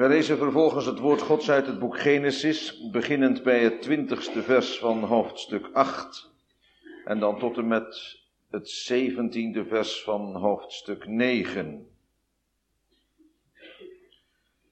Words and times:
Wij 0.00 0.08
lezen 0.08 0.38
vervolgens 0.38 0.86
het 0.86 0.98
woord 0.98 1.22
Gods 1.22 1.50
uit 1.50 1.66
het 1.66 1.78
boek 1.78 1.98
Genesis, 2.00 2.88
beginnend 2.90 3.42
bij 3.42 3.62
het 3.62 3.82
twintigste 3.82 4.42
vers 4.42 4.78
van 4.78 5.04
hoofdstuk 5.04 5.70
8 5.72 6.30
en 7.04 7.18
dan 7.18 7.38
tot 7.38 7.56
en 7.56 7.68
met 7.68 8.18
het 8.50 8.70
zeventiende 8.70 9.64
vers 9.64 10.02
van 10.02 10.36
hoofdstuk 10.36 11.06
9. 11.06 11.88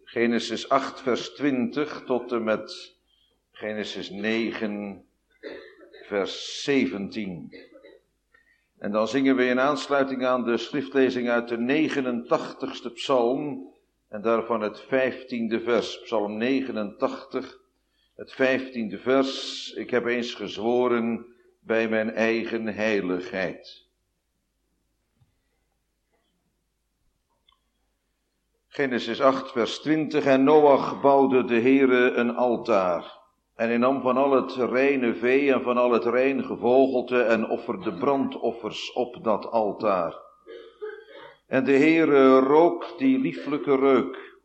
Genesis 0.04 0.68
8, 0.68 1.00
vers 1.00 1.34
20 1.34 2.02
tot 2.06 2.32
en 2.32 2.44
met 2.44 2.94
Genesis 3.52 4.10
9, 4.10 5.04
vers 6.02 6.62
17. 6.62 7.54
En 8.78 8.90
dan 8.90 9.08
zingen 9.08 9.36
we 9.36 9.44
in 9.44 9.60
aansluiting 9.60 10.26
aan 10.26 10.44
de 10.44 10.56
schriftlezing 10.56 11.28
uit 11.28 11.48
de 11.48 11.88
89ste 11.88 12.92
psalm 12.92 13.76
en 14.08 14.22
daarvan 14.22 14.60
het 14.60 14.82
15e 14.82 15.62
vers, 15.64 16.00
psalm 16.00 16.36
89, 16.36 17.58
het 18.14 18.32
15e 18.32 19.02
vers. 19.02 19.72
Ik 19.72 19.90
heb 19.90 20.06
eens 20.06 20.34
gezworen 20.34 21.26
bij 21.60 21.88
mijn 21.88 22.10
eigen 22.10 22.66
heiligheid. 22.66 23.86
Genesis 28.68 29.20
8, 29.20 29.52
vers 29.52 29.78
20. 29.78 30.24
En 30.24 30.44
Noach 30.44 31.00
bouwde 31.00 31.44
de 31.44 31.60
Heere 31.60 32.10
een 32.10 32.36
altaar. 32.36 33.16
En 33.54 33.68
hij 33.68 33.78
nam 33.78 34.00
van 34.00 34.16
al 34.16 34.30
het 34.30 34.54
reine 34.54 35.14
vee 35.14 35.52
en 35.52 35.62
van 35.62 35.76
al 35.76 35.90
het 35.90 36.04
rein 36.04 36.44
gevogelte 36.44 37.22
en 37.22 37.48
offerde 37.48 37.92
brandoffers 37.94 38.92
op 38.92 39.24
dat 39.24 39.50
altaar. 39.50 40.27
En 41.48 41.64
de 41.64 41.72
Heere 41.72 42.38
rook 42.38 42.94
die 42.98 43.18
lieflijke 43.18 43.76
reuk. 43.76 44.36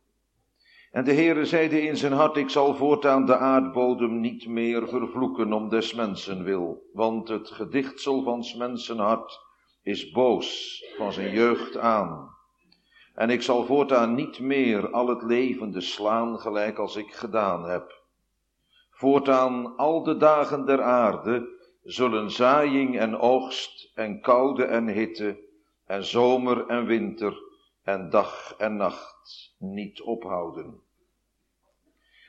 En 0.92 1.04
de 1.04 1.14
Heere 1.14 1.46
zeide 1.46 1.82
in 1.82 1.98
zijn 1.98 2.12
hart, 2.12 2.38
ik 2.38 2.50
zal 2.50 2.76
voortaan 2.76 3.26
de 3.26 3.38
aardbodem 3.38 4.20
niet 4.20 4.48
meer 4.48 4.88
vervloeken 4.88 5.54
om 5.54 5.70
des 5.70 5.94
mensen 5.94 6.44
wil, 6.44 6.90
want 6.94 7.28
het 7.28 7.50
gedichtsel 7.50 8.24
van 8.24 8.44
s 8.44 8.56
mensen 8.56 8.98
hart 8.98 9.40
is 9.82 10.12
boos 10.12 10.82
van 10.98 11.14
zijn 11.14 11.32
jeugd 11.34 11.78
aan. 11.78 12.36
En 13.16 13.30
ik 13.30 13.42
zal 13.42 13.66
voortaan 13.66 14.16
niet 14.16 14.40
meer 14.40 14.92
al 14.92 15.08
het 15.08 15.24
levende 15.24 15.82
slaan 15.82 16.40
gelijk 16.40 16.78
als 16.78 16.96
ik 16.96 17.14
gedaan 17.14 17.70
heb. 17.70 18.02
Voortaan 18.92 19.76
al 19.76 20.04
de 20.04 20.18
dagen 20.18 20.66
der 20.66 20.82
aarde 20.82 21.48
zullen 21.84 22.32
zaaiing 22.32 23.00
en 23.00 23.18
oogst 23.18 23.92
en 23.96 24.22
koude 24.22 24.64
en 24.64 24.88
hitte 24.88 25.52
en 25.86 26.04
zomer 26.06 26.68
en 26.68 26.86
winter 26.86 27.38
en 27.84 28.10
dag 28.10 28.56
en 28.58 28.76
nacht 28.76 29.56
niet 29.60 30.02
ophouden. 30.02 30.82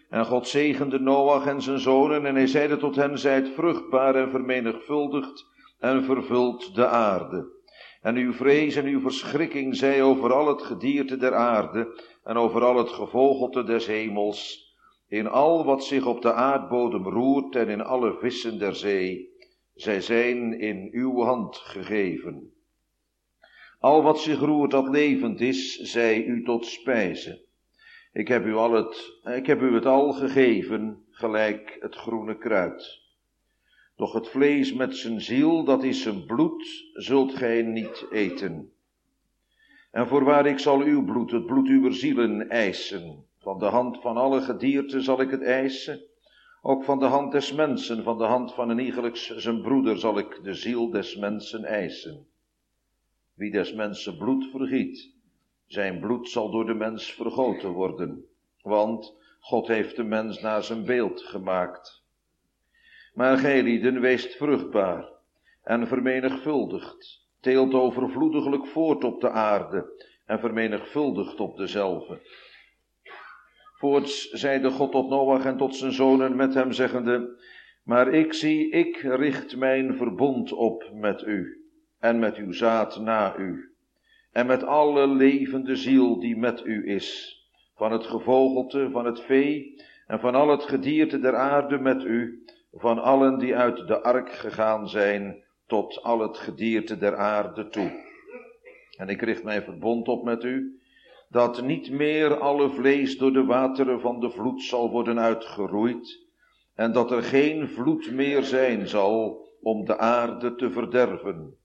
En 0.08 0.24
God 0.24 0.48
zegende 0.48 1.00
Noach 1.00 1.46
en 1.46 1.62
zijn 1.62 1.78
zonen 1.78 2.27
en 2.27 2.34
hij 2.34 2.46
zeide 2.46 2.77
tot 2.77 2.96
hen, 2.96 3.19
zijt 3.19 3.48
vruchtbaar 3.48 4.14
en 4.14 4.30
vermenigvuldigd 4.30 5.46
en 5.78 6.05
vervult 6.05 6.74
de 6.74 6.86
aarde. 6.86 7.52
En 8.00 8.16
uw 8.16 8.33
vrees 8.33 8.77
en 8.77 8.84
uw 8.84 9.00
verschrikking 9.00 9.77
zij 9.77 10.02
over 10.02 10.33
al 10.33 10.48
het 10.48 10.62
gedierte 10.62 11.16
der 11.16 11.34
aarde 11.34 12.02
en 12.24 12.36
over 12.36 12.64
al 12.64 12.77
het 12.77 12.89
gevogelte 12.89 13.64
des 13.64 13.86
hemels, 13.86 14.72
in 15.08 15.28
al 15.28 15.64
wat 15.64 15.84
zich 15.84 16.06
op 16.06 16.22
de 16.22 16.33
aardbodem 16.33 17.08
roert 17.08 17.56
en 17.56 17.68
in 17.68 17.80
alle 17.84 18.16
vissen 18.18 18.58
der 18.58 18.74
zee. 18.74 19.33
Zij 19.74 20.00
zijn 20.00 20.61
in 20.61 20.89
uw 20.92 21.22
hand 21.22 21.56
gegeven. 21.56 22.53
Al 23.84 24.02
wat 24.02 24.20
zich 24.20 24.38
roert 24.38 24.70
dat 24.70 24.88
levend 24.88 25.40
is, 25.40 25.77
zij 25.77 26.24
u 26.24 26.44
tot 26.44 26.66
spijze. 26.66 27.44
Ik 28.12 28.28
heb 28.28 28.44
u, 28.44 28.54
al 28.54 28.72
het, 28.72 29.20
ik 29.24 29.46
heb 29.46 29.60
u 29.60 29.74
het 29.74 29.86
al 29.86 30.12
gegeven, 30.12 31.04
gelijk 31.10 31.77
het 31.80 31.94
groene 31.94 32.38
kruid. 32.38 33.00
Doch 33.96 34.12
het 34.12 34.28
vlees 34.28 34.72
met 34.72 34.96
zijn 34.96 35.20
ziel, 35.20 35.64
dat 35.64 35.82
is 35.82 36.02
zijn 36.02 36.27
bloed, 36.27 36.90
zult 36.92 37.34
gij 37.34 37.62
niet 37.62 38.06
eten. 38.11 38.73
En 39.90 40.06
voorwaar 40.06 40.46
ik 40.46 40.58
zal 40.58 40.80
uw 40.80 41.05
bloed, 41.05 41.30
het 41.30 41.46
bloed 41.46 41.68
uw 41.68 41.90
zielen, 41.90 42.48
eisen. 42.48 43.24
Van 43.39 43.58
de 43.58 43.67
hand 43.67 44.00
van 44.00 44.17
alle 44.17 44.40
gedierte 44.40 45.00
zal 45.00 45.20
ik 45.20 45.30
het 45.30 45.42
eisen. 45.42 46.00
Ook 46.62 46.84
van 46.84 46.98
de 46.98 47.06
hand 47.06 47.33
des 47.33 47.52
mensen, 47.52 48.02
van 48.02 48.18
de 48.18 48.24
hand 48.24 48.55
van 48.55 48.68
een 48.68 48.78
iegelijks 48.78 49.36
zijn 49.36 49.62
broeder 49.62 49.98
zal 49.98 50.18
ik 50.18 50.40
de 50.42 50.55
ziel 50.55 50.90
des 50.90 51.17
mensen 51.17 51.64
eisen. 51.64 52.27
Wie 53.34 53.50
des 53.50 53.72
mensen 53.72 54.17
bloed 54.17 54.50
vergiet, 54.50 55.12
zijn 55.67 56.00
bloed 56.00 56.28
zal 56.28 56.50
door 56.50 56.67
de 56.67 56.74
mens 56.74 57.12
vergoten 57.12 57.70
worden. 57.70 58.24
Want 58.62 59.17
God 59.40 59.67
heeft 59.67 59.96
de 59.96 60.05
mens 60.05 60.40
naar 60.40 60.62
zijn 60.62 60.84
beeld 60.84 61.22
gemaakt. 61.22 62.02
Maar 63.14 63.39
gij 63.39 64.00
weest 64.00 64.36
vruchtbaar 64.36 65.08
en 65.62 65.86
vermenigvuldigd, 65.86 67.27
teelt 67.40 67.74
overvloediglijk 67.74 68.67
voort 68.67 69.05
op 69.05 69.20
de 69.20 69.30
aarde 69.30 70.06
en 70.27 70.40
vermenigvuldigt 70.40 71.40
op 71.40 71.56
dezelve. 71.56 72.20
Voorts 73.77 74.30
zeide 74.30 74.70
God 74.70 74.92
tot 74.92 75.08
Noach 75.08 75.44
en 75.44 75.56
tot 75.56 75.77
zijn 75.77 75.92
zonen 75.92 76.36
met 76.36 76.55
hem 76.55 76.73
zeggende, 76.73 77.42
maar 77.83 78.12
ik 78.12 78.33
zie, 78.33 78.70
ik 78.70 78.96
richt 78.96 79.56
mijn 79.56 79.96
verbond 79.96 80.52
op 80.52 80.90
met 80.92 81.23
u 81.23 81.64
en 82.05 82.19
met 82.19 82.37
uw 82.37 82.53
zaad 82.53 82.98
na 83.01 83.37
u 83.37 83.75
en 84.33 84.47
met 84.47 84.65
alle 84.65 85.07
levende 85.07 85.77
ziel 85.77 86.20
die 86.20 86.37
met 86.37 86.65
u 86.65 86.89
is, 86.89 87.39
van 87.75 87.92
het 87.92 88.07
gevogelte, 88.07 88.89
van 88.91 89.05
het 89.05 89.20
vee 89.20 89.83
en 90.07 90.20
van 90.20 90.35
al 90.35 90.48
het 90.48 90.63
gedierte 90.63 91.19
der 91.20 91.35
aarde 91.35 91.79
met 91.79 92.03
u, 92.03 92.45
van 92.73 92.98
allen 93.03 93.39
die 93.39 93.57
uit 93.57 93.87
de 93.87 94.03
ark 94.03 94.33
gegaan 94.33 94.89
zijn, 94.89 95.45
tot 95.67 96.03
al 96.03 96.20
het 96.20 96.39
gedierte 96.39 96.98
der 96.98 97.17
aarde 97.17 97.69
toe. 97.69 97.92
En 98.97 99.09
ik 99.09 99.23
richt 99.23 99.45
mijn 99.45 99.63
verbond 99.63 100.09
op 100.09 100.25
met 100.25 100.45
u, 100.45 100.81
dat 101.29 101.63
niet 101.63 101.91
meer 101.91 102.39
alle 102.39 102.71
vlees 102.71 103.19
door 103.19 103.33
de 103.33 103.45
wateren 103.45 104.01
van 104.01 104.21
de 104.21 104.31
vloed 104.31 104.63
zal 104.63 104.91
worden 104.91 105.21
uitgeroeid, 105.21 106.27
en 106.75 106.92
dat 106.92 107.11
er 107.11 107.23
geen 107.23 107.69
vloed 107.69 108.13
meer 108.13 108.42
zijn 108.42 108.89
zal 108.89 109.48
om 109.63 109.85
de 109.85 109.98
aarde 109.98 110.55
te 110.55 110.71
verderven. 110.71 111.63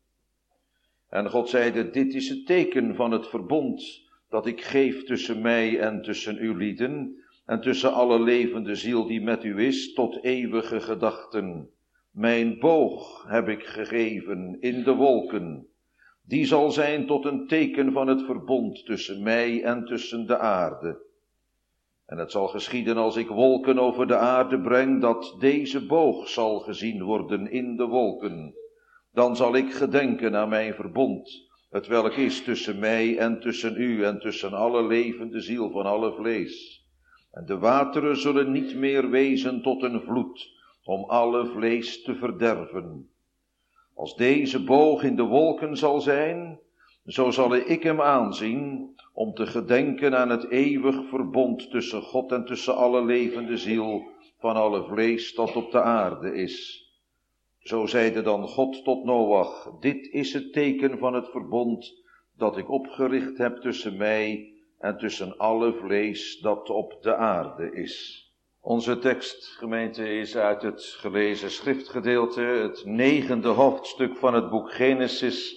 En 1.10 1.30
God 1.30 1.50
zeide, 1.50 1.90
dit 1.90 2.14
is 2.14 2.30
het 2.30 2.46
teken 2.46 2.96
van 2.96 3.12
het 3.12 3.28
verbond 3.28 4.08
dat 4.30 4.46
ik 4.46 4.62
geef 4.62 5.04
tussen 5.04 5.42
mij 5.42 5.80
en 5.80 6.02
tussen 6.02 6.38
uw 6.38 6.56
lieden, 6.56 7.24
en 7.46 7.62
tussen 7.62 7.94
alle 7.94 8.20
levende 8.20 8.76
ziel 8.76 9.08
die 9.08 9.22
met 9.22 9.44
u 9.44 9.64
is, 9.66 9.94
tot 9.94 10.24
eeuwige 10.24 10.80
gedachten. 10.80 11.70
Mijn 12.12 12.60
boog 12.60 13.26
heb 13.28 13.48
ik 13.48 13.64
gegeven 13.64 14.58
in 14.60 14.84
de 14.84 14.94
wolken. 14.94 15.68
Die 16.24 16.46
zal 16.46 16.72
zijn 16.72 17.06
tot 17.06 17.26
een 17.26 17.48
teken 17.48 17.92
van 17.92 18.08
het 18.08 18.22
verbond 18.22 18.86
tussen 18.86 19.24
mij 19.24 19.64
en 19.64 19.86
tussen 19.86 20.28
de 20.28 20.38
aarde. 20.38 21.02
En 22.06 22.18
het 22.18 22.32
zal 22.32 22.48
geschieden 22.48 22.98
als 22.98 23.16
ik 23.16 23.28
wolken 23.28 23.80
over 23.80 24.08
de 24.08 24.16
aarde 24.16 24.60
breng, 24.60 25.02
dat 25.02 25.36
deze 25.40 25.86
boog 25.86 26.28
zal 26.28 26.60
gezien 26.60 27.04
worden 27.04 27.52
in 27.52 27.76
de 27.76 27.86
wolken. 27.86 28.54
Dan 29.14 29.36
zal 29.36 29.56
ik 29.56 29.74
gedenken 29.74 30.36
aan 30.36 30.50
mijn 30.50 30.74
verbond, 30.74 31.48
het 31.70 31.88
welk 31.88 32.14
is 32.14 32.44
tussen 32.44 32.80
mij 32.80 33.18
en 33.18 33.40
tussen 33.40 33.82
u 33.82 34.04
en 34.04 34.20
tussen 34.20 34.54
alle 34.54 34.88
levende 34.88 35.40
ziel 35.40 35.70
van 35.70 35.86
alle 35.86 36.14
vlees. 36.14 36.86
En 37.32 37.46
de 37.46 37.58
wateren 37.58 38.18
zullen 38.18 38.52
niet 38.52 38.76
meer 38.76 39.10
wezen 39.10 39.62
tot 39.62 39.84
een 39.84 40.02
vloed, 40.02 40.52
om 40.84 41.04
alle 41.04 41.46
vlees 41.46 42.04
te 42.04 42.16
verderven. 42.16 43.10
Als 43.96 44.16
deze 44.16 44.64
boog 44.64 45.04
in 45.04 45.16
de 45.16 45.24
wolken 45.24 45.78
zal 45.78 46.02
zijn, 46.02 46.60
zo 47.06 47.32
zal 47.32 47.56
ik 47.56 47.84
hem 47.84 48.02
aanzien, 48.02 48.94
om 49.14 49.34
te 49.34 49.48
gedenken 49.48 50.18
aan 50.18 50.30
het 50.30 50.50
eeuwig 50.50 51.10
verbond 51.10 51.72
tussen 51.72 52.02
God 52.02 52.32
en 52.32 52.46
tussen 52.46 52.76
alle 52.76 53.06
levende 53.06 53.58
ziel 53.58 54.04
van 54.40 54.56
alle 54.56 54.84
vlees 54.84 55.36
dat 55.36 55.56
op 55.56 55.72
de 55.72 55.82
aarde 55.82 56.36
is. 56.36 56.88
Zo 57.70 57.86
zeide 57.86 58.22
dan 58.22 58.48
God 58.48 58.84
tot 58.84 59.04
Noach, 59.04 59.72
dit 59.80 60.08
is 60.12 60.34
het 60.34 60.54
teken 60.54 60.98
van 60.98 61.14
het 61.14 61.30
verbond 61.30 62.04
dat 62.38 62.58
ik 62.58 62.70
opgericht 62.70 63.38
heb 63.38 63.58
tussen 63.58 63.98
mij 63.98 64.54
en 64.80 64.98
tussen 64.98 65.38
alle 65.38 65.74
vlees 65.74 66.40
dat 66.40 66.70
op 66.70 66.98
de 67.02 67.16
aarde 67.16 67.72
is. 67.72 68.26
Onze 68.62 69.00
tekst, 69.00 69.46
gemeente, 69.46 70.10
is 70.10 70.38
uit 70.38 70.62
het 70.62 70.84
gelezen 70.84 71.52
schriftgedeelte, 71.52 72.42
het 72.42 72.86
negende 72.86 73.48
hoofdstuk 73.50 74.18
van 74.18 74.34
het 74.34 74.50
boek 74.50 74.74
Genesis, 74.74 75.56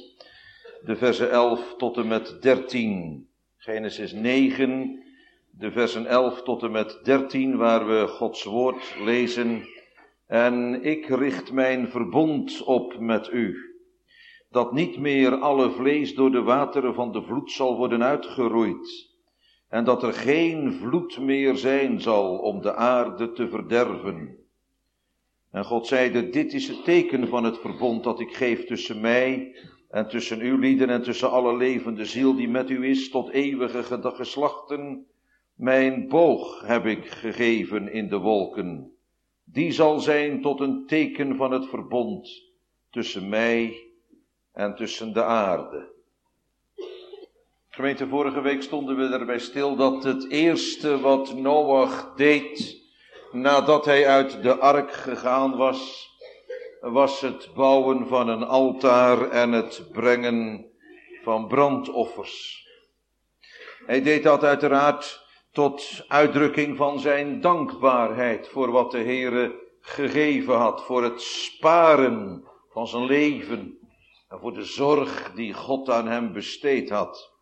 de 0.84 0.96
versen 0.96 1.30
11 1.30 1.74
tot 1.76 1.96
en 1.96 2.08
met 2.08 2.42
13. 2.42 3.28
Genesis 3.56 4.12
9, 4.12 5.02
de 5.50 5.70
versen 5.70 6.06
11 6.06 6.42
tot 6.42 6.62
en 6.62 6.70
met 6.70 7.00
13, 7.02 7.56
waar 7.56 7.86
we 7.86 8.06
Gods 8.06 8.44
woord 8.44 8.94
lezen. 8.98 9.64
En 10.26 10.82
ik 10.82 11.06
richt 11.06 11.52
mijn 11.52 11.88
verbond 11.88 12.62
op 12.62 12.98
met 12.98 13.30
u, 13.32 13.56
dat 14.50 14.72
niet 14.72 14.98
meer 14.98 15.34
alle 15.34 15.70
vlees 15.70 16.14
door 16.14 16.30
de 16.30 16.42
wateren 16.42 16.94
van 16.94 17.12
de 17.12 17.22
vloed 17.22 17.50
zal 17.50 17.76
worden 17.76 18.02
uitgeroeid 18.02 19.10
en 19.72 19.84
dat 19.84 20.02
er 20.02 20.12
geen 20.12 20.72
vloed 20.72 21.18
meer 21.18 21.56
zijn 21.56 22.00
zal 22.00 22.38
om 22.38 22.60
de 22.60 22.74
aarde 22.74 23.32
te 23.32 23.48
verderven. 23.48 24.36
En 25.50 25.64
God 25.64 25.86
zeide, 25.86 26.28
dit 26.28 26.52
is 26.52 26.68
het 26.68 26.84
teken 26.84 27.28
van 27.28 27.44
het 27.44 27.58
verbond 27.58 28.04
dat 28.04 28.20
ik 28.20 28.34
geef 28.34 28.64
tussen 28.64 29.00
mij 29.00 29.56
en 29.88 30.08
tussen 30.08 30.40
uw 30.40 30.58
lieden 30.58 30.88
en 30.88 31.02
tussen 31.02 31.30
alle 31.30 31.56
levende 31.56 32.04
ziel 32.04 32.34
die 32.34 32.48
met 32.48 32.70
u 32.70 32.86
is 32.86 33.10
tot 33.10 33.30
eeuwige 33.30 33.82
geslachten. 34.02 35.06
Mijn 35.54 36.08
boog 36.08 36.66
heb 36.66 36.86
ik 36.86 37.06
gegeven 37.06 37.92
in 37.92 38.08
de 38.08 38.18
wolken. 38.18 38.91
Die 39.52 39.72
zal 39.72 40.00
zijn 40.00 40.40
tot 40.40 40.60
een 40.60 40.86
teken 40.86 41.36
van 41.36 41.50
het 41.50 41.66
verbond 41.68 42.42
tussen 42.90 43.28
mij 43.28 43.86
en 44.52 44.74
tussen 44.74 45.12
de 45.12 45.24
aarde. 45.24 45.90
Gemeente, 47.68 48.08
vorige 48.08 48.40
week 48.40 48.62
stonden 48.62 48.96
we 48.96 49.16
erbij 49.16 49.38
stil 49.38 49.76
dat 49.76 50.04
het 50.04 50.30
eerste 50.30 51.00
wat 51.00 51.34
Noach 51.34 52.12
deed 52.16 52.80
nadat 53.32 53.84
hij 53.84 54.06
uit 54.06 54.42
de 54.42 54.58
ark 54.58 54.92
gegaan 54.92 55.56
was, 55.56 56.10
was 56.80 57.20
het 57.20 57.50
bouwen 57.54 58.06
van 58.06 58.28
een 58.28 58.44
altaar 58.44 59.30
en 59.30 59.52
het 59.52 59.84
brengen 59.92 60.70
van 61.22 61.46
brandoffers. 61.46 62.66
Hij 63.86 64.02
deed 64.02 64.22
dat 64.22 64.44
uiteraard 64.44 65.21
tot 65.52 66.04
uitdrukking 66.08 66.76
van 66.76 67.00
zijn 67.00 67.40
dankbaarheid 67.40 68.48
voor 68.48 68.70
wat 68.70 68.90
de 68.90 68.98
Heere 68.98 69.60
gegeven 69.80 70.56
had, 70.56 70.84
voor 70.84 71.02
het 71.02 71.22
sparen 71.22 72.44
van 72.70 72.86
zijn 72.86 73.04
leven 73.04 73.78
en 74.28 74.38
voor 74.38 74.54
de 74.54 74.64
zorg 74.64 75.32
die 75.34 75.52
God 75.52 75.90
aan 75.90 76.06
hem 76.06 76.32
besteed 76.32 76.90
had. 76.90 77.32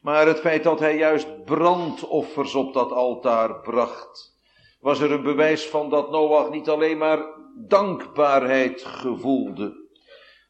Maar 0.00 0.26
het 0.26 0.40
feit 0.40 0.62
dat 0.62 0.80
hij 0.80 0.96
juist 0.96 1.44
brandoffers 1.44 2.54
op 2.54 2.72
dat 2.72 2.92
altaar 2.92 3.60
bracht, 3.60 4.36
was 4.80 5.00
er 5.00 5.12
een 5.12 5.22
bewijs 5.22 5.66
van 5.66 5.90
dat 5.90 6.10
Noach 6.10 6.50
niet 6.50 6.68
alleen 6.68 6.98
maar 6.98 7.24
dankbaarheid 7.54 8.84
gevoelde, 8.84 9.86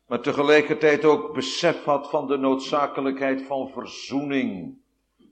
maar 0.06 0.20
tegelijkertijd 0.20 1.04
ook 1.04 1.34
besef 1.34 1.84
had 1.84 2.10
van 2.10 2.26
de 2.26 2.36
noodzakelijkheid 2.36 3.42
van 3.42 3.69
verzoening. 3.69 4.78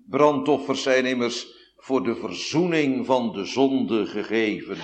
Brandoffers 0.09 0.83
zijn 0.83 1.05
immers 1.05 1.55
voor 1.77 2.03
de 2.03 2.15
verzoening 2.15 3.07
van 3.07 3.33
de 3.33 3.45
zonde 3.45 4.07
gegeven. 4.07 4.77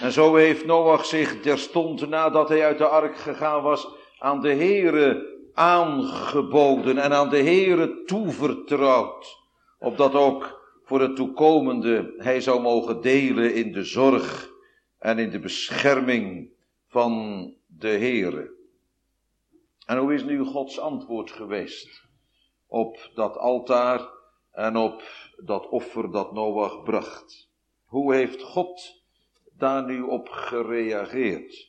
En 0.00 0.12
zo 0.12 0.34
heeft 0.34 0.66
Noach 0.66 1.04
zich 1.04 1.40
terstond 1.40 2.08
nadat 2.08 2.48
hij 2.48 2.64
uit 2.64 2.78
de 2.78 2.86
ark 2.88 3.18
gegaan 3.18 3.62
was 3.62 3.88
aan 4.18 4.40
de 4.40 4.54
Heere 4.54 5.36
aangeboden 5.54 6.98
en 6.98 7.12
aan 7.12 7.28
de 7.28 7.42
Heere 7.42 8.02
toevertrouwd, 8.04 9.36
opdat 9.78 10.14
ook 10.14 10.60
voor 10.84 11.00
het 11.00 11.16
toekomende 11.16 12.14
hij 12.16 12.40
zou 12.40 12.60
mogen 12.60 13.00
delen 13.00 13.54
in 13.54 13.72
de 13.72 13.84
zorg 13.84 14.50
en 14.98 15.18
in 15.18 15.30
de 15.30 15.38
bescherming 15.38 16.50
van 16.88 17.54
de 17.66 17.88
Heere. 17.88 18.56
En 19.86 19.98
hoe 19.98 20.14
is 20.14 20.24
nu 20.24 20.44
Gods 20.44 20.80
antwoord 20.80 21.30
geweest 21.30 22.07
op 22.68 23.10
dat 23.14 23.36
altaar 23.36 24.08
en 24.52 24.76
op 24.76 25.02
dat 25.36 25.68
offer 25.68 26.10
dat 26.10 26.32
Noach 26.32 26.82
bracht? 26.82 27.48
Hoe 27.84 28.14
heeft 28.14 28.42
God 28.42 29.02
daar 29.52 29.84
nu 29.84 30.02
op 30.02 30.28
gereageerd? 30.28 31.68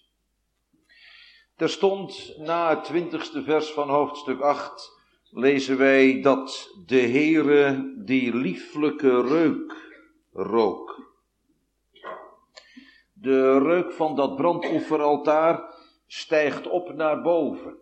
Er 1.55 1.69
stond 1.69 2.37
na 2.37 2.69
het 2.69 2.83
twintigste 2.83 3.43
vers 3.43 3.71
van 3.71 3.89
hoofdstuk 3.89 4.41
8 4.41 4.97
lezen 5.31 5.77
wij 5.77 6.21
dat 6.21 6.75
de 6.85 6.99
Heere 6.99 7.93
die 7.97 8.35
lieflijke 8.35 9.21
reuk 9.21 9.97
rook. 10.33 11.07
De 13.13 13.59
reuk 13.59 13.91
van 13.91 14.15
dat 14.15 14.35
brandofferaltaar 14.35 15.73
stijgt 16.07 16.67
op 16.67 16.93
naar 16.93 17.21
boven. 17.21 17.77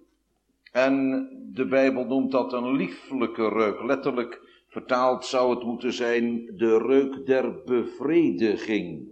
En 0.77 1.27
de 1.53 1.65
Bijbel 1.65 2.05
noemt 2.05 2.31
dat 2.31 2.53
een 2.53 2.75
lieflijke 2.75 3.49
reuk. 3.49 3.83
Letterlijk 3.83 4.41
vertaald 4.67 5.25
zou 5.25 5.55
het 5.55 5.63
moeten 5.63 5.93
zijn 5.93 6.51
de 6.55 6.77
reuk 6.77 7.25
der 7.25 7.63
bevrediging. 7.65 9.07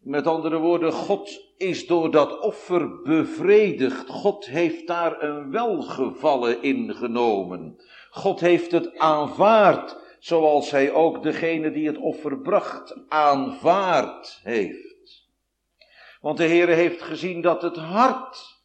Met 0.00 0.26
andere 0.26 0.58
woorden, 0.58 0.92
God 0.92 1.52
is 1.56 1.86
door 1.86 2.10
dat 2.10 2.40
offer 2.40 3.02
bevredigd. 3.02 4.08
God 4.08 4.46
heeft 4.46 4.86
daar 4.86 5.22
een 5.22 5.50
welgevallen 5.50 6.62
in 6.62 6.94
genomen. 6.94 7.76
God 8.10 8.40
heeft 8.40 8.70
het 8.70 8.98
aanvaard, 8.98 10.16
zoals 10.18 10.70
hij 10.70 10.92
ook 10.92 11.22
degene 11.22 11.70
die 11.70 11.86
het 11.86 11.98
offer 11.98 12.38
bracht 12.38 12.96
aanvaard 13.08 14.40
heeft. 14.42 15.26
Want 16.20 16.36
de 16.36 16.46
Heere 16.46 16.72
heeft 16.72 17.02
gezien 17.02 17.40
dat 17.40 17.62
het 17.62 17.76
hart 17.76 18.57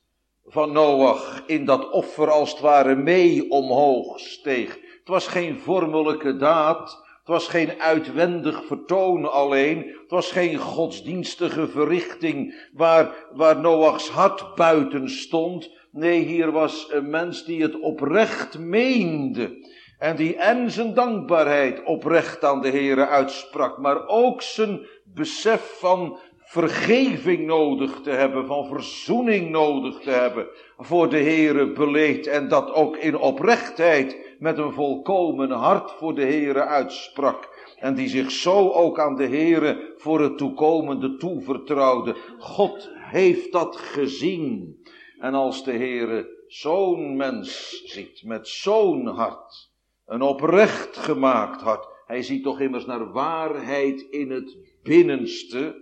van 0.45 0.72
Noach 0.72 1.44
in 1.45 1.66
dat 1.66 1.90
offer 1.90 2.31
als 2.31 2.51
het 2.51 2.60
ware 2.60 2.95
mee 2.95 3.50
omhoog 3.50 4.19
steeg. 4.19 4.80
Het 5.00 5.07
was 5.07 5.28
geen 5.28 5.60
vormelijke 5.60 6.38
daad, 6.38 7.04
het 7.24 7.31
was 7.31 7.48
geen 7.48 7.81
uitwendig 7.81 8.66
vertoon 8.66 9.31
alleen. 9.31 9.78
Het 9.78 10.12
was 10.12 10.31
geen 10.31 10.57
godsdienstige 10.57 11.68
verrichting 11.68 12.68
waar, 12.74 13.28
waar 13.34 13.60
Noachs 13.60 14.10
hart 14.10 14.56
buiten 14.56 15.10
stond. 15.10 15.72
Nee, 15.92 16.19
hier 16.19 16.51
was 16.51 16.88
een 16.89 17.10
mens 17.10 17.46
die 17.46 17.62
het 17.62 17.80
oprecht 17.80 18.60
meende. 18.60 19.72
En 19.98 20.16
die 20.16 20.36
en 20.36 20.72
zijn 20.72 20.94
dankbaarheid 20.94 21.84
oprecht 21.84 22.44
aan 22.44 22.62
de 22.62 22.69
Heere 22.69 23.07
uitsprak. 23.07 23.78
Maar 23.78 24.07
ook 24.07 24.42
zijn 24.42 24.88
besef 25.06 25.78
van 25.80 26.19
vergeving 26.54 27.46
nodig 27.46 28.02
te 28.02 28.10
hebben, 28.10 28.46
van 28.46 28.68
verzoening 28.68 29.50
nodig 29.50 30.00
te 30.00 30.10
hebben 30.10 30.48
voor 30.78 31.10
de 31.10 31.18
Heere 31.18 31.72
beleed. 31.72 32.28
En 32.28 32.48
dat 32.48 32.74
ook 32.74 32.98
in 32.98 33.18
oprechtheid 33.18 34.36
met 34.40 34.58
een 34.58 34.74
volkomen 34.74 35.52
hart 35.52 35.92
voor 35.92 36.16
de 36.16 36.22
Heere 36.22 36.66
uitsprak. 36.66 37.74
En 37.80 37.96
die 37.96 38.08
zich 38.08 38.32
zo 38.32 38.70
ook 38.70 39.00
aan 39.00 39.16
de 39.16 39.28
Heere 39.28 39.94
voor 39.98 40.22
het 40.22 40.38
toekomende 40.38 41.16
toevertrouwde. 41.16 42.16
God 42.38 42.90
heeft 42.94 43.52
dat 43.52 43.76
gezien. 43.76 44.78
En 45.20 45.34
als 45.34 45.64
de 45.64 45.72
Heere 45.72 46.44
zo'n 46.48 47.16
mens 47.16 47.82
ziet, 47.86 48.24
met 48.24 48.48
zo'n 48.48 49.08
hart, 49.08 49.72
een 50.06 50.22
oprecht 50.22 50.98
gemaakt 50.98 51.62
hart. 51.62 51.88
Hij 52.06 52.22
ziet 52.22 52.44
toch 52.44 52.60
immers 52.60 52.86
naar 52.86 53.12
waarheid 53.12 54.02
in 54.02 54.32
het 54.32 54.58
binnenste. 54.84 55.82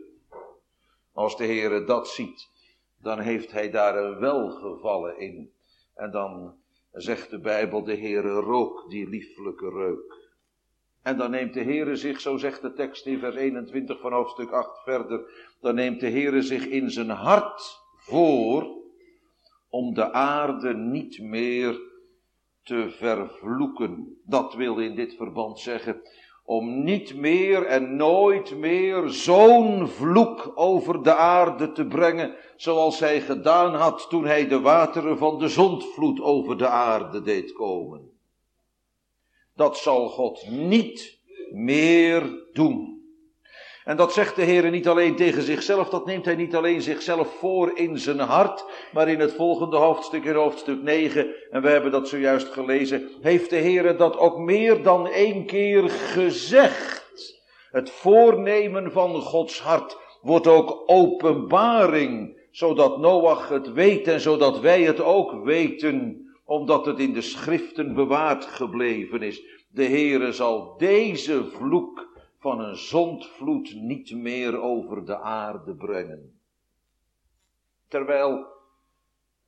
Als 1.22 1.38
de 1.38 1.46
Heere 1.46 1.84
dat 1.84 2.08
ziet, 2.08 2.50
dan 3.02 3.20
heeft 3.20 3.52
hij 3.52 3.72
daar 3.72 3.98
een 3.98 4.20
welgevallen 4.20 5.20
in. 5.20 5.52
En 5.96 6.12
dan 6.12 6.56
zegt 6.92 7.30
de 7.30 7.40
Bijbel, 7.40 7.84
de 7.84 7.98
Heere 7.98 8.30
rook 8.30 8.90
die 8.90 9.10
lieflijke 9.10 9.70
reuk. 9.70 10.30
En 11.02 11.18
dan 11.18 11.32
neemt 11.32 11.54
de 11.54 11.64
Heere 11.64 11.96
zich, 11.96 12.20
zo 12.20 12.38
zegt 12.38 12.62
de 12.62 12.74
tekst 12.74 13.06
in 13.06 13.20
vers 13.20 13.36
21 13.36 14.00
van 14.00 14.14
hoofdstuk 14.14 14.52
8 14.52 14.84
verder, 14.84 15.32
dan 15.60 15.76
neemt 15.76 16.00
de 16.00 16.10
Heere 16.10 16.42
zich 16.42 16.66
in 16.66 16.90
zijn 16.90 17.10
hart 17.10 17.80
voor 17.96 18.68
om 19.70 19.94
de 19.94 20.12
aarde 20.12 20.74
niet 20.74 21.20
meer 21.20 21.82
te 22.64 22.90
vervloeken. 22.90 24.22
Dat 24.26 24.54
wil 24.54 24.80
in 24.80 24.96
dit 24.96 25.16
verband 25.16 25.60
zeggen, 25.60 26.02
om 26.52 26.84
niet 26.84 27.16
meer 27.16 27.66
en 27.66 27.96
nooit 27.96 28.58
meer 28.58 29.10
zo'n 29.10 29.88
vloek 29.88 30.52
over 30.56 31.04
de 31.04 31.16
aarde 31.16 31.72
te 31.72 31.86
brengen, 31.86 32.36
zoals 32.56 33.00
hij 33.00 33.22
gedaan 33.22 33.76
had 33.76 34.10
toen 34.10 34.26
hij 34.26 34.48
de 34.48 34.60
wateren 34.60 35.18
van 35.18 35.40
de 35.40 35.48
zondvloed 35.48 36.22
over 36.22 36.58
de 36.58 36.68
aarde 36.68 37.22
deed 37.22 37.54
komen. 37.54 38.12
Dat 39.56 39.78
zal 39.78 40.10
God 40.10 40.50
niet 40.50 41.20
meer 41.52 42.46
doen. 42.54 42.91
En 43.84 43.98
dat 43.98 44.14
zegt 44.14 44.36
de 44.36 44.42
Heer 44.42 44.70
niet 44.70 44.88
alleen 44.88 45.16
tegen 45.16 45.42
zichzelf, 45.42 45.90
dat 45.90 46.06
neemt 46.06 46.26
hij 46.26 46.36
niet 46.36 46.56
alleen 46.56 46.82
zichzelf 46.82 47.36
voor 47.40 47.72
in 47.78 47.98
zijn 47.98 48.20
hart, 48.20 48.66
maar 48.94 49.10
in 49.10 49.20
het 49.20 49.34
volgende 49.34 49.78
hoofdstuk, 49.78 50.24
in 50.24 50.36
hoofdstuk 50.36 50.82
9, 50.82 51.28
en 51.50 51.62
we 51.62 51.70
hebben 51.70 51.92
dat 51.92 52.08
zojuist 52.08 52.48
gelezen, 52.48 53.10
heeft 53.22 53.50
de 53.50 53.56
Heer 53.56 53.98
dat 53.98 54.18
ook 54.18 54.38
meer 54.38 54.84
dan 54.84 55.08
één 55.08 55.46
keer 55.46 55.90
gezegd. 55.90 57.40
Het 57.72 57.90
voornemen 57.90 58.92
van 58.92 59.22
Gods 59.22 59.62
hart 59.62 59.98
wordt 60.22 60.48
ook 60.48 60.84
openbaring, 60.86 62.40
zodat 62.52 62.98
Noach 62.98 63.50
het 63.50 63.74
weet 63.74 64.08
en 64.08 64.20
zodat 64.20 64.60
wij 64.60 64.82
het 64.82 65.02
ook 65.02 65.44
weten, 65.44 66.26
omdat 66.46 66.86
het 66.86 67.00
in 67.00 67.14
de 67.14 67.22
schriften 67.22 67.94
bewaard 67.94 68.46
gebleven 68.46 69.22
is. 69.22 69.42
De 69.70 69.86
Heere 69.86 70.32
zal 70.32 70.76
deze 70.78 71.46
vloek 71.46 72.11
van 72.42 72.60
een 72.60 72.76
zondvloed 72.76 73.74
niet 73.76 74.16
meer 74.16 74.62
over 74.62 75.06
de 75.06 75.20
aarde 75.20 75.76
brengen. 75.76 76.40
Terwijl, 77.88 78.46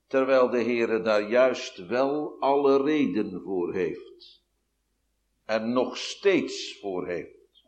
terwijl 0.06 0.50
de 0.50 0.62
Heere 0.62 1.00
daar 1.00 1.28
juist 1.28 1.86
wel 1.86 2.36
alle 2.40 2.82
reden 2.82 3.40
voor 3.42 3.72
heeft. 3.72 4.42
en 5.44 5.72
nog 5.72 5.96
steeds 5.96 6.78
voor 6.80 7.06
heeft. 7.06 7.64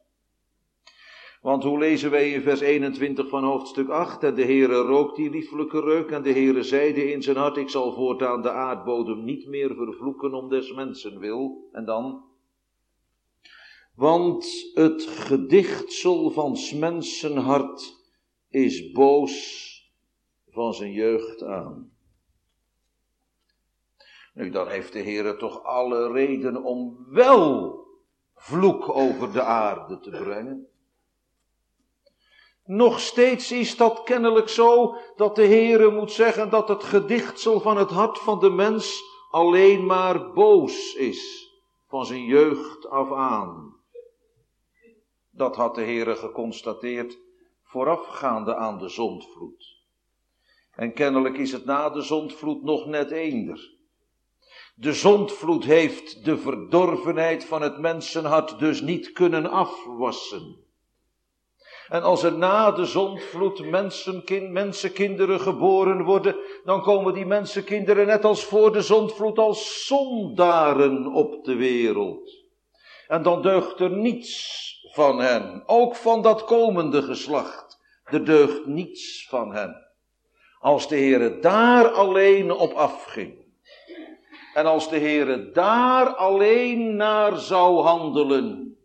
Want 1.41 1.63
hoe 1.63 1.79
lezen 1.79 2.11
wij 2.11 2.33
in 2.33 2.43
vers 2.43 2.61
21 2.61 3.29
van 3.29 3.45
hoofdstuk 3.45 3.89
8? 3.89 4.23
En 4.23 4.35
de 4.35 4.45
Heere 4.45 4.75
rookt 4.75 5.17
die 5.17 5.31
lieflijke 5.31 5.81
reuk 5.81 6.11
en 6.11 6.23
de 6.23 6.33
Heere 6.33 6.63
zeide 6.63 7.13
in 7.13 7.23
zijn 7.23 7.37
hart, 7.37 7.57
ik 7.57 7.69
zal 7.69 7.93
voortaan 7.93 8.43
de 8.43 8.51
aardbodem 8.51 9.25
niet 9.25 9.47
meer 9.47 9.75
vervloeken 9.75 10.35
om 10.35 10.49
des 10.49 10.73
mensen 10.73 11.19
wil. 11.19 11.69
En 11.73 11.85
dan? 11.85 12.25
Want 13.97 14.71
het 14.75 15.03
gedichtsel 15.03 16.31
van 16.31 16.57
s 16.57 16.73
mensen 16.73 17.37
hart 17.37 18.05
is 18.49 18.91
boos 18.93 19.75
van 20.49 20.75
zijn 20.75 20.93
jeugd 20.93 21.43
aan. 21.43 21.91
Nu, 24.35 24.51
dan 24.51 24.69
heeft 24.69 24.93
de 24.93 25.03
Heere 25.03 25.37
toch 25.37 25.63
alle 25.63 26.13
reden 26.13 26.63
om 26.63 27.07
wel 27.09 27.79
vloek 28.35 28.89
over 28.97 29.33
de 29.33 29.43
aarde 29.43 29.99
te 29.99 30.11
brengen. 30.11 30.69
Nog 32.65 33.01
steeds 33.01 33.53
is 33.53 33.77
dat 33.77 34.03
kennelijk 34.03 34.49
zo 34.49 34.97
dat 35.17 35.37
de 35.37 35.47
Heere 35.47 35.91
moet 35.91 36.13
zeggen 36.13 36.51
dat 36.51 36.69
het 36.69 36.85
gedichtsel 36.85 37.61
van 37.61 37.77
het 37.77 37.91
hart 37.91 38.19
van 38.19 38.41
de 38.41 38.51
mens 38.51 39.03
alleen 39.31 39.87
maar 39.87 40.33
boos 40.33 40.95
is, 40.95 41.51
van 41.89 42.07
zijn 42.07 42.25
jeugd 42.25 42.89
af 42.89 43.13
aan. 43.13 43.76
Dat 45.37 45.57
had 45.57 45.75
de 45.75 45.83
Heere 45.83 46.17
geconstateerd 46.17 47.19
voorafgaande 47.63 48.55
aan 48.55 48.79
de 48.79 48.89
zondvloed. 48.89 49.77
En 50.73 50.93
kennelijk 50.93 51.39
is 51.39 51.53
het 51.53 51.65
na 51.65 51.91
de 51.91 52.03
zondvloed 52.03 52.63
nog 52.63 52.87
net 52.87 53.11
eender. 53.11 53.75
De 54.75 54.93
zondvloed 54.93 55.65
heeft 55.65 56.25
de 56.25 56.39
verdorvenheid 56.39 57.45
van 57.45 57.63
het 57.63 57.79
mensenhart 57.79 58.59
dus 58.59 58.81
niet 58.81 59.13
kunnen 59.13 59.51
afwassen. 59.51 60.57
En 61.89 62.03
als 62.03 62.23
er 62.23 62.39
na 62.39 62.71
de 62.71 62.85
zondvloed 62.85 63.71
mensenkind, 63.71 64.51
mensenkinderen 64.51 65.41
geboren 65.41 66.03
worden, 66.05 66.37
dan 66.65 66.83
komen 66.83 67.15
die 67.15 67.27
mensenkinderen 67.27 68.07
net 68.07 68.25
als 68.25 68.45
voor 68.45 68.73
de 68.73 68.83
zondvloed 68.83 69.39
als 69.39 69.87
zondaren 69.87 71.07
op 71.07 71.45
de 71.45 71.55
wereld. 71.55 72.45
En 73.07 73.23
dan 73.23 73.43
deugt 73.43 73.81
er 73.81 73.91
niets 73.91 74.65
van 74.97 75.19
hen, 75.19 75.63
ook 75.67 75.95
van 75.95 76.23
dat 76.23 76.45
komende 76.45 77.03
geslacht. 77.03 77.79
Er 78.05 78.25
deugt 78.25 78.67
niets 78.67 79.27
van 79.29 79.55
hen. 79.55 79.87
Als 80.61 80.89
de 80.89 80.97
Heere 80.97 81.39
daar 81.39 81.89
alleen 81.89 82.53
op 82.53 82.73
afging. 82.73 83.35
En 84.55 84.67
als 84.67 84.89
de 84.89 84.99
Heere 84.99 85.51
daar 85.51 86.07
alleen 86.07 86.97
naar 86.97 87.37
zou 87.37 87.81
handelen. 87.81 88.77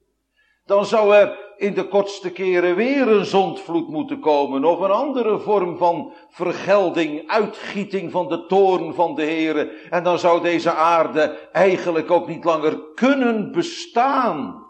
Dan 0.66 0.86
zou 0.86 1.16
er 1.16 1.40
in 1.58 1.74
de 1.74 1.88
kortste 1.88 2.32
keren 2.32 2.76
weer 2.76 3.08
een 3.08 3.26
zondvloed 3.26 3.88
moeten 3.88 4.20
komen. 4.20 4.66
Of 4.66 4.80
een 4.80 4.92
andere 4.92 5.40
vorm 5.40 5.78
van 5.78 6.14
vergelding, 6.30 7.30
uitgieting 7.30 8.12
van 8.12 8.28
de 8.28 8.46
toorn 8.46 8.94
van 8.94 9.16
de 9.16 9.24
Heere. 9.24 9.72
En 9.90 10.04
dan 10.04 10.20
zou 10.20 10.42
deze 10.42 10.72
aarde 10.74 11.50
eigenlijk 11.52 12.12
ook 12.12 12.28
niet 12.28 12.44
langer 12.44 12.80
kunnen 12.96 13.52
bestaan. 13.52 14.70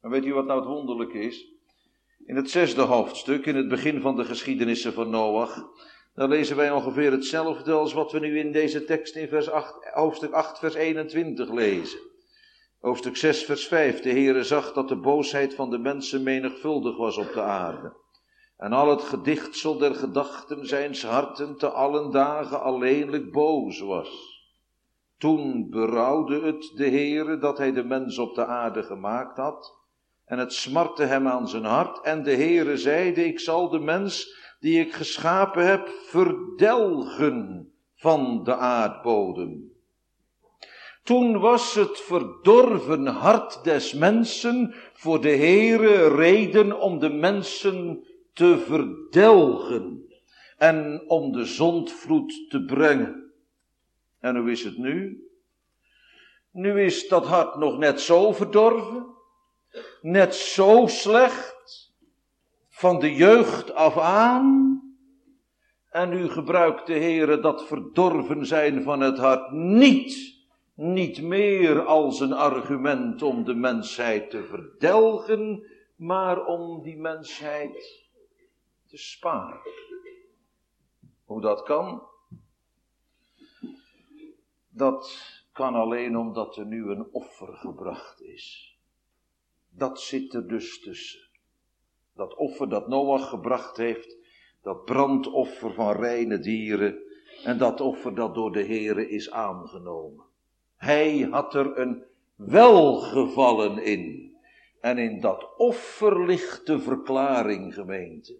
Maar 0.00 0.10
weet 0.10 0.24
u 0.24 0.34
wat 0.34 0.46
nou 0.46 0.60
het 0.60 0.68
wonderlijke 0.68 1.20
is? 1.20 1.46
In 2.26 2.36
het 2.36 2.50
zesde 2.50 2.82
hoofdstuk, 2.82 3.46
in 3.46 3.56
het 3.56 3.68
begin 3.68 4.00
van 4.00 4.16
de 4.16 4.24
geschiedenissen 4.24 4.92
van 4.92 5.10
Noach, 5.10 5.68
dan 6.14 6.28
lezen 6.28 6.56
wij 6.56 6.70
ongeveer 6.70 7.10
hetzelfde 7.10 7.72
als 7.72 7.92
wat 7.92 8.12
we 8.12 8.18
nu 8.18 8.38
in 8.38 8.52
deze 8.52 8.84
tekst 8.84 9.16
in 9.16 9.28
vers 9.28 9.50
8, 9.50 9.74
hoofdstuk 9.92 10.32
8, 10.32 10.58
vers 10.58 10.74
21 10.74 11.52
lezen. 11.52 12.00
Hoofdstuk 12.80 13.16
6, 13.16 13.44
vers 13.44 13.66
5. 13.66 14.00
De 14.00 14.10
Heere 14.10 14.44
zag 14.44 14.72
dat 14.72 14.88
de 14.88 14.96
boosheid 14.96 15.54
van 15.54 15.70
de 15.70 15.78
mensen 15.78 16.22
menigvuldig 16.22 16.96
was 16.96 17.16
op 17.16 17.32
de 17.32 17.42
aarde. 17.42 17.92
En 18.56 18.72
al 18.72 18.90
het 18.90 19.02
gedichtsel 19.02 19.78
der 19.78 19.94
gedachten 19.94 20.66
zijns 20.66 21.04
harten 21.04 21.56
te 21.56 21.68
allen 21.68 22.10
dagen 22.10 22.62
alleenlijk 22.62 23.32
boos 23.32 23.80
was. 23.80 24.38
Toen 25.18 25.70
berouwde 25.70 26.40
het 26.40 26.72
de 26.76 26.88
Heere 26.88 27.38
dat 27.38 27.58
hij 27.58 27.72
de 27.72 27.84
mens 27.84 28.18
op 28.18 28.34
de 28.34 28.46
aarde 28.46 28.82
gemaakt 28.82 29.36
had 29.36 29.79
en 30.30 30.38
het 30.38 30.52
smartte 30.52 31.04
hem 31.04 31.28
aan 31.28 31.48
zijn 31.48 31.64
hart. 31.64 32.00
En 32.00 32.22
de 32.22 32.34
Heere 32.34 32.76
zeide, 32.76 33.24
ik 33.24 33.40
zal 33.40 33.68
de 33.68 33.78
mens 33.78 34.38
die 34.60 34.80
ik 34.80 34.92
geschapen 34.92 35.66
heb 35.66 35.88
verdelgen 35.88 37.72
van 37.94 38.44
de 38.44 38.56
aardbodem. 38.56 39.72
Toen 41.02 41.38
was 41.38 41.74
het 41.74 42.00
verdorven 42.00 43.06
hart 43.06 43.64
des 43.64 43.92
mensen 43.92 44.74
voor 44.92 45.20
de 45.20 45.36
Heere 45.36 46.14
reden 46.14 46.80
om 46.80 46.98
de 46.98 47.10
mensen 47.10 48.06
te 48.32 48.58
verdelgen 48.58 50.04
en 50.58 51.02
om 51.06 51.32
de 51.32 51.44
zondvloed 51.44 52.46
te 52.48 52.64
brengen. 52.64 53.32
En 54.20 54.36
hoe 54.36 54.50
is 54.50 54.64
het 54.64 54.78
nu? 54.78 55.24
Nu 56.52 56.82
is 56.82 57.08
dat 57.08 57.26
hart 57.26 57.56
nog 57.56 57.78
net 57.78 58.00
zo 58.00 58.32
verdorven 58.32 59.09
net 60.00 60.34
zo 60.34 60.86
slecht 60.86 61.94
van 62.68 62.98
de 62.98 63.14
jeugd 63.14 63.74
af 63.74 63.98
aan. 63.98 64.68
En 65.90 66.08
nu 66.08 66.28
gebruikt 66.28 66.86
de 66.86 66.92
Heere 66.92 67.40
dat 67.40 67.66
verdorven 67.66 68.46
zijn 68.46 68.82
van 68.82 69.00
het 69.00 69.18
hart 69.18 69.50
niet, 69.50 70.38
niet 70.74 71.22
meer 71.22 71.84
als 71.84 72.20
een 72.20 72.32
argument 72.32 73.22
om 73.22 73.44
de 73.44 73.54
mensheid 73.54 74.30
te 74.30 74.44
verdelgen, 74.44 75.66
maar 75.96 76.44
om 76.44 76.82
die 76.82 76.96
mensheid 76.96 78.08
te 78.86 78.96
sparen. 78.96 79.60
Hoe 81.24 81.40
dat 81.40 81.62
kan? 81.62 82.02
Dat 84.68 85.18
kan 85.52 85.74
alleen 85.74 86.16
omdat 86.16 86.56
er 86.56 86.66
nu 86.66 86.90
een 86.90 87.08
offer 87.12 87.56
gebracht 87.56 88.22
is. 88.22 88.69
Dat 89.70 90.00
zit 90.00 90.34
er 90.34 90.48
dus 90.48 90.80
tussen. 90.80 91.28
Dat 92.14 92.34
offer 92.34 92.68
dat 92.68 92.88
Noach 92.88 93.28
gebracht 93.28 93.76
heeft, 93.76 94.16
dat 94.62 94.84
brandoffer 94.84 95.74
van 95.74 95.96
reine 95.96 96.38
dieren 96.38 96.98
en 97.44 97.58
dat 97.58 97.80
offer 97.80 98.14
dat 98.14 98.34
door 98.34 98.52
de 98.52 98.64
Heere 98.64 99.08
is 99.08 99.30
aangenomen. 99.30 100.24
Hij 100.76 101.18
had 101.30 101.54
er 101.54 101.78
een 101.78 102.04
welgevallen 102.34 103.84
in. 103.84 104.29
En 104.80 104.98
in 104.98 105.20
dat 105.20 105.48
offer 105.56 106.38
verklaring, 106.64 107.74
gemeente. 107.74 108.38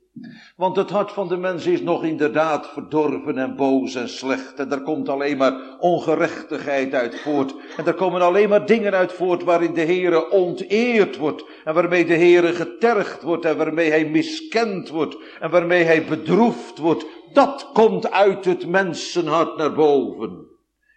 Want 0.56 0.76
het 0.76 0.90
hart 0.90 1.12
van 1.12 1.28
de 1.28 1.36
mens 1.36 1.66
is 1.66 1.80
nog 1.82 2.04
inderdaad 2.04 2.66
verdorven 2.66 3.38
en 3.38 3.56
boos 3.56 3.94
en 3.94 4.08
slecht. 4.08 4.58
En 4.58 4.72
er 4.72 4.82
komt 4.82 5.08
alleen 5.08 5.36
maar 5.36 5.78
ongerechtigheid 5.78 6.94
uit 6.94 7.20
voort. 7.20 7.54
En 7.76 7.86
er 7.86 7.94
komen 7.94 8.20
alleen 8.20 8.48
maar 8.48 8.66
dingen 8.66 8.92
uit 8.92 9.12
voort 9.12 9.42
waarin 9.42 9.74
de 9.74 9.84
Heere 9.84 10.30
onteerd 10.30 11.16
wordt. 11.16 11.44
En 11.64 11.74
waarmee 11.74 12.04
de 12.04 12.16
Heere 12.16 12.52
getergd 12.52 13.22
wordt. 13.22 13.44
En 13.44 13.56
waarmee 13.56 13.90
hij 13.90 14.08
miskend 14.08 14.88
wordt. 14.88 15.16
En 15.40 15.50
waarmee 15.50 15.84
hij 15.84 16.04
bedroefd 16.04 16.78
wordt. 16.78 17.06
Dat 17.32 17.70
komt 17.72 18.10
uit 18.10 18.44
het 18.44 18.66
mensenhart 18.66 19.56
naar 19.56 19.72
boven. 19.72 20.46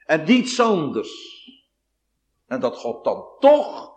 En 0.05 0.23
niets 0.25 0.59
anders. 0.59 1.41
En 2.47 2.59
dat 2.59 2.77
God 2.77 3.03
dan 3.03 3.25
toch 3.39 3.92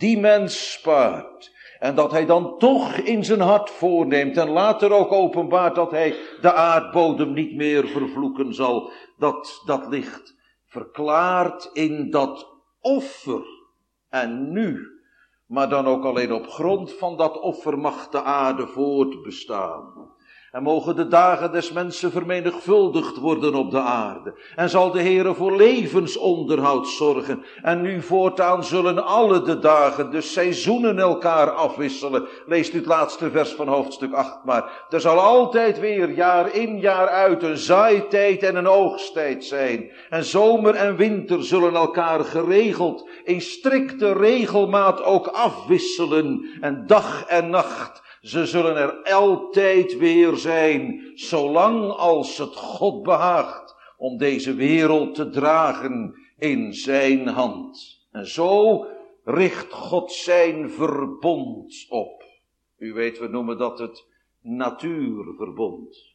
die 0.00 0.18
mens 0.18 0.72
spaart. 0.72 1.58
En 1.78 1.94
dat 1.94 2.10
hij 2.10 2.26
dan 2.26 2.58
toch 2.58 2.96
in 2.96 3.24
zijn 3.24 3.40
hart 3.40 3.70
voorneemt 3.70 4.36
en 4.36 4.48
later 4.48 4.92
ook 4.92 5.12
openbaart 5.12 5.74
dat 5.74 5.90
hij 5.90 6.16
de 6.40 6.52
aardbodem 6.52 7.32
niet 7.32 7.56
meer 7.56 7.88
vervloeken 7.88 8.54
zal. 8.54 8.90
Dat, 9.18 9.62
dat 9.64 9.86
ligt 9.88 10.34
verklaard 10.66 11.70
in 11.72 12.10
dat 12.10 12.46
offer. 12.80 13.42
En 14.08 14.52
nu, 14.52 14.86
maar 15.46 15.68
dan 15.68 15.86
ook 15.86 16.04
alleen 16.04 16.32
op 16.32 16.46
grond 16.46 16.92
van 16.92 17.16
dat 17.16 17.40
offer 17.40 17.78
mag 17.78 18.08
de 18.08 18.22
aarde 18.22 18.66
voortbestaan. 18.66 20.12
En 20.50 20.62
mogen 20.62 20.96
de 20.96 21.08
dagen 21.08 21.52
des 21.52 21.72
mensen 21.72 22.12
vermenigvuldigd 22.12 23.16
worden 23.16 23.54
op 23.54 23.70
de 23.70 23.80
aarde. 23.80 24.34
En 24.56 24.70
zal 24.70 24.90
de 24.90 25.02
Heere 25.02 25.34
voor 25.34 25.56
levensonderhoud 25.56 26.88
zorgen. 26.88 27.44
En 27.62 27.80
nu 27.80 28.02
voortaan 28.02 28.64
zullen 28.64 29.04
alle 29.04 29.42
de 29.42 29.58
dagen, 29.58 30.10
de 30.10 30.20
seizoenen 30.20 30.98
elkaar 30.98 31.50
afwisselen. 31.50 32.28
Leest 32.46 32.74
u 32.74 32.76
het 32.76 32.86
laatste 32.86 33.30
vers 33.30 33.52
van 33.52 33.68
hoofdstuk 33.68 34.12
8 34.12 34.44
maar. 34.44 34.86
Er 34.88 35.00
zal 35.00 35.18
altijd 35.18 35.80
weer 35.80 36.10
jaar 36.10 36.54
in 36.54 36.80
jaar 36.80 37.08
uit 37.08 37.42
een 37.42 37.58
zaaitijd 37.58 38.42
en 38.42 38.56
een 38.56 38.68
oogsttijd 38.68 39.44
zijn. 39.44 39.90
En 40.08 40.24
zomer 40.24 40.74
en 40.74 40.96
winter 40.96 41.44
zullen 41.44 41.74
elkaar 41.74 42.24
geregeld 42.24 43.08
in 43.24 43.40
strikte 43.40 44.12
regelmaat 44.12 45.02
ook 45.02 45.26
afwisselen. 45.26 46.58
En 46.60 46.86
dag 46.86 47.24
en 47.26 47.50
nacht 47.50 48.08
ze 48.20 48.46
zullen 48.46 48.76
er 48.76 49.12
altijd 49.12 49.96
weer 49.96 50.36
zijn, 50.36 51.10
zolang 51.14 51.90
als 51.90 52.38
het 52.38 52.56
God 52.56 53.02
behaagt 53.02 53.76
om 53.96 54.18
deze 54.18 54.54
wereld 54.54 55.14
te 55.14 55.30
dragen 55.30 56.14
in 56.38 56.74
zijn 56.74 57.26
hand. 57.26 58.00
En 58.12 58.26
zo 58.26 58.86
richt 59.24 59.72
God 59.72 60.12
zijn 60.12 60.70
verbond 60.70 61.86
op. 61.88 62.24
U 62.78 62.92
weet, 62.92 63.18
we 63.18 63.28
noemen 63.28 63.58
dat 63.58 63.78
het 63.78 64.06
natuurverbond. 64.40 66.08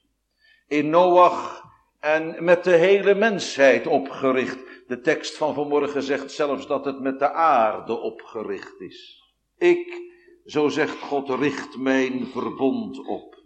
In 0.67 0.89
Noach 0.89 1.63
en 2.00 2.43
met 2.43 2.63
de 2.63 2.75
hele 2.75 3.15
mensheid 3.15 3.88
opgericht. 3.88 4.57
De 4.88 5.01
tekst 5.01 5.38
van 5.38 5.53
vanmorgen 5.53 6.03
zegt 6.03 6.31
zelfs 6.31 6.67
dat 6.67 6.85
het 6.85 7.00
met 7.00 7.19
de 7.19 7.31
aarde 7.31 7.93
opgericht 7.93 8.81
is. 8.81 9.24
Ik, 9.57 10.01
zo 10.45 10.69
zegt 10.69 10.99
God, 10.99 11.29
richt 11.29 11.77
mijn 11.77 12.25
verbond 12.25 13.05
op. 13.07 13.43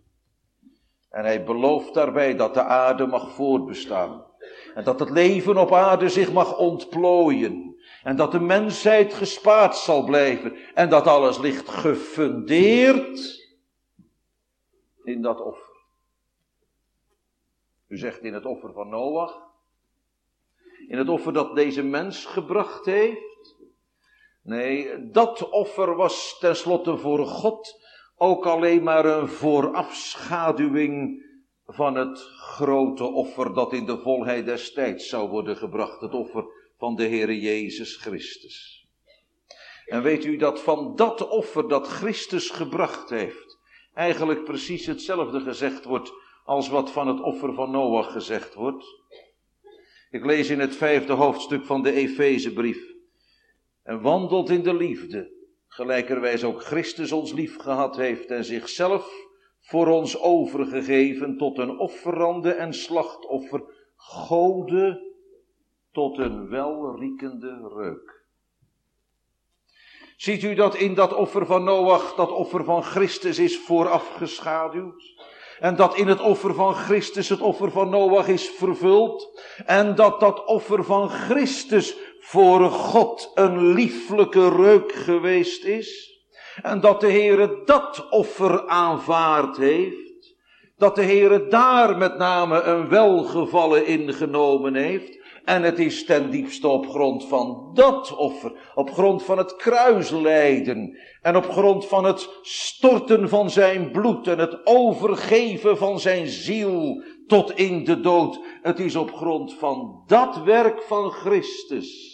En 1.09 1.23
hij 1.23 1.43
belooft 1.43 1.93
daarbij 1.93 2.35
dat 2.35 2.53
de 2.53 2.63
aarde 2.63 3.07
mag 3.07 3.31
voortbestaan. 3.31 4.25
En 4.73 4.83
dat 4.83 4.99
het 4.99 5.09
leven 5.09 5.57
op 5.57 5.73
aarde 5.73 6.09
zich 6.09 6.31
mag 6.31 6.57
ontplooien. 6.57 7.75
En 8.03 8.15
dat 8.15 8.31
de 8.31 8.39
mensheid 8.39 9.13
gespaard 9.13 9.75
zal 9.75 10.03
blijven. 10.03 10.55
En 10.73 10.89
dat 10.89 11.07
alles 11.07 11.37
ligt 11.37 11.69
gefundeerd 11.69 13.47
in 15.03 15.21
dat 15.21 15.41
offer. 15.41 15.67
U 17.87 17.97
zegt 17.97 18.23
in 18.23 18.33
het 18.33 18.45
offer 18.45 18.73
van 18.73 18.89
Noach. 18.89 19.47
In 20.87 20.97
het 20.97 21.09
offer 21.09 21.33
dat 21.33 21.55
deze 21.55 21.83
mens 21.83 22.25
gebracht 22.25 22.85
heeft. 22.85 23.28
Nee, 24.49 25.09
dat 25.11 25.49
offer 25.49 25.95
was 25.95 26.37
tenslotte 26.39 26.97
voor 26.97 27.25
God 27.25 27.81
ook 28.17 28.45
alleen 28.45 28.83
maar 28.83 29.05
een 29.05 29.27
voorafschaduwing 29.27 31.25
van 31.65 31.95
het 31.95 32.19
grote 32.37 33.03
offer 33.03 33.53
dat 33.53 33.73
in 33.73 33.85
de 33.85 33.97
volheid 33.97 34.45
des 34.45 34.73
tijds 34.73 35.09
zou 35.09 35.29
worden 35.29 35.57
gebracht. 35.57 36.01
Het 36.01 36.13
offer 36.13 36.45
van 36.77 36.95
de 36.95 37.07
Heere 37.07 37.39
Jezus 37.39 37.95
Christus. 37.95 38.87
En 39.85 40.01
weet 40.01 40.25
u 40.25 40.37
dat 40.37 40.61
van 40.61 40.95
dat 40.95 41.27
offer 41.27 41.67
dat 41.67 41.87
Christus 41.87 42.49
gebracht 42.49 43.09
heeft, 43.09 43.59
eigenlijk 43.93 44.43
precies 44.43 44.85
hetzelfde 44.85 45.39
gezegd 45.39 45.85
wordt 45.85 46.11
als 46.43 46.69
wat 46.69 46.91
van 46.91 47.07
het 47.07 47.21
offer 47.21 47.53
van 47.53 47.71
Noach 47.71 48.11
gezegd 48.11 48.53
wordt? 48.53 48.85
Ik 50.09 50.25
lees 50.25 50.49
in 50.49 50.59
het 50.59 50.75
vijfde 50.75 51.13
hoofdstuk 51.13 51.65
van 51.65 51.83
de 51.83 51.91
Efezebrief. 51.91 52.88
En 53.89 54.01
wandelt 54.01 54.49
in 54.49 54.63
de 54.63 54.73
liefde, 54.73 55.31
gelijkerwijs 55.67 56.43
ook 56.43 56.63
Christus 56.63 57.11
ons 57.11 57.33
lief 57.33 57.57
gehad 57.57 57.95
heeft 57.95 58.31
en 58.31 58.43
zichzelf 58.43 59.11
voor 59.59 59.87
ons 59.87 60.19
overgegeven 60.19 61.37
tot 61.37 61.57
een 61.57 61.77
offerande 61.77 62.51
en 62.51 62.73
slachtoffer, 62.73 63.63
gode 63.95 65.13
tot 65.91 66.17
een 66.17 66.49
welriekende 66.49 67.71
reuk. 67.75 68.25
Ziet 70.17 70.43
u 70.43 70.53
dat 70.53 70.75
in 70.75 70.93
dat 70.93 71.13
offer 71.13 71.45
van 71.45 71.63
Noach, 71.63 72.15
dat 72.15 72.31
offer 72.31 72.63
van 72.63 72.83
Christus 72.83 73.39
is 73.39 73.59
voorafgeschaduwd? 73.59 75.27
En 75.59 75.75
dat 75.75 75.95
in 75.95 76.07
het 76.07 76.21
offer 76.21 76.53
van 76.53 76.73
Christus 76.73 77.29
het 77.29 77.41
offer 77.41 77.71
van 77.71 77.89
Noach 77.89 78.27
is 78.27 78.49
vervuld. 78.49 79.41
En 79.65 79.95
dat 79.95 80.19
dat 80.19 80.45
offer 80.45 80.83
van 80.83 81.09
Christus 81.09 81.97
voor 82.29 82.69
God 82.69 83.31
een 83.33 83.73
lieflijke 83.73 84.49
reuk 84.49 84.91
geweest 84.91 85.63
is. 85.63 86.19
En 86.61 86.79
dat 86.79 87.01
de 87.01 87.11
Heere 87.11 87.61
dat 87.65 88.09
offer 88.09 88.67
aanvaard 88.67 89.57
heeft. 89.57 90.35
Dat 90.77 90.95
de 90.95 91.03
Heere 91.03 91.47
daar 91.47 91.97
met 91.97 92.17
name 92.17 92.61
een 92.61 92.89
welgevallen 92.89 93.85
ingenomen 93.85 94.75
heeft. 94.75 95.19
En 95.45 95.63
het 95.63 95.79
is 95.79 96.05
ten 96.05 96.29
diepste 96.29 96.67
op 96.67 96.87
grond 96.87 97.27
van 97.27 97.71
dat 97.73 98.15
offer, 98.15 98.51
op 98.75 98.91
grond 98.91 99.23
van 99.23 99.37
het 99.37 99.55
kruislijden 99.55 100.97
en 101.21 101.35
op 101.35 101.49
grond 101.49 101.85
van 101.85 102.03
het 102.03 102.29
storten 102.41 103.29
van 103.29 103.49
zijn 103.49 103.91
bloed 103.91 104.27
en 104.27 104.39
het 104.39 104.65
overgeven 104.65 105.77
van 105.77 105.99
zijn 105.99 106.27
ziel 106.27 107.03
tot 107.27 107.51
in 107.51 107.83
de 107.83 107.99
dood. 107.99 108.39
Het 108.61 108.79
is 108.79 108.95
op 108.95 109.13
grond 109.13 109.53
van 109.53 110.03
dat 110.07 110.43
werk 110.43 110.81
van 110.81 111.11
Christus 111.11 112.08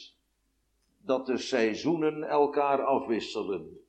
dat 1.06 1.26
de 1.26 1.38
seizoenen 1.38 2.24
elkaar 2.24 2.84
afwisselen. 2.84 3.80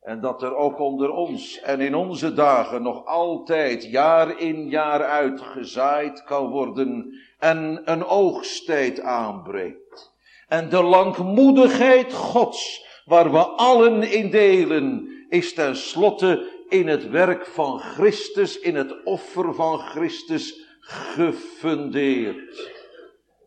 En 0.00 0.20
dat 0.20 0.42
er 0.42 0.54
ook 0.54 0.78
onder 0.78 1.10
ons 1.10 1.60
en 1.60 1.80
in 1.80 1.94
onze 1.94 2.34
dagen 2.34 2.82
nog 2.82 3.04
altijd 3.04 3.84
jaar 3.84 4.40
in 4.40 4.68
jaar 4.68 5.04
uit 5.04 5.40
gezaaid 5.40 6.24
kan 6.24 6.50
worden 6.50 7.14
en 7.38 7.82
een 7.84 8.04
oogsttijd 8.04 9.00
aanbreekt. 9.00 10.12
En 10.48 10.68
de 10.68 10.82
langmoedigheid 10.82 12.12
Gods, 12.12 12.86
waar 13.04 13.32
we 13.32 13.44
allen 13.44 14.02
in 14.12 14.30
delen, 14.30 15.08
is 15.28 15.54
tenslotte 15.54 16.52
in 16.68 16.88
het 16.88 17.08
werk 17.08 17.46
van 17.46 17.78
Christus, 17.78 18.58
in 18.58 18.74
het 18.74 19.04
offer 19.04 19.54
van 19.54 19.78
Christus 19.78 20.62
gefundeerd. 20.80 22.72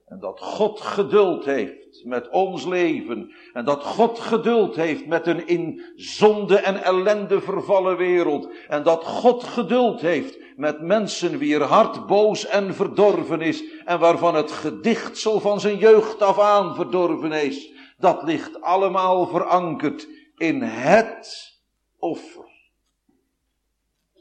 En 0.06 0.20
dat 0.20 0.40
God 0.40 0.82
geduld 0.82 1.46
heeft 1.46 1.87
met 2.04 2.30
ons 2.30 2.66
leven. 2.66 3.32
En 3.54 3.66
dat 3.66 3.84
God 3.84 4.20
geduld 4.20 4.76
heeft 4.76 5.06
met 5.06 5.28
een 5.28 5.48
in 5.48 5.84
zonde 5.96 6.58
en 6.58 6.84
ellende 6.84 7.42
vervallen 7.42 7.98
wereld. 7.98 8.50
En 8.68 8.84
dat 8.84 9.04
God 9.04 9.44
geduld 9.44 10.02
heeft 10.02 10.40
met 10.56 10.82
mensen 10.82 11.38
wier 11.38 11.62
hart 11.62 12.08
boos 12.08 12.46
en 12.46 12.76
verdorven 12.76 13.42
is. 13.42 13.64
En 13.86 14.00
waarvan 14.00 14.36
het 14.36 14.52
gedichtsel 14.52 15.40
van 15.40 15.60
zijn 15.60 15.78
jeugd 15.78 16.22
af 16.22 16.40
aan 16.40 16.76
verdorven 16.76 17.32
is. 17.32 17.72
Dat 17.98 18.24
ligt 18.24 18.62
allemaal 18.62 19.28
verankerd 19.28 20.08
in 20.38 20.62
het 20.62 21.56
offer. 22.00 22.46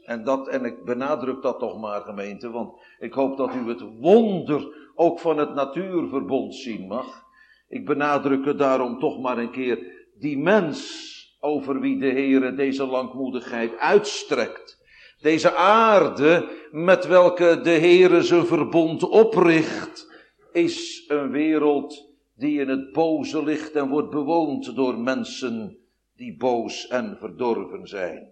En 0.07 0.23
dat, 0.23 0.47
en 0.47 0.65
ik 0.65 0.83
benadruk 0.83 1.41
dat 1.41 1.59
toch 1.59 1.79
maar 1.79 2.01
gemeente, 2.01 2.49
want 2.49 2.79
ik 2.99 3.13
hoop 3.13 3.37
dat 3.37 3.55
u 3.55 3.69
het 3.69 3.81
wonder 3.99 4.91
ook 4.95 5.19
van 5.19 5.37
het 5.37 5.53
natuurverbond 5.53 6.55
zien 6.55 6.87
mag. 6.87 7.25
Ik 7.67 7.85
benadruk 7.85 8.45
het 8.45 8.57
daarom 8.57 8.99
toch 8.99 9.19
maar 9.19 9.37
een 9.37 9.51
keer. 9.51 10.05
Die 10.19 10.37
mens 10.37 11.15
over 11.39 11.79
wie 11.79 11.99
de 11.99 12.09
Heere 12.09 12.53
deze 12.53 12.85
langmoedigheid 12.85 13.77
uitstrekt. 13.77 14.85
Deze 15.21 15.55
aarde 15.55 16.49
met 16.71 17.07
welke 17.07 17.59
de 17.63 17.69
Heere 17.69 18.21
zijn 18.21 18.45
verbond 18.45 19.03
opricht, 19.03 20.11
is 20.51 21.05
een 21.07 21.31
wereld 21.31 22.07
die 22.35 22.59
in 22.59 22.69
het 22.69 22.91
boze 22.91 23.43
ligt 23.43 23.71
en 23.71 23.89
wordt 23.89 24.09
bewoond 24.09 24.75
door 24.75 24.97
mensen 24.97 25.77
die 26.15 26.37
boos 26.37 26.87
en 26.87 27.17
verdorven 27.19 27.87
zijn. 27.87 28.29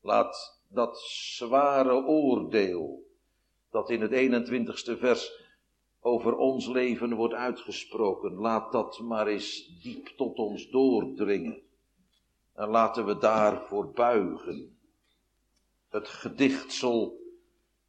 Laat 0.00 0.60
dat 0.68 0.98
zware 1.08 2.04
oordeel 2.04 3.06
dat 3.70 3.90
in 3.90 4.00
het 4.00 4.12
21ste 4.12 4.98
vers 4.98 5.47
over 6.08 6.36
ons 6.36 6.66
leven 6.66 7.14
wordt 7.14 7.34
uitgesproken. 7.34 8.34
Laat 8.34 8.72
dat 8.72 8.98
maar 8.98 9.26
eens 9.26 9.78
diep 9.82 10.06
tot 10.06 10.36
ons 10.36 10.70
doordringen. 10.70 11.62
En 12.54 12.68
laten 12.68 13.06
we 13.06 13.18
daarvoor 13.18 13.90
buigen. 13.92 14.78
Het 15.88 16.08
gedichtsel 16.08 17.20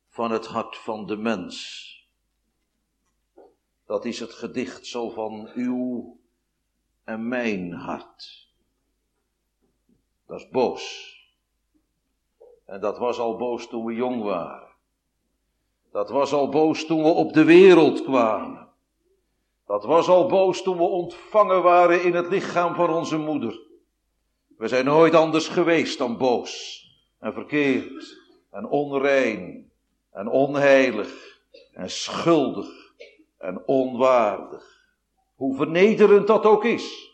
van 0.08 0.32
het 0.32 0.46
hart 0.46 0.78
van 0.78 1.06
de 1.06 1.18
mens. 1.18 1.88
Dat 3.86 4.06
is 4.06 4.20
het 4.20 4.34
gedichtsel 4.34 5.10
van 5.10 5.52
uw 5.54 6.18
en 7.04 7.28
mijn 7.28 7.74
hart. 7.74 8.48
Dat 10.26 10.40
is 10.40 10.50
boos. 10.50 11.18
En 12.66 12.82
dat 12.82 12.98
was 12.98 13.20
al 13.20 13.38
boos 13.38 13.68
toen 13.68 13.86
we 13.86 13.94
jong 13.94 14.22
waren. 14.22 14.69
Dat 15.92 16.10
was 16.10 16.34
al 16.34 16.50
boos 16.50 16.86
toen 16.86 17.04
we 17.04 17.10
op 17.10 17.34
de 17.34 17.44
wereld 17.44 18.04
kwamen. 18.04 18.68
Dat 19.66 19.84
was 19.84 20.08
al 20.08 20.28
boos 20.28 20.62
toen 20.62 20.78
we 20.78 20.84
ontvangen 20.84 21.64
waren 21.64 22.04
in 22.04 22.14
het 22.16 22.28
lichaam 22.28 22.76
van 22.76 22.90
onze 22.90 23.18
moeder. 23.18 23.60
We 24.58 24.68
zijn 24.68 24.86
nooit 24.86 25.14
anders 25.16 25.48
geweest 25.48 25.98
dan 25.98 26.18
boos 26.18 26.84
en 27.20 27.34
verkeerd 27.34 28.18
en 28.52 28.68
onrein 28.68 29.72
en 30.12 30.28
onheilig 30.28 31.40
en 31.74 31.90
schuldig 31.90 32.94
en 33.38 33.64
onwaardig. 33.66 34.78
Hoe 35.36 35.56
vernederend 35.56 36.28
dat 36.28 36.46
ook 36.46 36.66
is. 36.66 37.12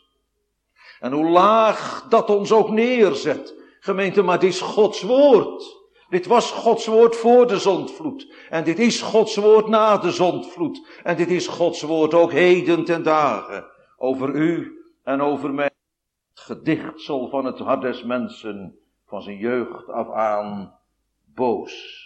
En 1.00 1.12
hoe 1.12 1.28
laag 1.28 2.06
dat 2.08 2.30
ons 2.30 2.52
ook 2.52 2.70
neerzet. 2.70 3.54
Gemeente, 3.80 4.22
maar 4.22 4.34
het 4.34 4.44
is 4.44 4.60
Gods 4.60 5.02
woord. 5.02 5.85
Dit 6.08 6.26
was 6.26 6.50
Gods 6.50 6.86
woord 6.86 7.16
voor 7.16 7.46
de 7.46 7.58
zondvloed. 7.58 8.34
En 8.50 8.64
dit 8.64 8.78
is 8.78 9.02
Gods 9.02 9.36
woord 9.36 9.68
na 9.68 9.98
de 9.98 10.10
zondvloed. 10.10 11.00
En 11.02 11.16
dit 11.16 11.30
is 11.30 11.46
Gods 11.46 11.82
woord 11.82 12.14
ook 12.14 12.32
heden 12.32 12.84
ten 12.84 13.02
dagen. 13.02 13.66
Over 13.96 14.34
u 14.34 14.80
en 15.02 15.20
over 15.20 15.54
mij. 15.54 15.70
Het 16.30 16.40
gedichtsel 16.40 17.28
van 17.28 17.44
het 17.44 17.58
hart 17.58 17.82
des 17.82 18.02
mensen. 18.02 18.78
Van 19.06 19.22
zijn 19.22 19.36
jeugd 19.36 19.88
af 19.88 20.10
aan 20.10 20.74
boos. 21.34 22.04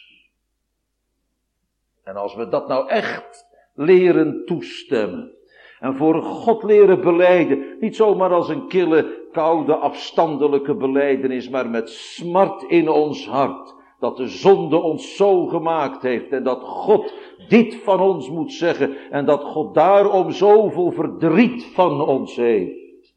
En 2.05 2.17
als 2.17 2.35
we 2.35 2.49
dat 2.49 2.69
nou 2.69 2.89
echt 2.89 3.47
leren 3.75 4.43
toestemmen. 4.47 5.33
En 5.81 5.97
voor 5.97 6.23
God 6.23 6.63
leren 6.63 7.01
beleiden. 7.01 7.77
Niet 7.81 7.97
zomaar 7.97 8.33
als 8.33 8.49
een 8.49 8.69
kille, 8.69 9.29
koude, 9.33 9.75
afstandelijke 9.75 10.75
beleidenis, 10.75 11.49
maar 11.49 11.69
met 11.69 11.91
smart 11.91 12.63
in 12.63 12.89
ons 12.89 13.29
hart. 13.29 13.79
Dat 14.01 14.17
de 14.17 14.29
zonde 14.29 14.77
ons 14.77 15.17
zo 15.17 15.47
gemaakt 15.47 16.03
heeft 16.03 16.33
en 16.33 16.45
dat 16.45 16.63
God 16.63 17.15
dit 17.49 17.75
van 17.75 18.01
ons 18.01 18.31
moet 18.31 18.53
zeggen 18.53 19.11
en 19.11 19.27
dat 19.27 19.43
God 19.43 19.75
daarom 19.75 20.31
zoveel 20.31 20.93
verdriet 20.93 21.65
van 21.65 22.01
ons 22.01 22.37
heeft. 22.37 23.15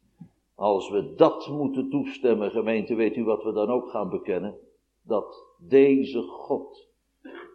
Als 0.56 0.90
we 0.90 1.14
dat 1.16 1.48
moeten 1.48 1.90
toestemmen, 1.90 2.52
gemeente, 2.52 2.96
weet 2.96 3.16
u 3.16 3.24
wat 3.24 3.44
we 3.44 3.52
dan 3.52 3.70
ook 3.70 3.90
gaan 3.90 4.10
bekennen? 4.10 4.56
Dat 5.02 5.46
deze 5.58 6.22
God, 6.22 6.88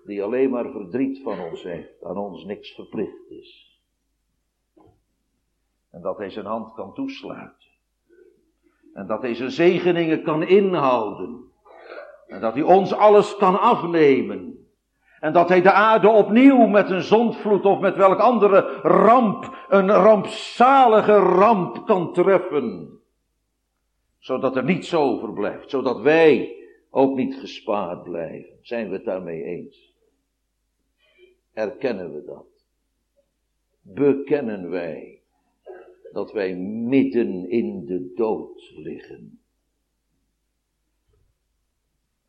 die 0.04 0.22
alleen 0.22 0.50
maar 0.50 0.70
verdriet 0.70 1.22
van 1.22 1.40
ons 1.40 1.62
heeft, 1.62 2.02
aan 2.04 2.18
ons 2.18 2.44
niks 2.44 2.74
verplicht 2.74 3.30
is. 3.30 3.80
En 5.90 6.02
dat 6.02 6.16
hij 6.16 6.30
zijn 6.30 6.46
hand 6.46 6.74
kan 6.74 6.94
toesluiten. 6.94 7.68
En 8.92 9.06
dat 9.06 9.22
hij 9.22 9.34
zijn 9.34 9.50
zegeningen 9.50 10.22
kan 10.22 10.42
inhouden. 10.42 11.47
En 12.28 12.40
dat 12.40 12.54
hij 12.54 12.62
ons 12.62 12.92
alles 12.92 13.36
kan 13.36 13.60
afnemen. 13.60 14.66
En 15.20 15.32
dat 15.32 15.48
hij 15.48 15.62
de 15.62 15.72
aarde 15.72 16.08
opnieuw 16.08 16.66
met 16.66 16.90
een 16.90 17.02
zondvloed 17.02 17.64
of 17.64 17.80
met 17.80 17.96
welk 17.96 18.18
andere 18.18 18.60
ramp, 18.82 19.66
een 19.68 19.90
rampzalige 19.90 21.16
ramp 21.16 21.86
kan 21.86 22.12
treffen. 22.12 22.98
Zodat 24.18 24.56
er 24.56 24.64
niets 24.64 24.94
overblijft. 24.94 25.70
Zodat 25.70 26.00
wij 26.00 26.56
ook 26.90 27.16
niet 27.16 27.34
gespaard 27.34 28.02
blijven. 28.02 28.58
Zijn 28.60 28.88
we 28.88 28.94
het 28.94 29.04
daarmee 29.04 29.42
eens? 29.42 29.94
Erkennen 31.52 32.14
we 32.14 32.24
dat? 32.24 32.46
Bekennen 33.80 34.70
wij 34.70 35.22
dat 36.12 36.32
wij 36.32 36.54
midden 36.56 37.50
in 37.50 37.84
de 37.86 38.12
dood 38.14 38.72
liggen? 38.76 39.37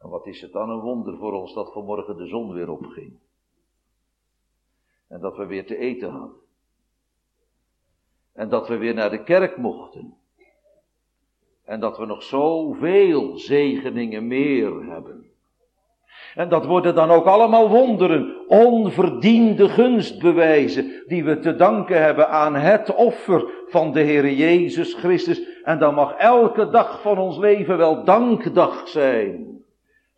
En 0.01 0.09
wat 0.09 0.27
is 0.27 0.41
het 0.41 0.51
dan 0.51 0.69
een 0.69 0.79
wonder 0.79 1.17
voor 1.17 1.33
ons 1.33 1.53
dat 1.53 1.73
vanmorgen 1.73 2.17
de 2.17 2.27
zon 2.27 2.53
weer 2.53 2.69
opging. 2.69 3.13
En 5.07 5.19
dat 5.19 5.37
we 5.37 5.45
weer 5.45 5.65
te 5.65 5.77
eten 5.77 6.09
hadden. 6.09 6.37
En 8.33 8.49
dat 8.49 8.67
we 8.67 8.77
weer 8.77 8.93
naar 8.93 9.09
de 9.09 9.23
kerk 9.23 9.57
mochten. 9.57 10.13
En 11.63 11.79
dat 11.79 11.97
we 11.97 12.05
nog 12.05 12.23
zoveel 12.23 13.37
zegeningen 13.37 14.27
meer 14.27 14.83
hebben. 14.83 15.27
En 16.35 16.49
dat 16.49 16.65
worden 16.65 16.95
dan 16.95 17.09
ook 17.09 17.25
allemaal 17.25 17.69
wonderen, 17.69 18.47
onverdiende 18.47 19.69
gunstbewijzen, 19.69 21.03
die 21.07 21.23
we 21.23 21.39
te 21.39 21.55
danken 21.55 22.01
hebben 22.01 22.29
aan 22.29 22.55
het 22.55 22.95
offer 22.95 23.63
van 23.67 23.91
de 23.91 23.99
Heer 23.99 24.31
Jezus 24.31 24.93
Christus. 24.93 25.41
En 25.63 25.79
dan 25.79 25.93
mag 25.93 26.13
elke 26.13 26.69
dag 26.69 27.01
van 27.01 27.17
ons 27.17 27.37
leven 27.37 27.77
wel 27.77 28.03
dankdag 28.03 28.87
zijn. 28.87 29.58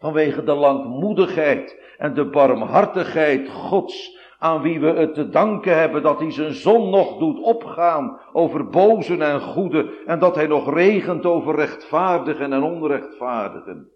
Vanwege 0.01 0.43
de 0.43 0.53
langmoedigheid 0.53 1.79
en 1.97 2.13
de 2.13 2.25
barmhartigheid 2.25 3.49
Gods, 3.49 4.19
aan 4.39 4.61
wie 4.61 4.79
we 4.79 4.87
het 4.87 5.13
te 5.13 5.29
danken 5.29 5.77
hebben 5.77 6.01
dat 6.01 6.19
hij 6.19 6.31
zijn 6.31 6.53
zon 6.53 6.89
nog 6.89 7.17
doet 7.17 7.39
opgaan 7.39 8.19
over 8.33 8.69
bozen 8.69 9.21
en 9.21 9.41
goede 9.41 9.93
en 10.05 10.19
dat 10.19 10.35
hij 10.35 10.47
nog 10.47 10.73
regent 10.73 11.25
over 11.25 11.55
rechtvaardigen 11.55 12.53
en 12.53 12.63
onrechtvaardigen. 12.63 13.89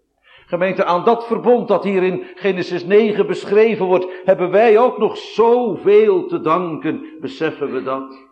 Gemeente, 0.46 0.84
aan 0.84 1.04
dat 1.04 1.26
verbond 1.26 1.68
dat 1.68 1.84
hier 1.84 2.02
in 2.02 2.24
Genesis 2.34 2.84
9 2.84 3.26
beschreven 3.26 3.86
wordt, 3.86 4.06
hebben 4.24 4.50
wij 4.50 4.78
ook 4.78 4.98
nog 4.98 5.16
zoveel 5.16 6.26
te 6.26 6.40
danken. 6.40 7.06
Beseffen 7.20 7.72
we 7.72 7.82
dat? 7.82 8.25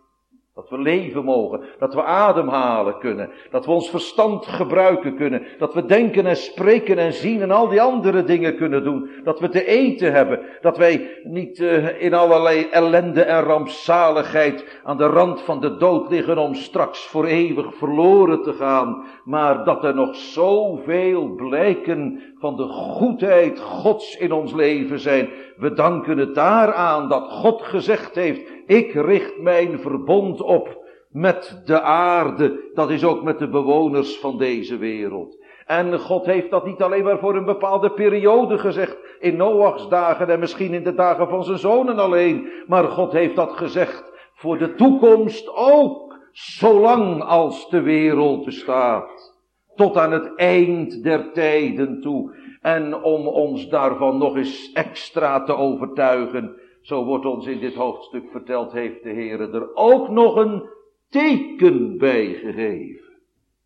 Dat 0.55 0.71
we 0.71 0.79
leven 0.79 1.25
mogen, 1.25 1.61
dat 1.79 1.95
we 1.95 2.03
ademhalen 2.05 2.99
kunnen, 2.99 3.31
dat 3.51 3.67
we 3.67 3.73
ons 3.73 3.91
verstand 3.91 4.47
gebruiken 4.47 5.17
kunnen, 5.17 5.43
dat 5.59 5.75
we 5.75 5.85
denken 5.85 6.27
en 6.27 6.37
spreken 6.37 6.99
en 6.99 7.13
zien 7.13 7.43
en 7.43 7.51
al 7.51 7.69
die 7.69 7.83
andere 7.83 8.25
dingen 8.25 8.57
kunnen 8.57 8.85
doen, 8.85 9.11
dat 9.25 9.41
we 9.41 9.49
te 9.49 9.65
eten 9.65 10.13
hebben, 10.13 10.41
dat 10.61 10.77
wij 10.77 11.21
niet 11.23 11.59
uh, 11.59 12.03
in 12.03 12.15
allerlei 12.15 12.67
ellende 12.71 13.23
en 13.23 13.43
rampzaligheid 13.43 14.81
aan 14.85 14.97
de 14.97 15.07
rand 15.07 15.41
van 15.41 15.61
de 15.61 15.77
dood 15.77 16.11
liggen 16.11 16.39
om 16.39 16.55
straks 16.55 17.07
voor 17.07 17.25
eeuwig 17.25 17.75
verloren 17.75 18.43
te 18.43 18.53
gaan, 18.53 19.05
maar 19.25 19.65
dat 19.65 19.85
er 19.85 19.95
nog 19.95 20.17
zoveel 20.17 21.29
blijken 21.29 22.23
van 22.39 22.57
de 22.57 22.67
goedheid 22.69 23.61
Gods 23.61 24.17
in 24.17 24.33
ons 24.33 24.53
leven 24.53 24.99
zijn. 24.99 25.29
We 25.57 25.73
danken 25.73 26.19
het 26.19 26.35
daaraan 26.35 27.09
dat 27.09 27.31
God 27.31 27.63
gezegd 27.63 28.15
heeft, 28.15 28.54
ik 28.67 28.93
richt 28.93 29.39
mijn 29.41 29.79
verbond 29.79 30.41
op 30.41 30.83
met 31.09 31.63
de 31.65 31.81
aarde, 31.81 32.71
dat 32.75 32.91
is 32.91 33.05
ook 33.05 33.23
met 33.23 33.39
de 33.39 33.49
bewoners 33.49 34.19
van 34.19 34.39
deze 34.39 34.77
wereld. 34.77 35.43
En 35.67 35.99
God 35.99 36.27
heeft 36.27 36.51
dat 36.51 36.67
niet 36.67 36.83
alleen 36.83 37.05
maar 37.05 37.19
voor 37.19 37.37
een 37.37 37.45
bepaalde 37.45 37.91
periode 37.91 38.59
gezegd, 38.59 38.97
in 39.21 39.37
Noachs 39.37 39.89
dagen 39.89 40.29
en 40.29 40.39
misschien 40.39 40.75
in 40.75 40.83
de 40.83 40.95
dagen 40.95 41.29
van 41.29 41.45
zijn 41.45 41.59
zonen 41.59 41.99
alleen, 41.99 42.49
maar 42.67 42.85
God 42.85 43.13
heeft 43.13 43.37
dat 43.37 43.53
gezegd 43.53 44.13
voor 44.35 44.59
de 44.59 44.75
toekomst 44.75 45.55
ook, 45.55 46.19
zolang 46.33 47.23
als 47.23 47.71
de 47.71 47.81
wereld 47.81 48.45
bestaat. 48.45 49.33
Tot 49.75 49.97
aan 49.97 50.13
het 50.13 50.35
eind 50.35 51.03
der 51.03 51.33
tijden 51.33 52.01
toe. 52.01 52.35
En 52.61 53.03
om 53.03 53.27
ons 53.27 53.69
daarvan 53.69 54.19
nog 54.19 54.37
eens 54.37 54.73
extra 54.73 55.43
te 55.43 55.57
overtuigen, 55.57 56.57
zo 56.85 57.05
wordt 57.05 57.25
ons 57.25 57.47
in 57.47 57.61
dit 57.61 57.75
hoofdstuk 57.75 58.31
verteld, 58.31 58.73
heeft 58.73 59.03
de 59.03 59.11
Heer 59.11 59.41
er 59.55 59.75
ook 59.75 60.09
nog 60.09 60.37
een 60.37 60.69
teken 61.09 61.99
bij 61.99 62.35
gegeven. 62.35 63.13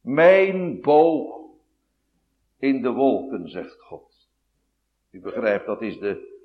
Mijn 0.01 0.81
boog 0.81 1.41
in 2.59 2.83
de 2.83 2.93
wolken, 2.93 3.49
zegt 3.49 3.81
God. 3.81 4.29
U 5.11 5.21
begrijpt, 5.21 5.67
dat 5.67 5.83
is 5.83 5.99
de 5.99 6.43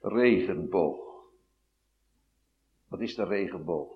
regenboog. 0.00 1.00
Wat 2.88 3.00
is 3.00 3.14
de 3.14 3.24
regenboog? 3.24 3.90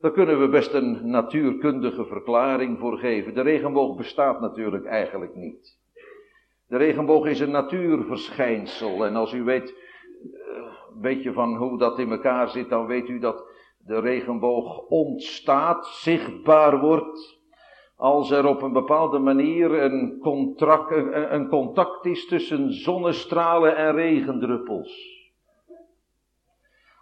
Daar 0.00 0.12
kunnen 0.12 0.40
we 0.40 0.48
best 0.48 0.72
een 0.72 1.10
natuurkundige 1.10 2.04
verklaring 2.04 2.78
voor 2.78 2.98
geven. 2.98 3.34
De 3.34 3.42
regenboog 3.42 3.96
bestaat 3.96 4.40
natuurlijk 4.40 4.84
eigenlijk 4.84 5.34
niet. 5.34 5.78
De 6.68 6.76
regenboog 6.76 7.26
is 7.26 7.40
een 7.40 7.50
natuurverschijnsel. 7.50 9.04
En 9.04 9.16
als 9.16 9.32
u 9.32 9.42
weet 9.42 9.85
een 10.96 11.02
beetje 11.02 11.32
van 11.32 11.56
hoe 11.56 11.78
dat 11.78 11.98
in 11.98 12.10
elkaar 12.10 12.48
zit, 12.48 12.68
dan 12.68 12.86
weet 12.86 13.08
u 13.08 13.18
dat 13.18 13.44
de 13.78 14.00
regenboog 14.00 14.78
ontstaat, 14.78 15.86
zichtbaar 15.86 16.80
wordt, 16.80 17.40
als 17.96 18.30
er 18.30 18.46
op 18.46 18.62
een 18.62 18.72
bepaalde 18.72 19.18
manier 19.18 19.82
een, 19.82 20.18
contract, 20.20 20.90
een 21.30 21.48
contact 21.48 22.06
is 22.06 22.26
tussen 22.26 22.72
zonnestralen 22.72 23.76
en 23.76 23.94
regendruppels. 23.94 25.15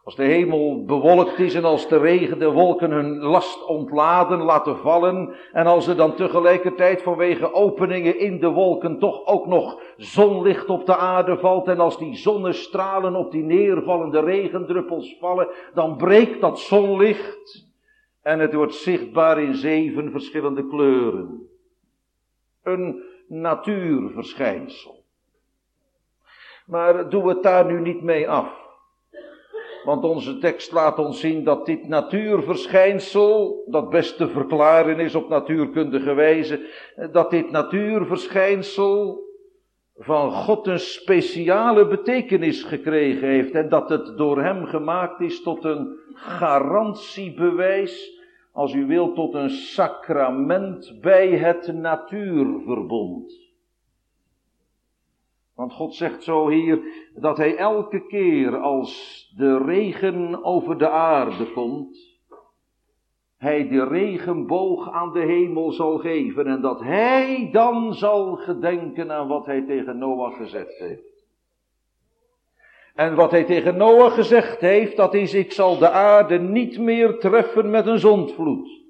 Als 0.04 0.16
de 0.16 0.24
hemel 0.24 0.84
bewolkt 0.84 1.38
is 1.38 1.54
en 1.54 1.64
als 1.64 1.88
de 1.88 1.98
regen 1.98 2.38
de 2.38 2.50
wolken 2.50 2.90
hun 2.90 3.18
last 3.18 3.64
ontladen, 3.64 4.42
laten 4.42 4.76
vallen. 4.76 5.34
En 5.52 5.66
als 5.66 5.86
er 5.86 5.96
dan 5.96 6.14
tegelijkertijd 6.14 7.02
vanwege 7.02 7.52
openingen 7.52 8.18
in 8.18 8.40
de 8.40 8.48
wolken 8.48 8.98
toch 8.98 9.26
ook 9.26 9.46
nog 9.46 9.80
zonlicht 9.96 10.68
op 10.68 10.86
de 10.86 10.96
aarde 10.96 11.38
valt. 11.38 11.68
En 11.68 11.80
als 11.80 11.98
die 11.98 12.16
zonnestralen 12.16 13.14
op 13.14 13.30
die 13.30 13.42
neervallende 13.42 14.20
regendruppels 14.20 15.16
vallen, 15.20 15.48
dan 15.74 15.96
breekt 15.96 16.40
dat 16.40 16.58
zonlicht. 16.58 17.66
En 18.22 18.38
het 18.38 18.54
wordt 18.54 18.74
zichtbaar 18.74 19.42
in 19.42 19.54
zeven 19.54 20.10
verschillende 20.10 20.68
kleuren. 20.68 21.48
Een 22.62 23.02
natuurverschijnsel. 23.28 25.02
Maar 26.66 27.08
doen 27.08 27.22
we 27.22 27.28
het 27.28 27.42
daar 27.42 27.64
nu 27.64 27.80
niet 27.80 28.02
mee 28.02 28.28
af. 28.28 28.63
Want 29.84 30.04
onze 30.04 30.38
tekst 30.38 30.72
laat 30.72 30.98
ons 30.98 31.20
zien 31.20 31.44
dat 31.44 31.66
dit 31.66 31.88
natuurverschijnsel, 31.88 33.64
dat 33.66 33.90
best 33.90 34.16
te 34.16 34.28
verklaren 34.28 35.00
is 35.00 35.14
op 35.14 35.28
natuurkundige 35.28 36.14
wijze, 36.14 36.68
dat 37.12 37.30
dit 37.30 37.50
natuurverschijnsel 37.50 39.22
van 39.96 40.32
God 40.32 40.66
een 40.66 40.78
speciale 40.78 41.86
betekenis 41.86 42.62
gekregen 42.62 43.28
heeft 43.28 43.54
en 43.54 43.68
dat 43.68 43.88
het 43.88 44.16
door 44.16 44.42
hem 44.42 44.64
gemaakt 44.64 45.20
is 45.20 45.42
tot 45.42 45.64
een 45.64 45.98
garantiebewijs, 46.14 48.22
als 48.52 48.72
u 48.72 48.86
wilt, 48.86 49.14
tot 49.14 49.34
een 49.34 49.50
sacrament 49.50 50.98
bij 51.00 51.28
het 51.28 51.72
natuurverbond. 51.72 53.44
Want 55.54 55.72
God 55.72 55.94
zegt 55.94 56.22
zo 56.22 56.48
hier 56.48 56.80
dat 57.14 57.36
hij 57.36 57.56
elke 57.56 58.06
keer 58.06 58.56
als 58.56 59.22
de 59.36 59.58
regen 59.58 60.44
over 60.44 60.78
de 60.78 60.88
aarde 60.88 61.52
komt, 61.52 62.12
hij 63.36 63.68
de 63.68 63.84
regenboog 63.84 64.90
aan 64.90 65.12
de 65.12 65.20
hemel 65.20 65.72
zal 65.72 65.98
geven 65.98 66.46
en 66.46 66.60
dat 66.60 66.80
hij 66.80 67.48
dan 67.52 67.94
zal 67.94 68.36
gedenken 68.36 69.12
aan 69.12 69.28
wat 69.28 69.46
hij 69.46 69.62
tegen 69.62 69.98
Noach 69.98 70.36
gezegd 70.36 70.78
heeft. 70.78 71.24
En 72.94 73.14
wat 73.14 73.30
hij 73.30 73.44
tegen 73.44 73.76
Noach 73.76 74.14
gezegd 74.14 74.60
heeft, 74.60 74.96
dat 74.96 75.14
is, 75.14 75.34
ik 75.34 75.52
zal 75.52 75.78
de 75.78 75.90
aarde 75.90 76.38
niet 76.38 76.78
meer 76.78 77.18
treffen 77.18 77.70
met 77.70 77.86
een 77.86 77.98
zondvloed. 77.98 78.83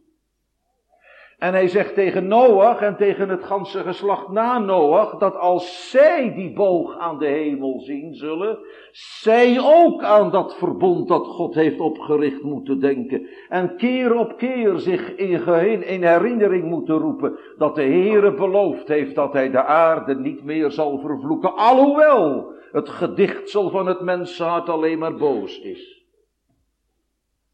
En 1.45 1.53
hij 1.53 1.69
zegt 1.69 1.95
tegen 1.95 2.27
Noach 2.27 2.81
en 2.81 2.97
tegen 2.97 3.29
het 3.29 3.45
ganse 3.45 3.83
geslacht 3.83 4.29
na 4.29 4.59
Noach, 4.59 5.19
dat 5.19 5.37
als 5.37 5.91
zij 5.91 6.35
die 6.35 6.53
boog 6.53 6.99
aan 6.99 7.19
de 7.19 7.27
hemel 7.27 7.81
zien 7.81 8.15
zullen, 8.15 8.59
zij 8.91 9.61
ook 9.61 10.03
aan 10.03 10.31
dat 10.31 10.57
verbond 10.57 11.09
dat 11.09 11.27
God 11.27 11.55
heeft 11.55 11.81
opgericht 11.81 12.43
moeten 12.43 12.81
denken. 12.81 13.29
En 13.49 13.77
keer 13.77 14.15
op 14.15 14.37
keer 14.37 14.79
zich 14.79 15.15
in, 15.15 15.87
in 15.87 16.03
herinnering 16.03 16.65
moeten 16.65 16.99
roepen 16.99 17.39
dat 17.59 17.75
de 17.75 17.83
Heere 17.83 18.35
beloofd 18.35 18.89
heeft 18.89 19.15
dat 19.15 19.33
hij 19.33 19.51
de 19.51 19.65
aarde 19.65 20.15
niet 20.15 20.45
meer 20.45 20.71
zal 20.71 20.99
vervloeken. 20.99 21.55
Alhoewel 21.57 22.53
het 22.73 22.89
gedichtsel 22.89 23.71
van 23.71 23.87
het 23.87 24.01
mensenhart 24.01 24.69
alleen 24.69 24.99
maar 24.99 25.15
boos 25.15 25.61
is. 25.61 26.05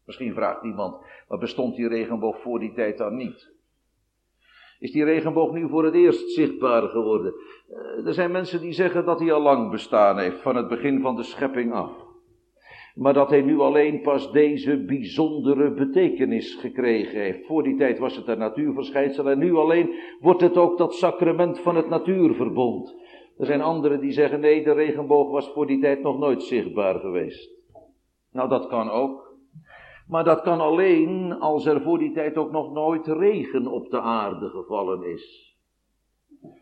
Misschien 0.05 0.33
vraagt 0.33 0.63
iemand, 0.63 1.05
maar 1.27 1.39
bestond 1.39 1.75
die 1.75 1.87
regenboog 1.87 2.41
voor 2.41 2.59
die 2.59 2.73
tijd 2.73 2.97
dan 2.97 3.15
niet? 3.15 3.50
Is 4.81 4.91
die 4.91 5.03
regenboog 5.03 5.51
nu 5.51 5.69
voor 5.69 5.85
het 5.85 5.93
eerst 5.93 6.29
zichtbaar 6.29 6.89
geworden? 6.89 7.33
Eh, 7.69 8.07
er 8.07 8.13
zijn 8.13 8.31
mensen 8.31 8.61
die 8.61 8.73
zeggen 8.73 9.05
dat 9.05 9.19
hij 9.19 9.31
al 9.33 9.41
lang 9.41 9.71
bestaan 9.71 10.17
heeft, 10.17 10.41
van 10.41 10.55
het 10.55 10.67
begin 10.67 11.01
van 11.01 11.15
de 11.15 11.23
schepping 11.23 11.73
af. 11.73 11.91
Maar 12.95 13.13
dat 13.13 13.29
hij 13.29 13.41
nu 13.41 13.59
alleen 13.59 14.01
pas 14.01 14.31
deze 14.31 14.85
bijzondere 14.85 15.73
betekenis 15.73 16.55
gekregen 16.55 17.21
heeft. 17.21 17.45
Voor 17.45 17.63
die 17.63 17.77
tijd 17.77 17.99
was 17.99 18.15
het 18.15 18.27
een 18.27 18.37
natuurverschijnsel 18.37 19.29
en 19.29 19.39
nu 19.39 19.55
alleen 19.55 19.93
wordt 20.19 20.41
het 20.41 20.57
ook 20.57 20.77
dat 20.77 20.93
sacrament 20.93 21.59
van 21.59 21.75
het 21.75 21.89
natuurverbond. 21.89 22.95
Er 23.37 23.45
zijn 23.45 23.61
anderen 23.61 23.99
die 23.99 24.11
zeggen 24.11 24.39
nee, 24.39 24.63
de 24.63 24.73
regenboog 24.73 25.31
was 25.31 25.51
voor 25.53 25.67
die 25.67 25.79
tijd 25.79 26.01
nog 26.01 26.19
nooit 26.19 26.43
zichtbaar 26.43 26.99
geweest. 26.99 27.49
Nou, 28.31 28.49
dat 28.49 28.67
kan 28.67 28.89
ook. 28.89 29.30
Maar 30.11 30.23
dat 30.23 30.41
kan 30.41 30.59
alleen 30.61 31.39
als 31.39 31.65
er 31.65 31.81
voor 31.81 31.97
die 31.97 32.11
tijd 32.11 32.37
ook 32.37 32.51
nog 32.51 32.71
nooit 32.71 33.07
regen 33.07 33.67
op 33.67 33.89
de 33.89 34.01
aarde 34.01 34.49
gevallen 34.49 35.03
is. 35.03 35.55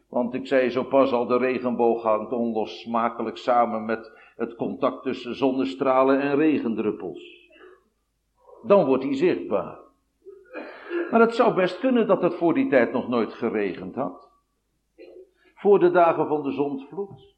Want 0.10 0.34
ik 0.34 0.48
zei 0.48 0.70
zo 0.70 0.84
pas 0.84 1.12
al, 1.12 1.28
de 1.28 1.38
regenboog 1.38 2.04
hangt 2.04 2.32
onlosmakelijk 2.32 3.38
samen 3.38 3.86
met 3.86 4.12
het 4.36 4.56
contact 4.56 5.04
tussen 5.04 5.36
zonnestralen 5.36 6.22
en 6.22 6.36
regendruppels. 6.36 7.50
Dan 8.64 8.86
wordt 8.86 9.04
hij 9.04 9.16
zichtbaar. 9.16 9.80
Maar 11.12 11.20
het 11.20 11.36
zou 11.36 11.54
best 11.54 11.80
kunnen 11.80 12.08
dat 12.08 12.22
het 12.22 12.34
voor 12.34 12.54
die 12.54 12.70
tijd 12.70 12.92
nog 12.92 13.08
nooit 13.08 13.34
geregend 13.34 13.96
had. 13.96 14.30
Voor 15.56 15.80
de 15.80 15.92
dagen 15.92 16.28
van 16.28 16.44
de 16.44 16.52
zondvloed. 16.52 17.36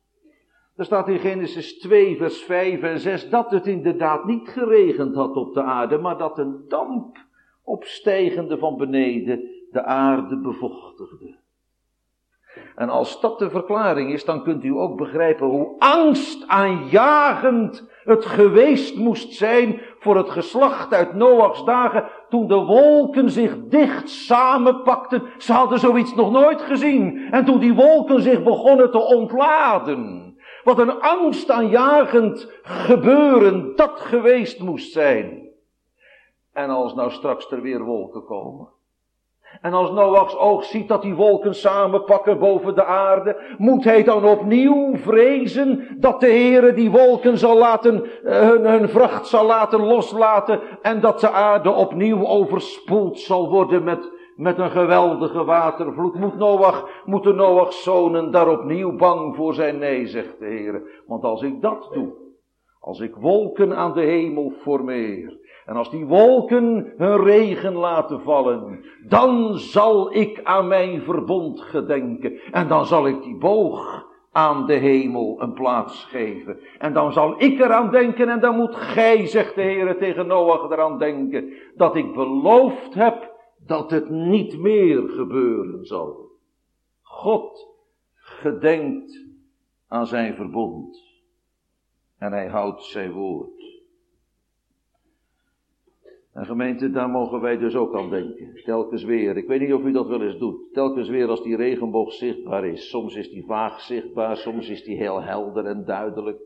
Er 0.75 0.85
staat 0.85 1.07
in 1.07 1.19
Genesis 1.19 1.79
2, 1.79 2.17
vers 2.17 2.43
5 2.43 2.81
en 2.81 2.99
6 2.99 3.29
dat 3.29 3.51
het 3.51 3.67
inderdaad 3.67 4.25
niet 4.25 4.49
geregend 4.49 5.15
had 5.15 5.35
op 5.35 5.53
de 5.53 5.61
aarde, 5.61 5.97
maar 5.97 6.17
dat 6.17 6.37
een 6.37 6.65
damp 6.67 7.17
opstijgende 7.63 8.57
van 8.57 8.77
beneden 8.77 9.49
de 9.71 9.83
aarde 9.83 10.37
bevochtigde. 10.37 11.39
En 12.75 12.89
als 12.89 13.21
dat 13.21 13.39
de 13.39 13.49
verklaring 13.49 14.13
is, 14.13 14.25
dan 14.25 14.43
kunt 14.43 14.63
u 14.63 14.69
ook 14.69 14.97
begrijpen 14.97 15.47
hoe 15.47 15.75
angstaanjagend 15.79 17.89
het 18.03 18.25
geweest 18.25 18.97
moest 18.97 19.33
zijn 19.33 19.81
voor 19.99 20.17
het 20.17 20.29
geslacht 20.29 20.93
uit 20.93 21.13
Noachs 21.13 21.65
dagen, 21.65 22.05
toen 22.29 22.47
de 22.47 22.59
wolken 22.59 23.29
zich 23.29 23.57
dicht 23.67 24.09
samenpakten. 24.09 25.23
Ze 25.37 25.53
hadden 25.53 25.79
zoiets 25.79 26.15
nog 26.15 26.31
nooit 26.31 26.61
gezien. 26.61 27.27
En 27.31 27.45
toen 27.45 27.59
die 27.59 27.73
wolken 27.73 28.21
zich 28.21 28.43
begonnen 28.43 28.91
te 28.91 28.99
ontladen. 28.99 30.30
Wat 30.63 30.79
een 30.79 31.01
angstaanjagend 31.01 32.51
gebeuren 32.63 33.75
dat 33.75 33.99
geweest 33.99 34.59
moest 34.59 34.91
zijn. 34.91 35.49
En 36.53 36.69
als 36.69 36.95
nou 36.95 37.11
straks 37.11 37.51
er 37.51 37.61
weer 37.61 37.83
wolken 37.83 38.23
komen. 38.23 38.67
En 39.61 39.73
als 39.73 39.91
Noachs 39.91 40.37
oog 40.37 40.63
ziet 40.63 40.87
dat 40.87 41.01
die 41.01 41.15
wolken 41.15 41.55
samenpakken 41.55 42.39
boven 42.39 42.75
de 42.75 42.85
aarde, 42.85 43.55
moet 43.57 43.83
hij 43.83 44.03
dan 44.03 44.25
opnieuw 44.25 44.95
vrezen 44.95 45.87
dat 45.97 46.19
de 46.19 46.27
Heere 46.27 46.73
die 46.73 46.91
wolken 46.91 47.37
zal 47.37 47.57
laten, 47.57 48.23
eh, 48.23 48.39
hun, 48.39 48.65
hun 48.65 48.89
vracht 48.89 49.27
zal 49.27 49.45
laten 49.45 49.79
loslaten 49.79 50.59
en 50.81 50.99
dat 50.99 51.19
de 51.19 51.29
aarde 51.29 51.69
opnieuw 51.69 52.27
overspoeld 52.27 53.19
zal 53.19 53.49
worden 53.49 53.83
met 53.83 54.11
met 54.35 54.57
een 54.57 54.71
geweldige 54.71 55.43
watervloed. 55.43 56.15
Moet 56.15 56.37
Noach, 56.37 56.89
moeten 57.05 57.35
Noach's 57.35 57.83
zonen 57.83 58.31
daar 58.31 58.49
opnieuw 58.49 58.95
bang 58.95 59.35
voor 59.35 59.53
zijn? 59.53 59.77
Nee, 59.77 60.07
zegt 60.07 60.39
de 60.39 60.45
Heer. 60.45 61.03
Want 61.07 61.23
als 61.23 61.41
ik 61.41 61.61
dat 61.61 61.89
doe, 61.93 62.13
als 62.79 62.99
ik 62.99 63.15
wolken 63.15 63.75
aan 63.77 63.93
de 63.93 64.01
hemel 64.01 64.53
formeer, 64.61 65.39
en 65.65 65.75
als 65.75 65.89
die 65.89 66.05
wolken 66.05 66.93
hun 66.97 67.23
regen 67.23 67.73
laten 67.73 68.21
vallen, 68.21 68.85
dan 69.07 69.57
zal 69.57 70.13
ik 70.15 70.39
aan 70.43 70.67
mijn 70.67 71.01
verbond 71.01 71.61
gedenken. 71.61 72.39
En 72.51 72.67
dan 72.67 72.85
zal 72.85 73.07
ik 73.07 73.23
die 73.23 73.37
boog 73.37 74.09
aan 74.31 74.65
de 74.65 74.73
hemel 74.73 75.35
een 75.39 75.53
plaats 75.53 76.05
geven. 76.05 76.59
En 76.77 76.93
dan 76.93 77.13
zal 77.13 77.33
ik 77.37 77.59
eraan 77.59 77.91
denken 77.91 78.29
en 78.29 78.39
dan 78.39 78.55
moet 78.55 78.75
gij, 78.75 79.25
zegt 79.25 79.55
de 79.55 79.61
Heer 79.61 79.97
tegen 79.97 80.27
Noach, 80.27 80.71
eraan 80.71 80.97
denken, 80.97 81.53
dat 81.75 81.95
ik 81.95 82.13
beloofd 82.13 82.93
heb 82.93 83.30
dat 83.71 83.91
het 83.91 84.09
niet 84.09 84.57
meer 84.57 85.09
gebeuren 85.09 85.85
zal. 85.85 86.29
God 87.01 87.67
gedenkt 88.13 89.25
aan 89.87 90.07
zijn 90.07 90.35
verbond 90.35 91.03
en 92.17 92.31
hij 92.31 92.47
houdt 92.47 92.83
zijn 92.83 93.11
woord. 93.11 93.79
En 96.33 96.45
gemeente, 96.45 96.91
daar 96.91 97.09
mogen 97.09 97.41
wij 97.41 97.57
dus 97.57 97.75
ook 97.75 97.95
aan 97.95 98.09
denken. 98.09 98.63
Telkens 98.63 99.03
weer. 99.03 99.37
Ik 99.37 99.47
weet 99.47 99.59
niet 99.59 99.73
of 99.73 99.83
u 99.83 99.91
dat 99.91 100.07
wel 100.07 100.21
eens 100.21 100.37
doet. 100.37 100.73
Telkens 100.73 101.09
weer 101.09 101.27
als 101.27 101.43
die 101.43 101.55
regenboog 101.55 102.13
zichtbaar 102.13 102.65
is. 102.65 102.89
Soms 102.89 103.15
is 103.15 103.29
die 103.29 103.45
vaag 103.45 103.81
zichtbaar, 103.81 104.37
soms 104.37 104.69
is 104.69 104.83
die 104.83 104.97
heel 104.97 105.21
helder 105.21 105.65
en 105.65 105.85
duidelijk. 105.85 106.41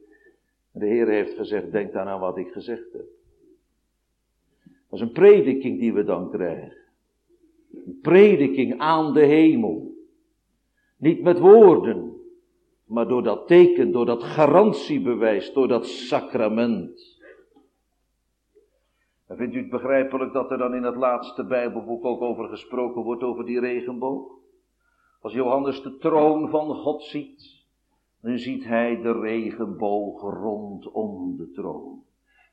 De 0.71 0.85
Heer 0.85 1.07
heeft 1.07 1.35
gezegd, 1.35 1.71
denk 1.71 1.93
dan 1.93 2.07
aan 2.07 2.19
wat 2.19 2.37
ik 2.37 2.51
gezegd 2.51 2.93
heb. 2.93 3.05
Dat 4.63 4.99
is 4.99 5.01
een 5.01 5.11
prediking 5.11 5.79
die 5.79 5.93
we 5.93 6.03
dan 6.03 6.31
krijgen 6.31 6.83
prediking 8.01 8.79
aan 8.79 9.13
de 9.13 9.25
hemel. 9.25 9.93
Niet 10.97 11.21
met 11.21 11.39
woorden, 11.39 12.15
maar 12.85 13.07
door 13.07 13.23
dat 13.23 13.47
teken, 13.47 13.91
door 13.91 14.05
dat 14.05 14.23
garantiebewijs, 14.23 15.53
door 15.53 15.67
dat 15.67 15.85
sacrament. 15.85 17.13
En 19.27 19.37
vindt 19.37 19.55
u 19.55 19.57
het 19.57 19.69
begrijpelijk 19.69 20.33
dat 20.33 20.51
er 20.51 20.57
dan 20.57 20.75
in 20.75 20.83
het 20.83 20.95
laatste 20.95 21.45
Bijbelboek 21.45 22.05
ook 22.05 22.21
over 22.21 22.47
gesproken 22.47 23.01
wordt, 23.01 23.23
over 23.23 23.45
die 23.45 23.59
regenboog? 23.59 24.31
Als 25.21 25.33
Johannes 25.33 25.81
de 25.81 25.97
troon 25.97 26.49
van 26.49 26.75
God 26.75 27.03
ziet, 27.03 27.65
dan 28.21 28.37
ziet 28.37 28.65
hij 28.65 29.01
de 29.01 29.19
regenboog 29.19 30.21
rondom 30.21 31.37
de 31.37 31.51
troon. 31.51 32.03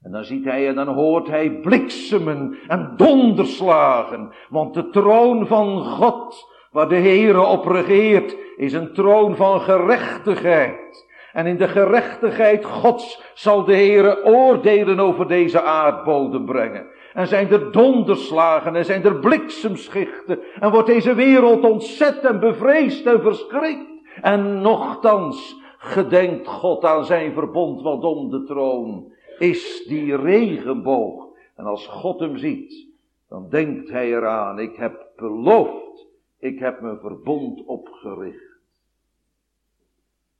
En 0.02 0.10
dan 0.10 0.24
ziet 0.24 0.44
hij 0.44 0.68
en 0.68 0.74
dan 0.74 0.88
hoort 0.88 1.28
hij 1.28 1.50
bliksemen 1.50 2.58
en 2.68 2.92
donderslagen. 2.96 4.32
Want 4.48 4.74
de 4.74 4.88
troon 4.88 5.46
van 5.46 5.84
God, 5.84 6.48
waar 6.70 6.88
de 6.88 6.94
Heere 6.94 7.40
op 7.40 7.66
regeert, 7.66 8.36
is 8.56 8.72
een 8.72 8.92
troon 8.92 9.36
van 9.36 9.60
gerechtigheid. 9.60 11.10
En 11.32 11.46
in 11.46 11.56
de 11.56 11.68
gerechtigheid 11.68 12.64
Gods 12.64 13.22
zal 13.34 13.64
de 13.64 13.74
Heere 13.74 14.24
oordelen 14.24 15.00
over 15.00 15.28
deze 15.28 15.62
aardbodem 15.62 16.44
brengen. 16.44 16.86
En 17.12 17.26
zijn 17.26 17.50
er 17.50 17.72
donderslagen 17.72 18.76
en 18.76 18.84
zijn 18.84 19.04
er 19.04 19.18
bliksemschichten. 19.18 20.38
En 20.60 20.70
wordt 20.70 20.86
deze 20.86 21.14
wereld 21.14 21.64
ontzet 21.64 22.18
en 22.20 22.40
bevreesd 22.40 23.06
en 23.06 23.20
verschrikt. 23.20 23.90
En 24.22 24.60
nochtans 24.60 25.60
gedenkt 25.78 26.48
God 26.48 26.84
aan 26.84 27.04
zijn 27.04 27.32
verbond, 27.32 27.82
want 27.82 28.04
om 28.04 28.30
de 28.30 28.44
troon 28.44 29.11
is 29.42 29.84
die 29.88 30.16
regenboog. 30.16 31.28
En 31.54 31.64
als 31.64 31.86
God 31.86 32.20
hem 32.20 32.36
ziet, 32.36 32.88
dan 33.28 33.48
denkt 33.48 33.90
hij 33.90 34.12
eraan, 34.12 34.58
ik 34.58 34.76
heb 34.76 35.10
beloofd, 35.16 36.06
ik 36.38 36.58
heb 36.58 36.80
mijn 36.80 36.98
verbond 36.98 37.64
opgericht. 37.64 38.60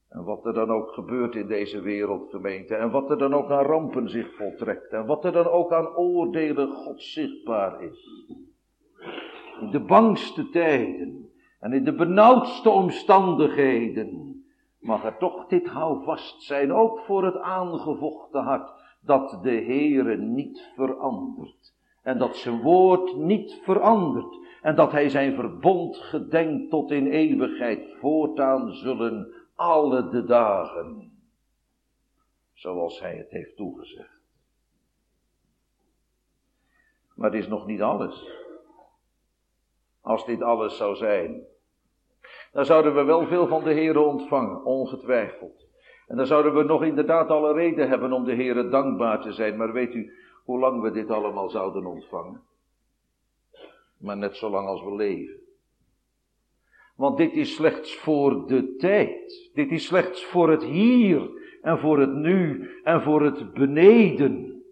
En 0.09 0.25
wat 0.25 0.47
er 0.47 0.53
dan 0.53 0.71
ook 0.71 0.93
gebeurt 0.93 1.35
in 1.35 1.47
deze 1.47 1.81
wereldgemeente, 1.81 2.75
en 2.75 2.91
wat 2.91 3.11
er 3.11 3.19
dan 3.19 3.35
ook 3.35 3.51
aan 3.51 3.65
rampen 3.65 4.09
zich 4.09 4.35
voltrekt, 4.35 4.93
en 4.93 5.07
wat 5.07 5.25
er 5.25 5.33
dan 5.33 5.47
ook 5.47 5.73
aan 5.73 5.97
oordelen 5.97 6.69
God 6.69 7.03
zichtbaar 7.03 7.83
is. 7.83 8.27
In 9.61 9.71
de 9.71 9.81
bangste 9.81 10.51
tijden 10.51 11.31
en 11.61 11.73
in 11.73 11.85
de 11.85 11.95
benauwdste 11.95 12.71
omstandigheden 12.71 14.45
mag 14.79 15.05
er 15.05 15.17
toch 15.17 15.47
dit 15.47 15.67
houvast 15.67 16.43
zijn, 16.43 16.73
ook 16.73 16.99
voor 16.99 17.25
het 17.25 17.37
aangevochten 17.37 18.43
hart 18.43 18.82
dat 19.05 19.39
de 19.43 19.51
Heere 19.51 20.17
niet 20.17 20.71
verandert. 20.75 21.75
En 22.03 22.19
dat 22.19 22.37
zijn 22.37 22.61
woord 22.61 23.17
niet 23.17 23.61
verandert. 23.63 24.39
En 24.63 24.77
dat 24.77 24.93
hij 24.93 25.09
zijn 25.09 25.35
verbond 25.35 25.97
gedenkt 25.97 26.71
tot 26.71 26.91
in 26.91 27.07
eeuwigheid. 27.07 27.95
Voortaan 27.99 28.73
zullen 28.73 29.35
alle 29.55 30.09
de 30.09 30.25
dagen 30.25 31.13
zoals 32.63 33.01
hij 33.01 33.17
het 33.17 33.31
heeft 33.31 33.57
toegezegd. 33.57 34.21
Maar 37.15 37.31
dit 37.31 37.43
is 37.43 37.49
nog 37.49 37.67
niet 37.67 37.83
alles. 37.83 38.31
Als 40.01 40.27
dit 40.27 40.43
alles 40.43 40.77
zou 40.77 40.97
zijn, 40.97 41.43
dan 42.53 42.65
zouden 42.65 42.95
we 42.95 43.03
wel 43.03 43.27
veel 43.27 43.47
van 43.47 43.65
de 43.65 43.73
Heer 43.73 43.99
ontvangen, 43.99 44.65
ongetwijfeld. 44.65 45.62
En 46.07 46.17
dan 46.17 46.27
zouden 46.27 46.55
we 46.55 46.63
nog 46.63 46.85
inderdaad 46.85 47.29
alle 47.29 47.53
reden 47.53 47.89
hebben 47.89 48.13
om 48.13 48.25
de 48.25 48.33
Heer 48.33 48.71
dankbaar 48.71 49.21
te 49.21 49.33
zijn. 49.33 49.57
Maar 49.57 49.73
weet 49.73 49.95
u 49.95 50.13
hoe 50.45 50.59
lang 50.59 50.83
we 50.83 50.91
dit 50.91 51.11
allemaal 51.11 51.51
zouden 51.51 51.87
ontvangen? 51.87 52.41
Maar 53.99 54.17
net 54.17 54.37
zo 54.37 54.51
lang 54.51 54.67
als 54.67 54.83
we 54.83 54.95
leven. 54.95 55.41
Want 56.97 57.17
dit 57.17 57.33
is 57.33 57.55
slechts 57.55 57.97
voor 57.97 58.47
de 58.47 58.77
tijd. 58.77 59.51
Dit 59.55 59.71
is 59.71 59.87
slechts 59.87 60.25
voor 60.25 60.51
het 60.51 60.65
hier 60.65 61.31
en 61.63 61.79
voor 61.79 61.99
het 61.99 62.13
nu 62.13 62.71
en 62.83 63.03
voor 63.03 63.23
het 63.23 63.53
beneden. 63.53 64.63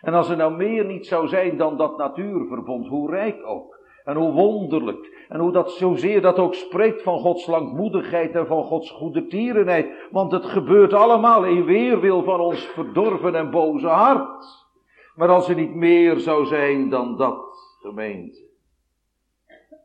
En 0.00 0.14
als 0.14 0.28
er 0.28 0.36
nou 0.36 0.56
meer 0.56 0.84
niet 0.84 1.06
zou 1.06 1.28
zijn 1.28 1.56
dan 1.56 1.76
dat 1.76 1.98
natuurverbond, 1.98 2.86
hoe 2.86 3.10
rijk 3.10 3.46
ook. 3.46 3.77
En 4.08 4.16
hoe 4.16 4.32
wonderlijk. 4.32 5.26
En 5.28 5.40
hoe 5.40 5.52
dat 5.52 5.70
zozeer 5.70 6.20
dat 6.20 6.38
ook 6.38 6.54
spreekt 6.54 7.02
van 7.02 7.18
Gods 7.18 7.46
langmoedigheid 7.46 8.34
en 8.34 8.46
van 8.46 8.64
Gods 8.64 8.90
goede 8.90 9.26
tierenheid. 9.26 10.08
Want 10.10 10.32
het 10.32 10.44
gebeurt 10.44 10.92
allemaal 10.92 11.44
in 11.44 11.64
weerwil 11.64 12.22
van 12.22 12.40
ons 12.40 12.64
verdorven 12.64 13.34
en 13.34 13.50
boze 13.50 13.86
hart. 13.86 14.66
Maar 15.14 15.28
als 15.28 15.48
er 15.48 15.54
niet 15.54 15.74
meer 15.74 16.18
zou 16.18 16.46
zijn 16.46 16.88
dan 16.88 17.16
dat, 17.16 17.76
gemeente. 17.80 18.40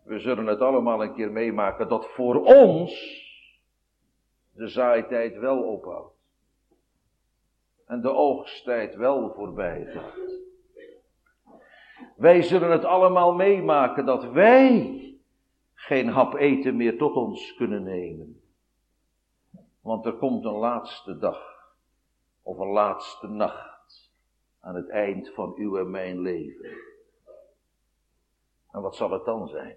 We 0.04 0.20
zullen 0.20 0.46
het 0.46 0.60
allemaal 0.60 1.04
een 1.04 1.14
keer 1.14 1.32
meemaken 1.32 1.88
dat 1.88 2.08
voor 2.10 2.44
ons 2.44 3.22
de 4.56 4.68
zaaitijd 4.68 5.38
wel 5.38 5.64
ophoudt. 5.64 6.16
En 7.86 8.02
de 8.02 8.12
oogsttijd 8.12 8.96
wel 8.96 9.34
voorbij 9.36 9.86
gaat. 9.86 10.53
Wij 12.16 12.42
zullen 12.42 12.72
het 12.72 12.86
allemaal 12.86 13.34
meemaken 13.34 14.06
dat 14.06 14.32
wij 14.32 15.00
geen 15.74 16.08
hap 16.08 16.34
eten 16.34 16.76
meer 16.76 16.98
tot 16.98 17.16
ons 17.16 17.56
kunnen 17.56 17.84
nemen. 17.84 18.42
Want 19.82 20.06
er 20.06 20.13
komt 20.13 20.46
een 20.46 20.58
laatste 20.58 21.18
dag 21.18 21.72
of 22.44 22.58
een 22.58 22.72
laatste 22.72 23.28
nacht 23.28 24.12
aan 24.60 24.76
het 24.76 24.89
eind 24.89 25.30
van 25.34 25.54
uw 25.56 25.78
en 25.78 25.89
mijn 25.89 26.20
leven. 26.20 26.70
En 28.72 28.82
wat 28.82 28.96
zal 28.96 29.12
het 29.12 29.26
dan 29.26 29.48
zijn? 29.48 29.76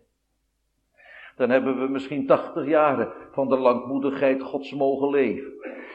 Dan 1.37 1.51
hebben 1.51 1.81
we 1.81 1.89
misschien 1.89 2.27
tachtig 2.27 2.67
jaren 2.67 3.13
van 3.33 3.49
de 3.49 3.59
langmoedigheid 3.59 4.43
Gods 4.43 4.73
mogen 4.73 5.11
leven. 5.11 5.53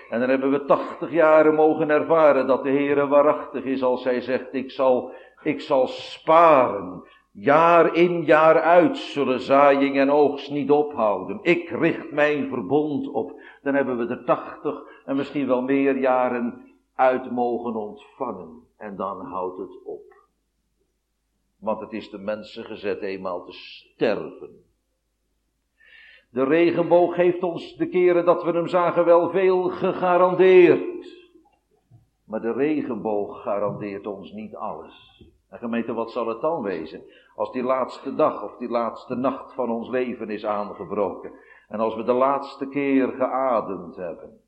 En 0.09 0.19
dan 0.19 0.29
hebben 0.29 0.51
we 0.51 0.65
tachtig 0.65 1.11
jaren 1.11 1.55
mogen 1.55 1.89
ervaren 1.89 2.47
dat 2.47 2.63
de 2.63 2.69
Heere 2.69 3.07
waarachtig 3.07 3.63
is 3.63 3.83
als 3.83 4.03
hij 4.03 4.21
zegt, 4.21 4.53
ik 4.53 4.71
zal, 4.71 5.13
ik 5.43 5.61
zal 5.61 5.87
sparen. 5.87 7.03
Jaar 7.31 7.95
in, 7.95 8.23
jaar 8.23 8.61
uit 8.61 8.97
zullen 8.97 9.39
zaaiing 9.39 9.97
en 9.97 10.09
oogst 10.09 10.51
niet 10.51 10.71
ophouden. 10.71 11.39
Ik 11.41 11.69
richt 11.69 12.11
mijn 12.11 12.49
verbond 12.49 13.07
op. 13.07 13.41
Dan 13.61 13.73
hebben 13.73 13.97
we 13.97 14.07
er 14.07 14.23
tachtig 14.23 14.81
en 15.05 15.15
misschien 15.15 15.47
wel 15.47 15.61
meer 15.61 15.97
jaren 15.97 16.71
uit 16.95 17.31
mogen 17.31 17.75
ontvangen. 17.75 18.63
En 18.77 18.95
dan 18.95 19.25
houdt 19.25 19.57
het 19.57 19.83
op. 19.83 20.13
Want 21.59 21.79
het 21.79 21.93
is 21.93 22.09
de 22.09 22.17
mensen 22.17 22.65
gezet 22.65 23.01
eenmaal 23.01 23.45
te 23.45 23.51
sterven. 23.51 24.63
De 26.29 26.43
regenboog 26.43 27.15
heeft 27.15 27.43
ons 27.43 27.75
de 27.75 27.87
keren 27.87 28.25
dat 28.25 28.43
we 28.43 28.51
hem 28.51 28.67
zagen 28.67 29.05
wel 29.05 29.29
veel 29.29 29.69
gegarandeerd. 29.69 31.19
Maar 32.25 32.41
de 32.41 32.53
regenboog 32.53 33.41
garandeert 33.41 34.07
ons 34.07 34.31
niet 34.31 34.55
alles. 34.55 35.25
En 35.51 35.57
gemeente, 35.57 35.93
wat 35.93 36.11
zal 36.11 36.27
het 36.27 36.41
dan 36.41 36.61
wezen? 36.61 37.03
Als 37.35 37.51
die 37.51 37.63
laatste 37.63 38.15
dag 38.15 38.43
of 38.43 38.57
die 38.57 38.69
laatste 38.69 39.15
nacht 39.15 39.53
van 39.53 39.69
ons 39.69 39.89
leven 39.89 40.29
is 40.29 40.45
aangebroken. 40.45 41.31
En 41.67 41.79
als 41.79 41.95
we 41.95 42.03
de 42.03 42.13
laatste 42.13 42.67
keer 42.67 43.07
geademd 43.07 43.95
hebben. 43.95 44.39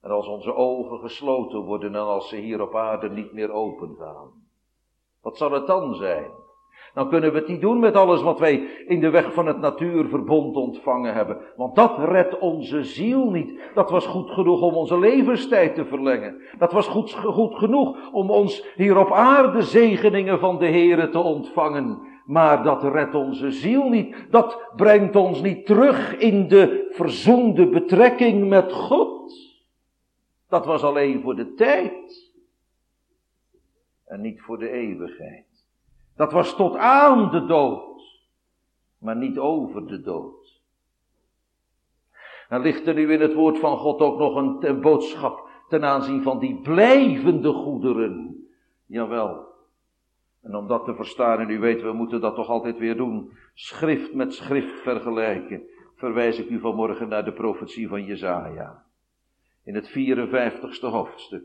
En 0.00 0.10
als 0.10 0.26
onze 0.26 0.54
ogen 0.54 0.98
gesloten 0.98 1.60
worden 1.60 1.94
en 1.94 2.00
als 2.00 2.28
ze 2.28 2.36
hier 2.36 2.62
op 2.62 2.74
aarde 2.74 3.10
niet 3.10 3.32
meer 3.32 3.52
open 3.52 3.96
gaan. 3.98 4.30
Wat 5.22 5.36
zal 5.36 5.50
het 5.50 5.66
dan 5.66 5.94
zijn? 5.94 6.30
Dan 6.94 7.08
kunnen 7.08 7.32
we 7.32 7.38
het 7.38 7.48
niet 7.48 7.60
doen 7.60 7.78
met 7.78 7.96
alles 7.96 8.22
wat 8.22 8.38
wij 8.38 8.68
in 8.86 9.00
de 9.00 9.10
weg 9.10 9.32
van 9.32 9.46
het 9.46 9.58
natuurverbond 9.58 10.56
ontvangen 10.56 11.14
hebben. 11.14 11.38
Want 11.56 11.74
dat 11.74 11.98
redt 11.98 12.38
onze 12.38 12.84
ziel 12.84 13.30
niet. 13.30 13.60
Dat 13.74 13.90
was 13.90 14.06
goed 14.06 14.30
genoeg 14.30 14.60
om 14.60 14.74
onze 14.74 14.98
levenstijd 14.98 15.74
te 15.74 15.84
verlengen. 15.84 16.42
Dat 16.58 16.72
was 16.72 16.88
goed, 16.88 17.12
goed 17.12 17.54
genoeg 17.54 18.12
om 18.12 18.30
ons 18.30 18.66
hier 18.76 18.98
op 18.98 19.12
aarde 19.12 19.62
zegeningen 19.62 20.38
van 20.38 20.58
de 20.58 20.66
Here 20.66 21.08
te 21.08 21.18
ontvangen. 21.18 22.12
Maar 22.24 22.62
dat 22.62 22.82
redt 22.82 23.14
onze 23.14 23.50
ziel 23.50 23.88
niet. 23.88 24.16
Dat 24.30 24.70
brengt 24.76 25.16
ons 25.16 25.42
niet 25.42 25.66
terug 25.66 26.16
in 26.16 26.48
de 26.48 26.88
verzoende 26.90 27.68
betrekking 27.68 28.48
met 28.48 28.72
God. 28.72 29.34
Dat 30.48 30.66
was 30.66 30.82
alleen 30.82 31.22
voor 31.22 31.36
de 31.36 31.54
tijd. 31.54 32.32
En 34.04 34.20
niet 34.20 34.40
voor 34.40 34.58
de 34.58 34.70
eeuwigheid. 34.70 35.43
Dat 36.16 36.32
was 36.32 36.56
tot 36.56 36.76
aan 36.76 37.30
de 37.30 37.46
dood, 37.46 38.02
maar 38.98 39.16
niet 39.16 39.38
over 39.38 39.86
de 39.86 40.00
dood. 40.00 40.62
Dan 42.48 42.60
ligt 42.60 42.86
er 42.86 42.94
nu 42.94 43.12
in 43.12 43.20
het 43.20 43.34
woord 43.34 43.58
van 43.58 43.76
God 43.76 44.00
ook 44.00 44.18
nog 44.18 44.36
een, 44.36 44.68
een 44.68 44.80
boodschap 44.80 45.48
ten 45.68 45.84
aanzien 45.84 46.22
van 46.22 46.38
die 46.38 46.60
blijvende 46.60 47.52
goederen. 47.52 48.46
Jawel. 48.86 49.52
En 50.42 50.54
om 50.54 50.66
dat 50.66 50.84
te 50.84 50.94
verstaan, 50.94 51.38
en 51.38 51.50
u 51.50 51.58
weet, 51.58 51.82
we 51.82 51.92
moeten 51.92 52.20
dat 52.20 52.34
toch 52.34 52.48
altijd 52.48 52.78
weer 52.78 52.96
doen, 52.96 53.32
schrift 53.54 54.14
met 54.14 54.34
schrift 54.34 54.80
vergelijken, 54.80 55.62
verwijs 55.94 56.38
ik 56.38 56.48
u 56.48 56.60
vanmorgen 56.60 57.08
naar 57.08 57.24
de 57.24 57.32
profetie 57.32 57.88
van 57.88 58.04
Jezaja. 58.04 58.84
In 59.64 59.74
het 59.74 59.88
54ste 59.90 60.90
hoofdstuk. 60.90 61.44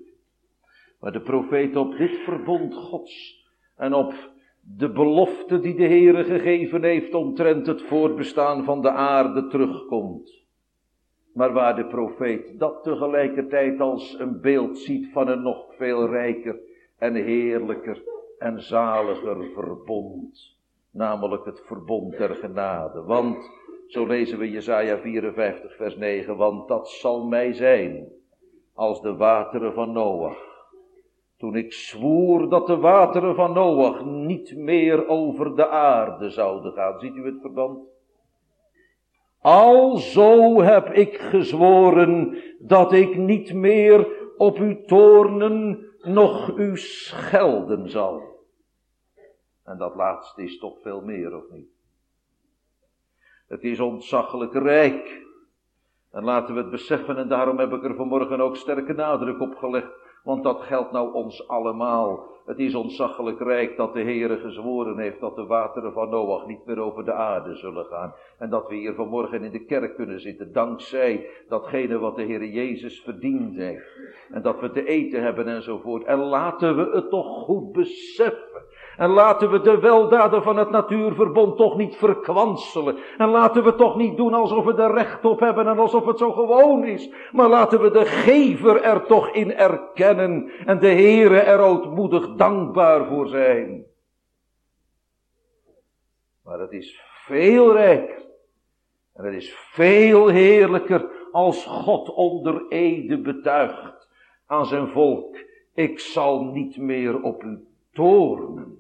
Waar 1.00 1.12
de 1.12 1.22
profeet 1.22 1.76
op 1.76 1.98
dit 1.98 2.18
verbond 2.18 2.76
Gods 2.76 3.46
en 3.76 3.94
op 3.94 4.14
de 4.78 4.90
belofte 4.92 5.60
die 5.60 5.76
de 5.76 5.88
Heere 5.88 6.24
gegeven 6.24 6.84
heeft 6.84 7.14
omtrent 7.14 7.68
het 7.68 7.82
voortbestaan 7.82 8.64
van 8.64 8.82
de 8.82 8.92
aarde 8.92 9.48
terugkomt. 9.48 10.44
Maar 11.34 11.54
waar 11.54 11.76
de 11.76 11.86
profeet 11.86 12.60
dat 12.60 12.84
tegelijkertijd 12.84 13.80
als 13.80 14.20
een 14.20 14.42
beeld 14.42 14.78
ziet 14.78 15.12
van 15.12 15.28
een 15.28 15.42
nog 15.42 15.66
veel 15.78 16.10
rijker 16.10 16.60
en 16.98 17.16
heerlijker 17.16 18.02
en 18.40 18.62
zaliger 18.62 19.44
verbond. 19.54 20.58
Namelijk 20.92 21.46
het 21.46 21.62
verbond 21.66 22.18
der 22.18 22.36
genade. 22.36 23.04
Want, 23.04 23.52
zo 23.88 24.06
lezen 24.06 24.40
we 24.40 24.52
Jesaja 24.52 24.98
54 24.98 25.76
vers 25.76 25.96
9, 25.96 26.38
want 26.38 26.68
dat 26.68 26.90
zal 26.90 27.28
mij 27.28 27.54
zijn 27.54 28.08
als 28.74 29.02
de 29.02 29.16
wateren 29.16 29.74
van 29.74 29.92
Noach 29.92 30.49
toen 31.40 31.56
ik 31.56 31.74
zwoer 31.74 32.50
dat 32.50 32.68
de 32.68 32.78
wateren 32.78 33.36
van 33.36 33.54
Noach 33.54 34.06
niet 34.06 34.58
meer 34.58 35.08
over 35.08 35.56
de 35.56 35.68
aarde 35.68 36.30
zouden 36.30 36.74
gaan. 36.74 37.00
Ziet 37.00 37.16
u 37.16 37.26
het 37.26 37.42
verband? 37.42 37.88
Alzo 39.42 40.62
heb 40.62 40.94
ik 40.94 41.18
gezworen 41.18 42.38
dat 42.60 42.94
ik 42.94 43.18
niet 43.18 43.54
meer 43.54 44.08
op 44.38 44.58
uw 44.58 44.86
toornen 44.86 45.88
nog 46.02 46.58
u 46.58 46.78
schelden 46.78 47.90
zal. 47.90 48.22
En 49.64 49.78
dat 49.78 49.96
laatste 49.96 50.44
is 50.44 50.58
toch 50.58 50.82
veel 50.82 51.02
meer, 51.02 51.36
of 51.36 51.44
niet? 51.52 51.70
Het 53.48 53.64
is 53.64 53.80
ontzaglijk 53.80 54.54
rijk. 54.54 55.28
En 56.12 56.24
laten 56.24 56.54
we 56.54 56.62
het 56.62 56.72
beseffen, 56.72 57.18
en 57.18 57.28
daarom 57.28 57.58
heb 57.60 57.72
ik 57.72 57.84
er 57.84 57.96
vanmorgen 57.96 58.42
ook 58.42 58.56
sterke 58.56 58.94
nadruk 58.94 59.42
op 59.42 59.56
gelegd 59.56 60.09
want 60.30 60.44
dat 60.44 60.62
geldt 60.62 60.92
nou 60.92 61.14
ons 61.14 61.48
allemaal. 61.48 62.28
Het 62.46 62.60
is 62.60 62.76
ontzaglijk 62.76 63.40
rijk 63.40 63.78
dat 63.78 63.94
de 63.94 64.02
Heere 64.02 64.38
gezworen 64.38 64.98
heeft 64.98 65.20
dat 65.20 65.36
de 65.36 65.46
wateren 65.46 65.94
van 65.94 66.10
Noach 66.10 66.48
niet 66.48 66.66
meer 66.66 66.80
over 66.80 67.06
de 67.06 67.14
aarde 67.14 67.56
zullen 67.56 67.86
gaan. 67.86 68.14
En 68.38 68.50
dat 68.50 68.68
we 68.68 68.76
hier 68.76 68.94
vanmorgen 68.94 69.44
in 69.44 69.52
de 69.52 69.66
kerk 69.66 69.96
kunnen 69.96 70.20
zitten, 70.20 70.54
dankzij 70.54 71.30
datgene 71.48 72.00
wat 72.00 72.16
de 72.16 72.24
Heere 72.24 72.52
Jezus 72.52 73.02
verdiend 73.02 73.56
heeft. 73.56 74.00
En 74.32 74.42
dat 74.42 74.60
we 74.60 74.72
te 74.72 74.86
eten 74.86 75.22
hebben 75.22 75.48
enzovoort. 75.48 76.04
En 76.04 76.20
laten 76.20 76.76
we 76.76 76.96
het 76.96 77.10
toch 77.10 77.44
goed 77.44 77.72
beseffen. 77.72 78.62
En 79.00 79.10
laten 79.10 79.52
we 79.52 79.62
de 79.62 79.80
weldaden 79.80 80.44
van 80.44 80.58
het 80.58 80.70
natuurverbond 80.70 81.58
toch 81.58 81.78
niet 81.78 81.96
verkwanselen. 81.96 82.98
En 83.18 83.30
laten 83.30 83.64
we 83.64 83.76
toch 83.76 83.96
niet 83.96 84.18
doen 84.18 84.34
alsof 84.34 84.66
we 84.66 84.74
er 84.74 84.94
recht 84.94 85.26
op 85.26 85.40
hebben 85.40 85.68
en 85.68 85.80
alsof 85.80 86.06
het 86.06 86.18
zo 86.18 86.32
gewoon 86.32 86.84
is. 86.86 87.10
Maar 87.32 87.50
laten 87.50 87.82
we 87.82 87.92
de 87.92 88.06
gever 88.06 88.82
er 88.82 89.06
toch 89.06 89.30
in 89.30 89.54
erkennen 89.54 90.52
en 90.66 90.80
de 90.80 90.88
Heere 90.88 91.40
er 91.40 91.60
ootmoedig 91.60 92.36
dankbaar 92.36 93.06
voor 93.06 93.28
zijn. 93.28 93.86
Maar 96.44 96.60
het 96.60 96.72
is 96.72 97.02
veel 97.26 97.74
rijker. 97.74 98.26
En 99.14 99.26
het 99.26 99.34
is 99.34 99.54
veel 99.54 100.28
heerlijker 100.28 101.10
als 101.32 101.66
God 101.66 102.10
onder 102.10 102.66
ede 102.70 103.22
betuigt 103.22 104.10
aan 104.46 104.66
zijn 104.66 104.88
volk, 104.88 105.38
ik 105.74 106.00
zal 106.00 106.44
niet 106.44 106.78
meer 106.78 107.22
op 107.22 107.44
u 107.44 107.68
toren 107.92 108.79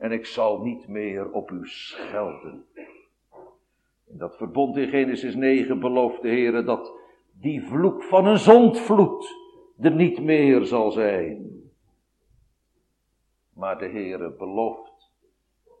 en 0.00 0.12
ik 0.12 0.26
zal 0.26 0.60
niet 0.60 0.88
meer 0.88 1.32
op 1.32 1.50
u 1.50 1.66
schelden. 1.66 2.64
In 4.06 4.18
dat 4.18 4.36
verbond 4.36 4.76
in 4.76 4.88
Genesis 4.88 5.34
9 5.34 5.80
belooft 5.80 6.22
de 6.22 6.28
Heer 6.28 6.64
dat 6.64 6.92
die 7.32 7.62
vloek 7.62 8.02
van 8.02 8.26
een 8.26 8.38
zondvloed 8.38 9.36
er 9.80 9.94
niet 9.94 10.22
meer 10.22 10.64
zal 10.64 10.90
zijn. 10.90 11.62
Maar 13.54 13.78
de 13.78 13.88
Heere 13.88 14.30
belooft, 14.30 15.10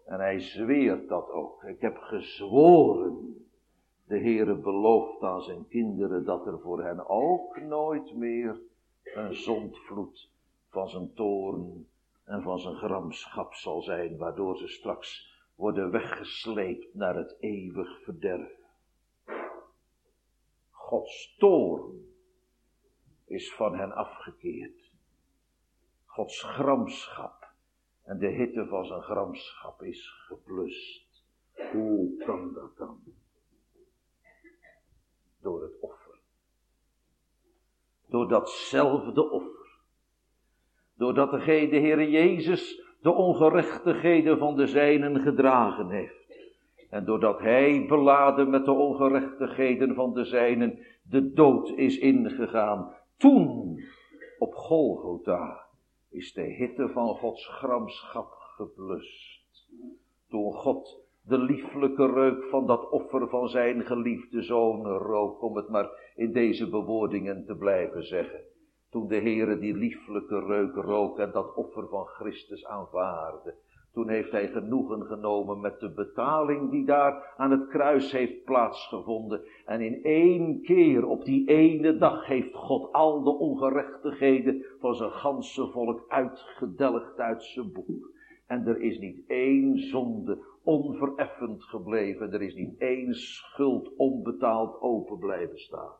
en 0.06 0.20
hij 0.20 0.40
zweert 0.40 1.08
dat 1.08 1.30
ook. 1.30 1.64
Ik 1.64 1.80
heb 1.80 1.96
gezworen, 1.96 3.44
de 4.04 4.18
Heere 4.18 4.54
belooft 4.54 5.22
aan 5.22 5.42
zijn 5.42 5.68
kinderen 5.68 6.24
dat 6.24 6.46
er 6.46 6.60
voor 6.60 6.82
hen 6.82 7.08
ook 7.08 7.60
nooit 7.60 8.14
meer 8.14 8.60
een 9.14 9.34
zondvloed 9.34 10.30
van 10.68 10.88
zijn 10.88 11.12
toren 11.14 11.88
en 12.30 12.42
van 12.42 12.58
zijn 12.58 12.76
gramschap 12.76 13.54
zal 13.54 13.82
zijn, 13.82 14.16
waardoor 14.16 14.56
ze 14.56 14.68
straks 14.68 15.38
worden 15.54 15.90
weggesleept 15.90 16.94
naar 16.94 17.16
het 17.16 17.36
eeuwig 17.40 18.02
verderf. 18.02 18.52
Gods 20.70 21.36
toorn 21.38 22.14
is 23.24 23.54
van 23.54 23.78
hen 23.78 23.92
afgekeerd. 23.92 24.90
Gods 26.04 26.42
gramschap 26.42 27.52
en 28.02 28.18
de 28.18 28.28
hitte 28.28 28.66
van 28.66 28.84
zijn 28.84 29.02
gramschap 29.02 29.82
is 29.82 30.08
geblust. 30.08 31.24
Hoe 31.72 32.16
kan 32.24 32.52
dat 32.52 32.76
dan? 32.76 33.02
Door 35.40 35.62
het 35.62 35.80
offer. 35.80 36.18
Door 38.06 38.28
datzelfde 38.28 39.30
offer. 39.30 39.59
Doordat 41.00 41.30
de 41.30 41.40
Heer 41.76 42.08
Jezus 42.08 42.82
de 43.00 43.12
ongerechtigheden 43.12 44.38
van 44.38 44.56
de 44.56 44.66
zijnen 44.66 45.20
gedragen 45.20 45.90
heeft. 45.90 46.54
En 46.90 47.04
doordat 47.04 47.38
hij 47.38 47.84
beladen 47.88 48.50
met 48.50 48.64
de 48.64 48.72
ongerechtigheden 48.72 49.94
van 49.94 50.14
de 50.14 50.24
zijnen 50.24 50.78
de 51.02 51.32
dood 51.32 51.70
is 51.70 51.98
ingegaan. 51.98 52.94
Toen 53.16 53.78
op 54.38 54.54
Golgotha 54.54 55.66
is 56.10 56.32
de 56.32 56.42
hitte 56.42 56.88
van 56.88 57.08
Gods 57.08 57.46
gramschap 57.46 58.32
geblust. 58.32 59.68
Toen 60.28 60.52
God 60.52 61.04
de 61.22 61.38
lieflijke 61.38 62.12
reuk 62.12 62.44
van 62.44 62.66
dat 62.66 62.90
offer 62.90 63.28
van 63.28 63.48
zijn 63.48 63.86
geliefde 63.86 64.42
zoon 64.42 64.86
rook, 64.86 65.42
om 65.42 65.56
het 65.56 65.68
maar 65.68 66.12
in 66.16 66.32
deze 66.32 66.68
bewoordingen 66.68 67.44
te 67.46 67.56
blijven 67.56 68.02
zeggen. 68.02 68.49
Toen 68.90 69.08
de 69.08 69.20
Heere 69.20 69.58
die 69.58 69.76
lieflijke 69.76 70.40
reuk 70.40 70.74
rook 70.74 71.18
en 71.18 71.30
dat 71.32 71.54
offer 71.54 71.88
van 71.88 72.06
Christus 72.06 72.66
aanvaarde. 72.66 73.54
Toen 73.92 74.08
heeft 74.08 74.30
hij 74.30 74.48
genoegen 74.48 75.06
genomen 75.06 75.60
met 75.60 75.80
de 75.80 75.90
betaling 75.90 76.70
die 76.70 76.84
daar 76.84 77.34
aan 77.36 77.50
het 77.50 77.68
kruis 77.68 78.12
heeft 78.12 78.44
plaatsgevonden. 78.44 79.42
En 79.64 79.80
in 79.80 80.04
één 80.04 80.62
keer 80.62 81.06
op 81.06 81.24
die 81.24 81.48
ene 81.48 81.96
dag 81.96 82.26
heeft 82.26 82.54
God 82.54 82.92
al 82.92 83.22
de 83.22 83.30
ongerechtigheden 83.30 84.64
van 84.78 84.94
zijn 84.94 85.10
ganse 85.10 85.66
volk 85.66 86.04
uitgedelgd 86.08 87.18
uit 87.18 87.42
zijn 87.42 87.72
boek. 87.72 88.10
En 88.46 88.66
er 88.66 88.80
is 88.80 88.98
niet 88.98 89.24
één 89.26 89.78
zonde 89.78 90.38
onvereffend 90.64 91.64
gebleven. 91.64 92.32
Er 92.32 92.42
is 92.42 92.54
niet 92.54 92.78
één 92.78 93.14
schuld 93.14 93.96
onbetaald 93.96 94.80
open 94.80 95.18
blijven 95.18 95.58
staan. 95.58 95.92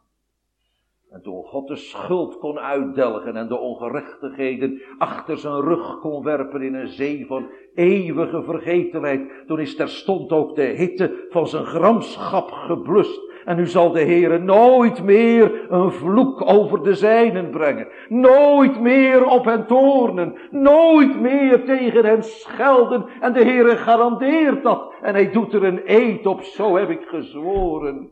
En 1.11 1.23
toen 1.23 1.45
God 1.45 1.69
de 1.69 1.77
schuld 1.77 2.39
kon 2.39 2.59
uitdelgen 2.59 3.37
en 3.37 3.49
de 3.49 3.59
ongerechtigheden 3.59 4.83
achter 4.99 5.39
zijn 5.39 5.61
rug 5.61 5.99
kon 5.99 6.23
werpen 6.23 6.63
in 6.63 6.75
een 6.75 6.89
zee 6.89 7.27
van 7.27 7.51
eeuwige 7.75 8.43
vergetelheid, 8.43 9.33
toen 9.47 9.61
is 9.61 9.77
terstond 9.77 10.33
ook 10.33 10.57
de 10.57 10.63
hitte 10.63 11.27
van 11.31 11.47
zijn 11.47 11.65
gramschap 11.65 12.51
geblust. 12.51 13.21
En 13.45 13.57
nu 13.57 13.67
zal 13.67 13.93
de 13.93 14.01
Heere 14.01 14.39
nooit 14.39 15.03
meer 15.03 15.73
een 15.73 15.93
vloek 15.93 16.51
over 16.51 16.83
de 16.83 16.95
zijnen 16.95 17.51
brengen. 17.51 17.89
Nooit 18.09 18.81
meer 18.81 19.27
op 19.27 19.45
hen 19.45 19.67
toornen. 19.67 20.35
Nooit 20.51 21.21
meer 21.21 21.65
tegen 21.65 22.05
hen 22.05 22.23
schelden. 22.23 23.07
En 23.21 23.33
de 23.33 23.45
Heere 23.45 23.77
garandeert 23.77 24.63
dat. 24.63 24.93
En 25.03 25.15
hij 25.15 25.31
doet 25.31 25.53
er 25.53 25.65
een 25.65 25.81
eed 25.85 26.27
op. 26.27 26.43
Zo 26.43 26.77
heb 26.77 26.91
ik 26.91 27.03
gezworen. 27.03 28.11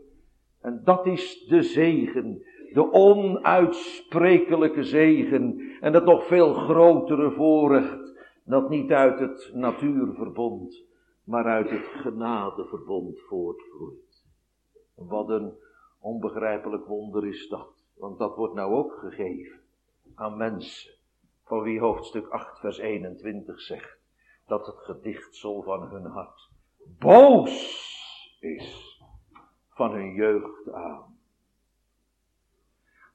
En 0.63 0.81
dat 0.85 1.07
is 1.07 1.45
de 1.49 1.63
zegen 1.63 2.43
de 2.79 2.93
onuitsprekelijke 2.93 4.83
zegen 4.83 5.61
en 5.81 5.95
het 5.95 6.05
nog 6.05 6.27
veel 6.27 6.55
grotere 6.55 7.31
voorrecht 7.31 8.17
dat 8.45 8.69
niet 8.69 8.91
uit 8.91 9.19
het 9.19 9.51
natuurverbond, 9.55 10.85
maar 11.25 11.45
uit 11.45 11.71
het 11.71 11.87
genadeverbond 11.87 13.21
voortvloeit. 13.21 14.27
Wat 14.95 15.29
een 15.29 15.53
onbegrijpelijk 16.01 16.87
wonder 16.87 17.27
is 17.27 17.49
dat, 17.49 17.85
want 17.97 18.19
dat 18.19 18.37
wordt 18.37 18.55
nou 18.55 18.75
ook 18.75 18.93
gegeven 18.93 19.61
aan 20.15 20.37
mensen, 20.37 20.95
van 21.45 21.63
wie 21.63 21.81
hoofdstuk 21.81 22.29
8 22.29 22.59
vers 22.61 22.79
21 22.79 23.61
zegt, 23.61 23.99
dat 24.47 24.67
het 24.67 24.79
gedichtsel 24.79 25.63
van 25.63 25.83
hun 25.83 26.05
hart 26.07 26.51
boos 26.99 27.87
is 28.41 29.01
van 29.69 29.91
hun 29.91 30.15
jeugd 30.15 30.73
aan. 30.73 31.08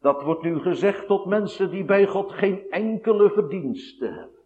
Dat 0.03 0.23
wordt 0.23 0.41
nu 0.41 0.59
gezegd 0.59 1.07
tot 1.07 1.25
mensen 1.25 1.69
die 1.69 1.85
bij 1.85 2.07
God 2.07 2.31
geen 2.31 2.69
enkele 2.69 3.29
verdienste 3.29 4.05
hebben. 4.05 4.39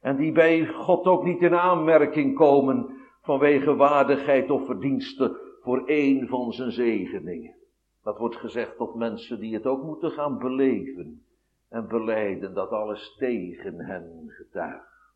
En 0.00 0.16
die 0.16 0.32
bij 0.32 0.66
God 0.66 1.06
ook 1.06 1.24
niet 1.24 1.40
in 1.40 1.54
aanmerking 1.54 2.36
komen 2.36 2.96
vanwege 3.22 3.74
waardigheid 3.74 4.50
of 4.50 4.66
verdienste 4.66 5.40
voor 5.60 5.86
één 5.86 6.28
van 6.28 6.52
zijn 6.52 6.72
zegeningen. 6.72 7.54
Dat 8.02 8.18
wordt 8.18 8.36
gezegd 8.36 8.76
tot 8.76 8.94
mensen 8.94 9.40
die 9.40 9.54
het 9.54 9.66
ook 9.66 9.82
moeten 9.82 10.10
gaan 10.10 10.38
beleven 10.38 11.24
en 11.68 11.88
beleiden 11.88 12.54
dat 12.54 12.70
alles 12.70 13.14
tegen 13.18 13.80
hen 13.80 14.24
getuigt. 14.28 15.14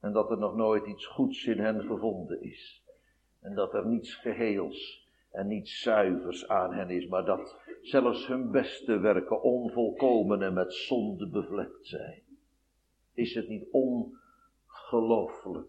En 0.00 0.12
dat 0.12 0.30
er 0.30 0.38
nog 0.38 0.56
nooit 0.56 0.86
iets 0.86 1.06
goeds 1.06 1.46
in 1.46 1.58
hen 1.58 1.82
gevonden 1.82 2.42
is. 2.42 2.84
En 3.40 3.54
dat 3.54 3.74
er 3.74 3.86
niets 3.86 4.14
geheels 4.14 4.99
en 5.30 5.46
niets 5.46 5.82
zuivers 5.82 6.48
aan 6.48 6.72
hen 6.72 6.90
is, 6.90 7.06
maar 7.06 7.24
dat 7.24 7.60
zelfs 7.82 8.26
hun 8.26 8.50
beste 8.50 8.98
werken 8.98 9.42
onvolkomen 9.42 10.42
en 10.42 10.54
met 10.54 10.74
zonde 10.74 11.28
bevlekt 11.28 11.86
zijn. 11.86 12.22
Is 13.14 13.34
het 13.34 13.48
niet 13.48 13.68
ongelooflijk 13.70 15.68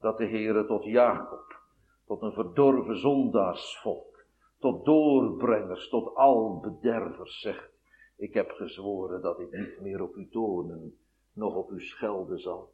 dat 0.00 0.18
de 0.18 0.26
Heere 0.26 0.66
tot 0.66 0.84
Jacob, 0.84 1.60
tot 2.06 2.22
een 2.22 2.32
verdorven 2.32 2.98
zondaarsvolk, 2.98 4.24
tot 4.58 4.84
doorbrengers, 4.84 5.88
tot 5.88 6.14
al 6.14 6.60
bedervers 6.60 7.40
zegt, 7.40 7.72
ik 8.16 8.34
heb 8.34 8.50
gezworen 8.50 9.20
dat 9.20 9.40
ik 9.40 9.52
niet 9.52 9.80
meer 9.80 10.02
op 10.02 10.16
u 10.16 10.28
tonen, 10.28 10.98
nog 11.32 11.54
op 11.54 11.70
u 11.70 11.80
schelden 11.80 12.38
zal. 12.38 12.72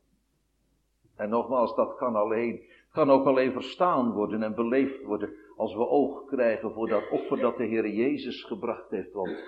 En 1.16 1.28
nogmaals, 1.28 1.76
dat 1.76 1.96
kan 1.96 2.16
alleen, 2.16 2.62
kan 2.92 3.10
ook 3.10 3.26
alleen 3.26 3.52
verstaan 3.52 4.12
worden 4.12 4.42
en 4.42 4.54
beleefd 4.54 5.02
worden 5.02 5.34
als 5.60 5.74
we 5.74 5.88
oog 5.88 6.24
krijgen 6.24 6.72
voor 6.72 6.88
dat 6.88 7.10
offer 7.10 7.38
dat 7.38 7.56
de 7.56 7.64
Heer 7.64 7.88
Jezus 7.88 8.44
gebracht 8.44 8.90
heeft. 8.90 9.12
Want 9.12 9.38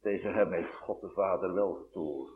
tegen 0.00 0.34
hem 0.34 0.52
heeft 0.52 0.74
God 0.74 1.00
de 1.00 1.10
Vader 1.10 1.54
wel 1.54 1.74
getoerd. 1.74 2.32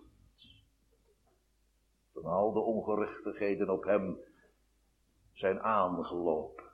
Toen 2.12 2.24
al 2.24 2.52
de 2.52 2.60
ongerechtigheden 2.60 3.70
op 3.70 3.84
hem 3.84 4.18
zijn 5.32 5.60
aangelopen. 5.60 6.64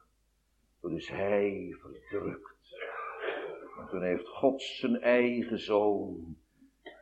Toen 0.80 0.92
is 0.92 1.08
hij 1.08 1.76
verdrukt. 1.78 2.76
En 3.78 3.86
toen 3.88 4.02
heeft 4.02 4.28
God 4.28 4.62
zijn 4.62 5.00
eigen 5.00 5.58
zoon 5.58 6.36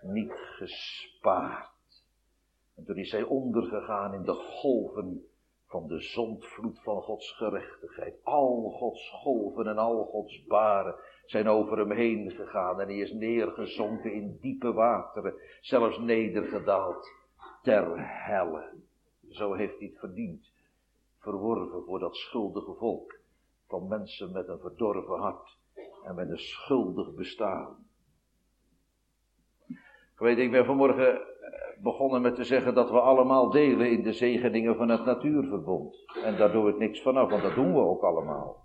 niet 0.02 0.32
gespaard. 0.32 2.04
En 2.74 2.84
toen 2.84 2.96
is 2.96 3.12
hij 3.12 3.22
ondergegaan 3.22 4.14
in 4.14 4.22
de 4.22 4.34
golven 4.34 5.26
van 5.66 5.86
de 5.86 6.00
zondvloed 6.00 6.82
van 6.82 7.02
Gods 7.02 7.32
gerechtigheid. 7.32 8.14
Al 8.22 8.70
Gods 8.70 9.10
golven 9.10 9.66
en 9.66 9.78
al 9.78 10.04
Gods 10.04 10.44
baren 10.44 10.94
zijn 11.24 11.48
over 11.48 11.78
hem 11.78 11.90
heen 11.90 12.30
gegaan 12.30 12.80
en 12.80 12.86
hij 12.86 12.98
is 12.98 13.12
neergezonken 13.12 14.12
in 14.12 14.38
diepe 14.40 14.72
wateren, 14.72 15.34
zelfs 15.60 15.98
nedergedaald 15.98 17.10
ter 17.62 17.92
helle. 17.96 18.72
Zo 19.28 19.52
heeft 19.52 19.78
hij 19.78 19.86
het 19.86 19.98
verdiend, 19.98 20.52
verworven 21.18 21.84
voor 21.84 21.98
dat 21.98 22.16
schuldige 22.16 22.74
volk 22.74 23.18
van 23.68 23.88
mensen 23.88 24.32
met 24.32 24.48
een 24.48 24.58
verdorven 24.58 25.18
hart 25.18 25.58
en 26.04 26.14
met 26.14 26.30
een 26.30 26.38
schuldig 26.38 27.14
bestaan. 27.14 27.86
Ik 30.12 30.22
weet, 30.22 30.38
ik 30.38 30.50
ben 30.50 30.64
vanmorgen 30.64 31.20
begonnen 31.82 32.22
met 32.22 32.34
te 32.34 32.44
zeggen 32.44 32.74
dat 32.74 32.90
we 32.90 33.00
allemaal 33.00 33.50
delen 33.50 33.90
in 33.90 34.02
de 34.02 34.12
zegeningen 34.12 34.76
van 34.76 34.88
het 34.88 35.04
natuurverbond. 35.04 35.96
En 36.24 36.36
daar 36.36 36.52
doe 36.52 36.68
ik 36.68 36.78
niks 36.78 37.02
vanaf, 37.02 37.30
want 37.30 37.42
dat 37.42 37.54
doen 37.54 37.72
we 37.72 37.80
ook 37.80 38.02
allemaal. 38.02 38.64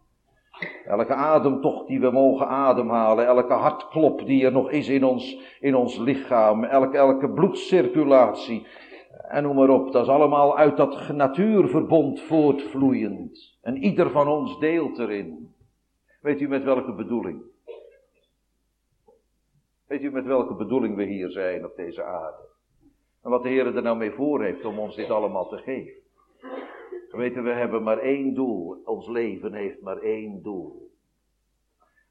Elke 0.86 1.14
ademtocht 1.14 1.88
die 1.88 2.00
we 2.00 2.12
mogen 2.12 2.48
ademhalen, 2.48 3.26
elke 3.26 3.54
hartklop 3.54 4.26
die 4.26 4.46
er 4.46 4.52
nog 4.52 4.72
is 4.72 4.90
in 4.90 5.04
ons, 5.04 5.58
in 5.60 5.76
ons 5.76 5.98
lichaam, 5.98 6.64
elke, 6.64 6.98
elke 6.98 7.30
bloedcirculatie. 7.30 8.68
En 9.28 9.44
noem 9.44 9.56
maar 9.56 9.70
op, 9.70 9.92
dat 9.92 10.04
is 10.04 10.10
allemaal 10.10 10.58
uit 10.58 10.78
dat 10.78 11.10
natuurverbond 11.10 12.22
voortvloeiend. 12.22 13.58
En 13.62 13.78
ieder 13.78 14.10
van 14.10 14.28
ons 14.28 14.60
deelt 14.60 15.00
erin. 15.00 15.56
Weet 16.22 16.42
u 16.42 16.48
met 16.48 16.64
welke 16.64 16.94
bedoeling? 16.94 17.42
Weet 19.88 20.02
u 20.02 20.12
met 20.12 20.26
welke 20.26 20.56
bedoeling 20.56 20.96
we 20.96 21.04
hier 21.04 21.30
zijn 21.30 21.66
op 21.66 21.76
deze 21.76 22.04
aarde? 22.04 22.50
En 23.24 23.30
wat 23.30 23.44
de 23.44 23.50
Heer 23.50 23.76
er 23.76 23.82
nou 23.82 23.98
mee 23.98 24.12
voor 24.12 24.44
heeft 24.44 24.66
om 24.66 24.80
ons 24.80 24.96
dit 24.96 25.10
allemaal 25.10 25.48
te 25.48 25.58
geven. 25.58 26.02
Weten, 27.12 27.44
we 27.44 27.50
hebben 27.50 27.84
maar 27.84 27.98
één 27.98 28.34
doel. 28.34 28.82
Ons 28.86 29.08
leven 29.08 29.54
heeft 29.54 29.82
maar 29.82 29.98
één 29.98 30.42
doel. 30.42 30.90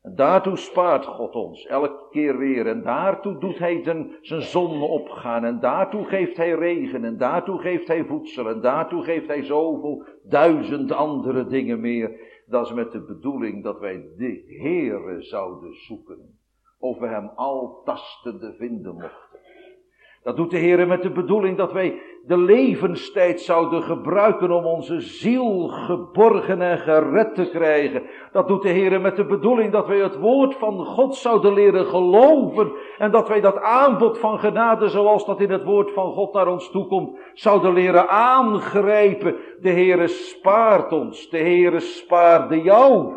En 0.02 0.14
daartoe 0.14 0.56
spaart 0.56 1.06
God 1.06 1.34
ons 1.34 1.66
elke 1.66 2.08
keer 2.10 2.38
weer. 2.38 2.66
En 2.66 2.82
daartoe 2.82 3.38
doet 3.38 3.58
Hij 3.58 3.82
zijn, 3.82 4.16
zijn 4.20 4.42
zon 4.42 4.82
opgaan. 4.82 5.44
En 5.44 5.60
daartoe 5.60 6.04
geeft 6.04 6.36
Hij 6.36 6.52
regen. 6.52 7.04
En 7.04 7.16
daartoe 7.16 7.58
geeft 7.58 7.88
Hij 7.88 8.04
voedsel. 8.04 8.48
En 8.48 8.60
daartoe 8.60 9.04
geeft 9.04 9.26
Hij 9.26 9.42
zoveel 9.42 10.04
duizend 10.22 10.92
andere 10.92 11.46
dingen 11.46 11.80
meer. 11.80 12.20
Dat 12.46 12.66
is 12.66 12.72
met 12.72 12.92
de 12.92 13.00
bedoeling 13.00 13.62
dat 13.62 13.78
wij 13.78 14.06
de 14.16 14.44
Heere 14.46 15.22
zouden 15.22 15.74
zoeken. 15.74 16.38
Of 16.78 16.98
we 16.98 17.06
Hem 17.06 17.30
al 17.34 17.82
tastende 17.84 18.52
vinden 18.52 18.94
mochten. 18.94 19.39
Dat 20.22 20.36
doet 20.36 20.50
de 20.50 20.58
Heer 20.58 20.86
met 20.86 21.02
de 21.02 21.10
bedoeling 21.10 21.56
dat 21.56 21.72
wij 21.72 22.00
de 22.26 22.38
levenstijd 22.38 23.40
zouden 23.40 23.82
gebruiken 23.82 24.50
om 24.50 24.64
onze 24.64 25.00
ziel 25.00 25.68
geborgen 25.68 26.62
en 26.62 26.78
gered 26.78 27.34
te 27.34 27.50
krijgen. 27.50 28.02
Dat 28.32 28.48
doet 28.48 28.62
de 28.62 28.68
Heer 28.68 29.00
met 29.00 29.16
de 29.16 29.24
bedoeling 29.24 29.72
dat 29.72 29.86
wij 29.86 29.98
het 29.98 30.18
woord 30.18 30.54
van 30.54 30.84
God 30.84 31.16
zouden 31.16 31.52
leren 31.52 31.86
geloven 31.86 32.72
en 32.98 33.10
dat 33.10 33.28
wij 33.28 33.40
dat 33.40 33.60
aanbod 33.60 34.18
van 34.18 34.38
genade 34.38 34.88
zoals 34.88 35.26
dat 35.26 35.40
in 35.40 35.50
het 35.50 35.64
woord 35.64 35.92
van 35.92 36.12
God 36.12 36.32
naar 36.32 36.48
ons 36.48 36.70
toekomt, 36.70 37.18
zouden 37.34 37.72
leren 37.72 38.08
aangrijpen. 38.08 39.36
De 39.60 39.70
Heer 39.70 40.08
spaart 40.08 40.92
ons, 40.92 41.28
de 41.28 41.38
Heer 41.38 41.80
spaarde 41.80 42.62
jou. 42.62 43.12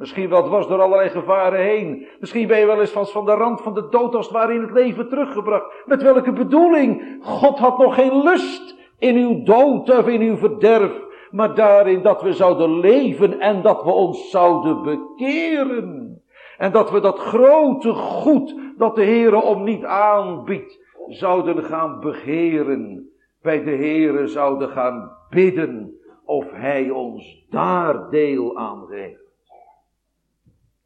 Misschien 0.00 0.28
wel 0.28 0.42
dwars 0.42 0.66
door 0.66 0.80
allerlei 0.80 1.08
gevaren 1.08 1.60
heen. 1.60 2.06
Misschien 2.20 2.46
ben 2.46 2.58
je 2.58 2.66
wel 2.66 2.80
eens 2.80 2.90
vast 2.90 3.12
van 3.12 3.24
de 3.24 3.32
rand 3.32 3.60
van 3.60 3.74
de 3.74 3.88
dood 3.90 4.14
als 4.14 4.26
het 4.26 4.34
ware 4.34 4.54
in 4.54 4.60
het 4.60 4.70
leven 4.70 5.08
teruggebracht. 5.08 5.64
Met 5.86 6.02
welke 6.02 6.32
bedoeling? 6.32 7.18
God 7.22 7.58
had 7.58 7.78
nog 7.78 7.94
geen 7.94 8.22
lust 8.22 8.76
in 8.98 9.16
uw 9.16 9.42
dood 9.42 9.98
of 9.98 10.08
in 10.08 10.20
uw 10.20 10.36
verderf. 10.36 10.92
Maar 11.30 11.54
daarin 11.54 12.02
dat 12.02 12.22
we 12.22 12.32
zouden 12.32 12.78
leven 12.80 13.40
en 13.40 13.62
dat 13.62 13.82
we 13.82 13.90
ons 13.90 14.30
zouden 14.30 14.82
bekeren. 14.82 16.22
En 16.58 16.72
dat 16.72 16.90
we 16.90 17.00
dat 17.00 17.18
grote 17.18 17.92
goed 17.92 18.54
dat 18.76 18.94
de 18.94 19.04
Heere 19.04 19.42
om 19.42 19.64
niet 19.64 19.84
aanbiedt, 19.84 20.78
zouden 21.06 21.64
gaan 21.64 22.00
begeren. 22.00 23.10
Bij 23.42 23.64
de 23.64 23.70
Heere 23.70 24.26
zouden 24.26 24.68
gaan 24.68 25.16
bidden 25.30 26.00
of 26.24 26.50
Hij 26.50 26.90
ons 26.90 27.46
daar 27.50 28.10
deel 28.10 28.58
aan 28.58 28.86
geeft. 28.88 29.29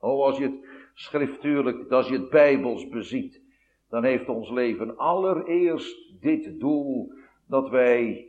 Oh, 0.04 0.24
als 0.24 0.38
je 0.38 0.44
het 0.44 0.88
schriftuurlijk, 0.94 1.90
als 1.90 2.08
je 2.08 2.18
het 2.18 2.30
bijbels 2.30 2.88
beziet, 2.88 3.42
dan 3.88 4.04
heeft 4.04 4.28
ons 4.28 4.50
leven 4.50 4.96
allereerst 4.96 6.20
dit 6.20 6.60
doel 6.60 7.12
dat 7.46 7.68
wij 7.68 8.28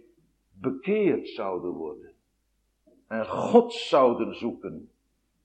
bekeerd 0.62 1.30
zouden 1.30 1.72
worden. 1.72 2.12
En 3.08 3.26
God 3.26 3.74
zouden 3.74 4.36
zoeken. 4.36 4.90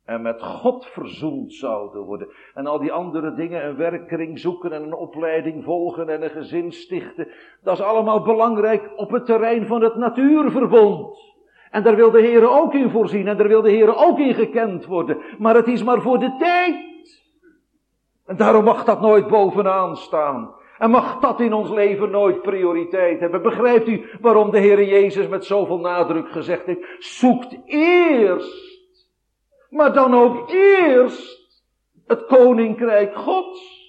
En 0.05 0.22
met 0.22 0.43
God 0.43 0.87
verzoend 0.87 1.53
zouden 1.53 2.03
worden. 2.03 2.28
En 2.55 2.66
al 2.66 2.78
die 2.78 2.93
andere 2.93 3.35
dingen, 3.35 3.66
een 3.66 3.76
werkkring 3.76 4.39
zoeken 4.39 4.72
en 4.72 4.83
een 4.83 4.95
opleiding 4.95 5.64
volgen 5.64 6.09
en 6.09 6.22
een 6.22 6.31
gezin 6.31 6.72
stichten. 6.72 7.28
Dat 7.62 7.78
is 7.78 7.85
allemaal 7.85 8.22
belangrijk 8.22 8.93
op 8.97 9.11
het 9.11 9.26
terrein 9.26 9.66
van 9.66 9.83
het 9.83 9.97
natuurverbond. 9.97 11.18
En 11.71 11.83
daar 11.83 11.97
wil 11.97 12.11
de 12.11 12.21
Heer 12.21 12.51
ook 12.51 12.75
in 12.75 12.91
voorzien 12.91 13.29
en 13.29 13.37
daar 13.37 13.49
wil 13.49 13.62
de 13.62 13.71
Heer 13.71 13.97
ook 13.97 14.18
in 14.18 14.35
gekend 14.35 14.87
worden. 14.87 15.18
Maar 15.39 15.55
het 15.55 15.66
is 15.66 15.83
maar 15.83 16.01
voor 16.01 16.18
de 16.18 16.37
tijd. 16.39 17.23
En 18.27 18.37
daarom 18.37 18.64
mag 18.64 18.85
dat 18.85 19.01
nooit 19.01 19.27
bovenaan 19.27 19.97
staan. 19.97 20.55
En 20.79 20.91
mag 20.91 21.18
dat 21.18 21.41
in 21.41 21.53
ons 21.53 21.71
leven 21.71 22.11
nooit 22.11 22.43
prioriteit 22.43 23.21
hebben. 23.21 23.43
Begrijpt 23.43 23.89
u 23.89 24.05
waarom 24.21 24.51
de 24.51 24.59
Heer 24.59 24.85
Jezus 24.85 25.29
met 25.29 25.45
zoveel 25.45 25.79
nadruk 25.79 26.31
gezegd 26.31 26.66
heeft, 26.66 26.97
zoekt 26.99 27.57
eerst, 27.64 28.79
maar 29.71 29.93
dan 29.93 30.14
ook 30.14 30.51
eerst 30.51 31.61
het 32.07 32.27
koninkrijk 32.27 33.16
Gods. 33.16 33.80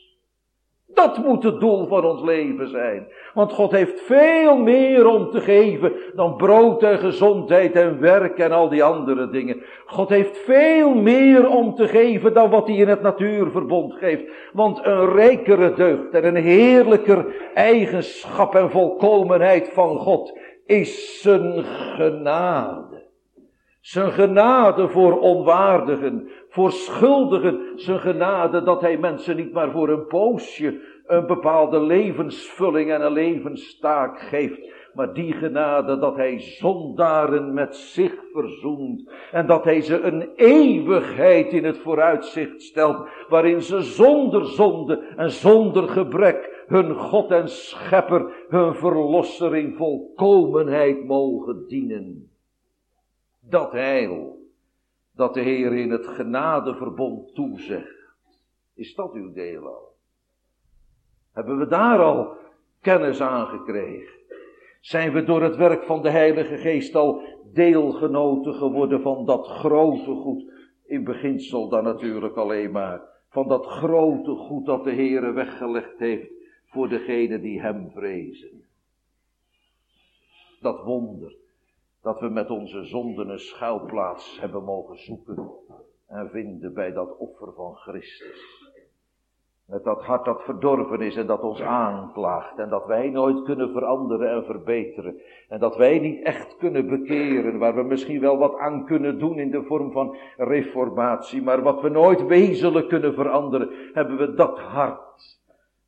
Dat 0.94 1.18
moet 1.18 1.44
het 1.44 1.60
doel 1.60 1.88
van 1.88 2.06
ons 2.06 2.22
leven 2.24 2.70
zijn. 2.70 3.08
Want 3.34 3.54
God 3.54 3.72
heeft 3.72 4.02
veel 4.02 4.58
meer 4.58 5.08
om 5.08 5.30
te 5.30 5.42
geven 5.42 5.94
dan 6.16 6.36
brood 6.36 6.84
en 6.84 6.98
gezondheid 6.98 7.76
en 7.76 8.00
werk 8.00 8.38
en 8.38 8.52
al 8.52 8.70
die 8.70 8.84
andere 8.84 9.30
dingen. 9.30 9.64
God 9.86 10.10
heeft 10.10 10.38
veel 10.38 10.94
meer 10.94 11.50
om 11.50 11.76
te 11.76 11.88
geven 11.88 12.34
dan 12.34 12.50
wat 12.50 12.68
hij 12.68 12.76
in 12.76 12.88
het 12.88 13.02
natuurverbond 13.02 13.94
geeft. 13.94 14.24
Want 14.54 14.86
een 14.86 15.14
rijkere 15.14 15.74
deugd 15.74 16.14
en 16.14 16.26
een 16.26 16.44
heerlijker 16.44 17.36
eigenschap 17.54 18.56
en 18.56 18.70
volkomenheid 18.70 19.70
van 19.74 19.98
God 19.98 20.39
is 20.66 21.22
zijn 21.22 21.64
genade. 21.96 23.10
Zijn 23.82 24.12
genade 24.12 24.89
voor 24.89 25.20
onwaardigen, 25.20 26.30
voor 26.52 26.72
schuldigen. 26.72 27.60
Zijn 27.76 27.99
genade 27.99 28.64
dat 28.64 28.82
hij 28.82 28.97
mensen 28.97 29.36
niet 29.36 29.54
maar 29.54 29.72
voor 29.72 29.89
een 29.89 30.06
poosje 30.06 30.80
een 31.06 31.28
bepaalde 31.28 31.80
levensvulling 31.80 32.91
en 32.91 33.02
een 33.02 33.12
levenstaak 33.12 34.20
geeft. 34.20 34.70
Maar 34.93 35.14
die 35.14 35.34
genade 35.34 35.97
dat 35.97 36.16
hij 36.16 36.39
zondaren 36.39 37.54
met 37.54 37.76
zich 37.76 38.16
verzoent. 38.34 39.12
En 39.32 39.45
dat 39.45 39.64
hij 39.64 39.82
ze 39.82 39.99
een 39.99 40.30
eeuwigheid 40.36 41.54
in 41.54 41.64
het 41.64 41.78
vooruitzicht 41.78 42.62
stelt. 42.62 43.08
Waarin 43.30 43.62
ze 43.62 43.82
zonder 43.82 44.45
zonde 44.45 45.14
en 45.16 45.32
zonder 45.32 45.88
gebrek 45.88 46.64
hun 46.68 46.95
God 46.95 47.32
en 47.32 47.49
Schepper, 47.49 48.45
hun 48.49 48.76
Verlosser 48.76 49.56
in 49.56 49.74
volkomenheid 49.74 51.06
mogen 51.06 51.68
dienen. 51.68 52.30
Dat 53.49 53.72
heil 53.72 54.41
dat 55.22 55.34
de 55.34 55.41
Heer 55.41 55.74
in 55.74 55.91
het 55.91 56.07
genadeverbond 56.07 57.34
toezegt. 57.36 58.13
Is 58.74 58.95
dat 58.95 59.13
uw 59.13 59.34
deel 59.34 59.65
al? 59.65 59.95
Hebben 61.34 61.57
we 61.57 61.67
daar 61.67 61.99
al 61.99 62.38
kennis 62.80 63.22
aan 63.22 63.47
gekregen? 63.47 64.19
Zijn 64.80 65.13
we 65.13 65.24
door 65.24 65.41
het 65.41 65.55
werk 65.55 65.84
van 65.84 66.01
de 66.01 66.09
Heilige 66.09 66.57
Geest 66.57 66.95
al 66.95 67.22
deelgenoten 67.53 68.53
geworden 68.53 69.01
van 69.01 69.26
dat 69.26 69.47
grote 69.47 70.13
goed? 70.13 70.43
In 70.86 71.03
beginsel 71.03 71.69
dan 71.69 71.84
natuurlijk 71.84 72.36
alleen 72.36 72.72
maar. 72.72 73.01
Van 73.30 73.47
dat 73.47 73.65
grote 73.65 74.36
goed 74.36 74.65
dat 74.65 74.84
de 74.84 74.93
Heere 74.93 75.32
weggelegd 75.32 75.99
heeft 75.99 76.32
voor 76.65 76.89
degenen 76.89 77.41
die 77.41 77.61
Hem 77.61 77.91
vrezen. 77.91 78.65
Dat 80.61 80.84
wonder 80.84 81.36
dat 82.02 82.20
we 82.20 82.30
met 82.30 82.49
onze 82.49 82.84
zonden 82.84 83.30
een 83.30 83.39
schuilplaats 83.39 84.39
hebben 84.39 84.64
mogen 84.64 84.97
zoeken 84.97 85.52
en 86.08 86.30
vinden 86.30 86.74
bij 86.74 86.91
dat 86.91 87.18
offer 87.18 87.54
van 87.54 87.76
Christus. 87.76 88.70
Met 89.72 89.84
dat 89.84 90.04
hart 90.04 90.26
dat 90.26 90.43
verdorven 90.43 91.02
is 91.02 91.16
en 91.16 91.28
dat 91.28 91.41
ons 91.41 91.62
aanklaagt. 91.62 92.58
En 92.58 92.70
dat 92.70 92.86
wij 92.86 93.10
nooit 93.10 93.43
kunnen 93.43 93.72
veranderen 93.72 94.32
en 94.32 94.45
verbeteren. 94.45 95.22
En 95.49 95.60
dat 95.60 95.76
wij 95.76 95.99
niet 95.99 96.24
echt 96.24 96.58
kunnen 96.58 96.88
bekeren. 96.88 97.58
Waar 97.58 97.76
we 97.76 97.84
misschien 97.84 98.20
wel 98.20 98.38
wat 98.38 98.58
aan 98.58 98.86
kunnen 98.86 99.20
doen 99.20 99.39
in 99.39 99.52
de 99.52 99.64
vorm 99.64 99.91
van 99.91 100.16
reformatie. 100.38 101.41
Maar 101.41 101.62
wat 101.62 101.82
we 101.82 101.89
nooit 101.89 102.26
wezenlijk 102.26 102.88
kunnen 102.88 103.14
veranderen. 103.14 103.70
Hebben 103.93 104.18
we 104.18 104.34
dat 104.34 104.60
hart 104.60 105.39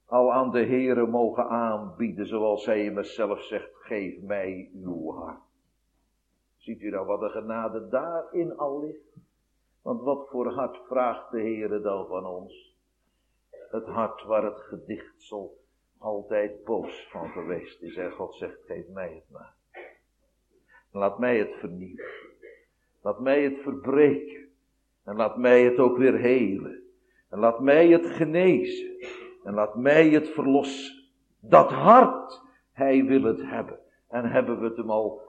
al 0.05 0.33
aan 0.33 0.51
de 0.51 0.65
Heere 0.65 1.07
mogen 1.07 1.49
aanbieden. 1.49 2.27
Zoals 2.27 2.65
hij 2.65 2.85
in 2.85 3.03
zelf 3.03 3.41
zegt. 3.41 3.69
Geef 3.73 4.21
mij 4.21 4.69
uw 4.83 5.11
hart. 5.11 5.52
Ziet 6.63 6.81
u 6.81 6.89
nou 6.89 7.05
wat 7.05 7.19
de 7.19 7.29
genade 7.29 7.87
daarin 7.87 8.57
al 8.57 8.79
ligt? 8.79 9.15
Want 9.81 10.01
wat 10.01 10.27
voor 10.29 10.51
hart 10.51 10.77
vraagt 10.87 11.31
de 11.31 11.39
Heere 11.39 11.81
dan 11.81 12.07
van 12.07 12.25
ons? 12.25 12.73
het 13.73 13.85
hart 13.85 14.23
waar 14.23 14.43
het 14.43 14.59
gedichtsel 14.59 15.57
altijd 15.97 16.63
boos 16.63 17.07
van 17.11 17.29
geweest 17.29 17.81
is. 17.81 17.95
En 17.95 18.11
God 18.11 18.35
zegt, 18.35 18.57
geef 18.65 18.87
mij 18.87 19.13
het 19.13 19.29
maar. 19.31 19.53
Laat 20.91 21.19
mij 21.19 21.37
het 21.37 21.53
vernieuwen. 21.59 22.05
Laat 23.01 23.19
mij 23.19 23.43
het 23.43 23.61
verbreken. 23.61 24.47
En 25.03 25.15
laat 25.15 25.37
mij 25.37 25.63
het 25.63 25.79
ook 25.79 25.97
weer 25.97 26.17
helen. 26.17 26.81
En 27.29 27.39
laat 27.39 27.59
mij 27.59 27.87
het 27.87 28.05
genezen. 28.05 29.07
En 29.43 29.53
laat 29.53 29.75
mij 29.75 30.09
het 30.09 30.29
verlossen. 30.29 31.03
Dat 31.39 31.71
hart, 31.71 32.41
hij 32.71 33.05
wil 33.05 33.23
het 33.23 33.41
hebben. 33.41 33.79
En 34.07 34.31
hebben 34.31 34.59
we 34.59 34.65
het 34.65 34.77
hem 34.77 34.89
al 34.89 35.21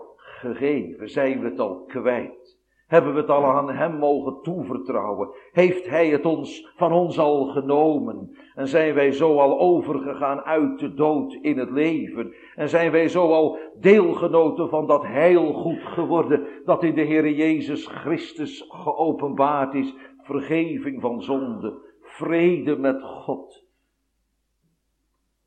gegeven? 0.45 1.09
Zijn 1.09 1.41
we 1.41 1.49
het 1.49 1.61
al 1.61 1.85
kwijt? 1.85 2.63
Hebben 2.87 3.15
we 3.15 3.21
het 3.21 3.31
al 3.31 3.45
aan 3.45 3.71
Hem 3.71 3.99
mogen 3.99 4.43
toevertrouwen? 4.43 5.29
Heeft 5.53 5.89
Hij 5.89 6.09
het 6.09 6.27
ons 6.27 6.73
van 6.77 6.93
ons 6.93 7.19
al 7.19 7.47
genomen? 7.47 8.37
En 8.55 8.69
zijn 8.69 8.95
wij 8.95 9.13
zo 9.13 9.39
al 9.39 9.59
overgegaan 9.59 10.41
uit 10.41 10.79
de 10.79 10.95
dood 10.95 11.33
in 11.33 11.59
het 11.59 11.71
leven? 11.71 12.35
En 12.55 12.69
zijn 12.69 12.91
wij 12.91 13.09
zo 13.09 13.33
al 13.33 13.59
deelgenoten 13.81 14.69
van 14.69 14.87
dat 14.87 15.03
heilgoed 15.03 15.83
geworden 15.83 16.47
dat 16.65 16.83
in 16.83 16.95
de 16.95 17.03
Heer 17.03 17.31
Jezus 17.31 17.87
Christus 17.87 18.65
geopenbaard 18.69 19.75
is? 19.75 19.95
Vergeving 20.23 21.01
van 21.01 21.23
zonde, 21.23 21.79
vrede 22.01 22.77
met 22.77 23.03
God. 23.03 23.65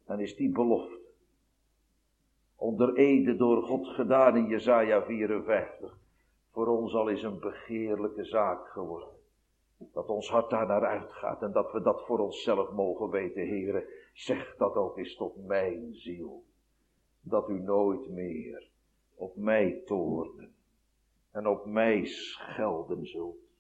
Dan 0.06 0.20
is 0.20 0.36
die 0.36 0.52
belofte 0.52 0.97
onder 2.58 2.96
ede 2.96 3.36
door 3.36 3.64
God 3.64 3.88
gedaan 3.88 4.38
in 4.38 4.48
Jesaja 4.48 5.04
54 5.04 5.98
voor 6.58 6.68
ons 6.68 6.94
al 6.94 7.08
is 7.08 7.24
een 7.24 7.40
begeerlijke 7.40 8.24
zaak 8.24 8.68
geworden. 8.68 9.10
Dat 9.94 10.08
ons 10.08 10.30
hart 10.30 10.50
daar 10.50 10.68
naar 10.68 10.86
uitgaat 10.86 11.42
en 11.42 11.52
dat 11.52 11.72
we 11.72 11.82
dat 11.82 12.06
voor 12.06 12.20
onszelf 12.20 12.72
mogen 12.72 13.10
weten, 13.10 13.46
heren. 13.46 13.84
Zeg 14.14 14.56
dat 14.56 14.76
ook 14.76 14.98
eens 14.98 15.16
tot 15.16 15.46
mijn 15.46 15.94
ziel. 15.94 16.44
Dat 17.22 17.50
u 17.50 17.60
nooit 17.60 18.10
meer 18.10 18.70
op 19.16 19.36
mij 19.36 19.82
toornen 19.86 20.54
en 21.32 21.48
op 21.48 21.66
mij 21.66 22.06
schelden 22.06 23.06
zult. 23.06 23.56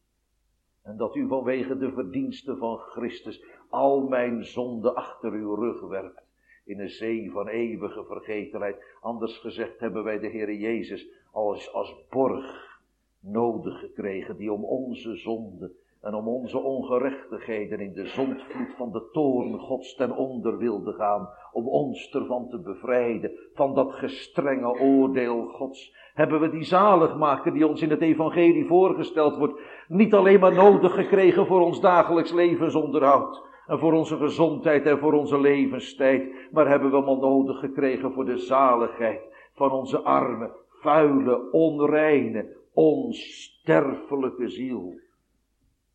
En 0.81 0.97
dat 0.97 1.15
u 1.15 1.27
vanwege 1.27 1.77
de 1.77 1.91
verdiensten 1.91 2.57
van 2.57 2.77
Christus 2.77 3.43
al 3.69 4.07
mijn 4.07 4.45
zonden 4.45 4.95
achter 4.95 5.31
uw 5.31 5.55
rug 5.55 5.81
werpt 5.81 6.26
in 6.67 6.79
een 6.79 6.89
zee 6.89 7.31
van 7.31 7.47
eeuwige 7.47 8.03
vergetelheid. 8.03 8.83
Anders 9.01 9.37
gezegd 9.37 9.79
hebben 9.79 10.03
wij 10.03 10.19
de 10.19 10.27
Heer 10.27 10.53
Jezus 10.53 11.07
als, 11.31 11.73
als 11.73 11.95
borg 12.09 12.79
nodig 13.21 13.79
gekregen, 13.79 14.37
die 14.37 14.51
om 14.51 14.63
onze 14.63 15.15
zonde 15.15 15.71
en 16.01 16.13
om 16.13 16.27
onze 16.27 16.59
ongerechtigheden 16.59 17.79
in 17.79 17.93
de 17.93 18.05
zondvloed 18.05 18.75
van 18.77 18.91
de 18.91 19.09
toorn 19.11 19.59
Gods 19.59 19.95
ten 19.95 20.15
onder 20.15 20.57
wilde 20.57 20.93
gaan, 20.93 21.29
om 21.51 21.67
ons 21.67 22.11
ervan 22.11 22.49
te 22.49 22.59
bevrijden, 22.59 23.31
van 23.53 23.75
dat 23.75 23.93
gestrenge 23.93 24.79
oordeel 24.79 25.45
Gods, 25.45 25.95
hebben 26.13 26.39
we 26.39 26.49
die 26.49 26.63
zaligmaker 26.63 27.53
die 27.53 27.67
ons 27.67 27.81
in 27.81 27.89
het 27.89 28.01
evangelie 28.01 28.65
voorgesteld 28.65 29.37
wordt, 29.37 29.59
niet 29.87 30.13
alleen 30.13 30.39
maar 30.39 30.53
nodig 30.53 30.93
gekregen 30.93 31.45
voor 31.45 31.61
ons 31.61 31.81
dagelijks 31.81 32.31
levensonderhoud, 32.31 33.45
en 33.67 33.79
voor 33.79 33.93
onze 33.93 34.17
gezondheid 34.17 34.85
en 34.85 34.99
voor 34.99 35.13
onze 35.13 35.39
levenstijd, 35.39 36.51
maar 36.51 36.67
hebben 36.67 36.91
we 36.91 36.97
hem 36.97 37.05
al 37.05 37.19
nodig 37.19 37.59
gekregen 37.59 38.13
voor 38.13 38.25
de 38.25 38.37
zaligheid 38.37 39.21
van 39.53 39.71
onze 39.71 39.99
arme, 39.99 40.51
vuile, 40.69 41.51
onreine, 41.51 42.55
onsterfelijke 42.73 44.49
ziel. 44.49 44.99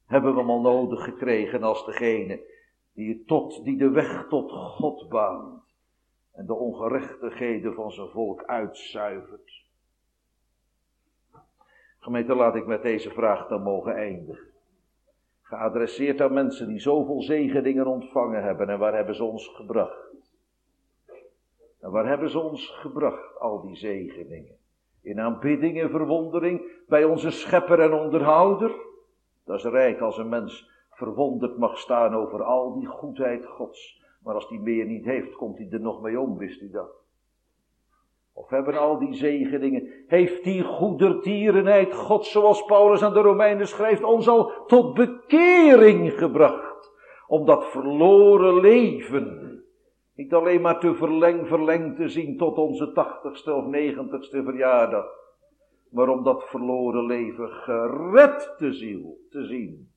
Hebben 0.07 0.35
we 0.35 0.41
hem 0.41 0.51
al 0.51 0.61
nodig 0.61 1.05
gekregen 1.05 1.63
als 1.63 1.85
degene 1.87 2.41
die, 2.95 3.25
tot, 3.25 3.65
die 3.65 3.77
de 3.77 3.91
weg 3.91 4.27
tot 4.29 4.53
God 4.53 5.09
baant 5.09 5.63
en 6.33 6.47
de 6.47 6.55
ongerechtigheden 6.55 7.75
van 7.75 7.93
zijn 7.93 8.09
volk 8.09 8.45
uitzuivert. 8.45 9.65
Gemeente, 11.99 12.35
laat 12.35 12.55
ik 12.55 12.67
met 12.67 12.83
deze 12.83 13.11
vraag 13.11 13.49
dan 13.49 13.63
mogen 13.63 13.95
eindigen. 13.95 14.52
Geadresseerd 15.53 16.21
aan 16.21 16.33
mensen 16.33 16.69
die 16.69 16.81
zoveel 16.81 17.23
zegeningen 17.23 17.87
ontvangen 17.87 18.43
hebben 18.43 18.69
en 18.69 18.79
waar 18.79 18.95
hebben 18.95 19.15
ze 19.15 19.25
ons 19.25 19.49
gebracht? 19.49 20.15
En 21.81 21.91
waar 21.91 22.07
hebben 22.07 22.31
ze 22.31 22.39
ons 22.39 22.69
gebracht, 22.69 23.39
al 23.39 23.61
die 23.61 23.77
zegeningen? 23.77 24.57
In 25.03 25.21
aanbidding 25.21 25.81
en 25.81 25.91
verwondering 25.91 26.63
bij 26.87 27.05
onze 27.05 27.31
schepper 27.31 27.81
en 27.81 27.93
onderhouder. 27.93 28.73
Dat 29.45 29.57
is 29.57 29.65
rijk 29.65 30.01
als 30.01 30.19
een 30.19 30.29
mens 30.29 30.71
verwonderd 30.91 31.59
mag 31.59 31.79
staan 31.79 32.15
over 32.15 32.43
al 32.43 32.73
die 32.73 32.87
goedheid 32.87 33.47
Gods. 33.47 34.03
Maar 34.23 34.35
als 34.35 34.49
die 34.49 34.61
meer 34.61 34.87
niet 34.87 35.05
heeft, 35.05 35.35
komt 35.35 35.59
hij 35.59 35.69
er 35.71 35.81
nog 35.81 36.03
mee 36.03 36.21
om, 36.21 36.39
wist 36.39 36.63
u 36.63 36.71
dat? 36.71 37.02
Of 38.35 38.49
hebben 38.49 38.79
al 38.79 38.99
die 38.99 39.15
zegeningen, 39.15 39.89
heeft 40.07 40.45
die 40.45 40.63
goedertierenheid 40.63 41.95
God, 41.95 42.27
zoals 42.27 42.65
Paulus 42.65 43.03
aan 43.03 43.13
de 43.13 43.21
Romeinen 43.21 43.69
schrijft, 43.69 44.03
ons 44.03 44.29
al 44.29 44.53
tot 44.67 44.95
bekering 44.95 46.13
gebracht. 46.13 46.91
Om 47.27 47.47
dat 47.47 47.71
verloren 47.71 48.61
leven 48.61 49.53
niet 50.15 50.33
alleen 50.33 50.61
maar 50.61 50.81
te 50.81 50.95
verleng, 50.95 51.47
verlengd 51.47 51.97
te 51.97 52.09
zien 52.09 52.37
tot 52.37 52.57
onze 52.57 52.93
tachtigste 52.93 53.55
of 53.55 53.67
negentigste 53.67 54.43
verjaardag. 54.43 55.07
Maar 55.91 56.09
om 56.09 56.23
dat 56.25 56.45
verloren 56.45 57.07
leven 57.07 57.49
gered 57.49 58.55
te, 58.59 58.73
ziel, 58.73 59.19
te 59.31 59.45
zien. 59.45 59.91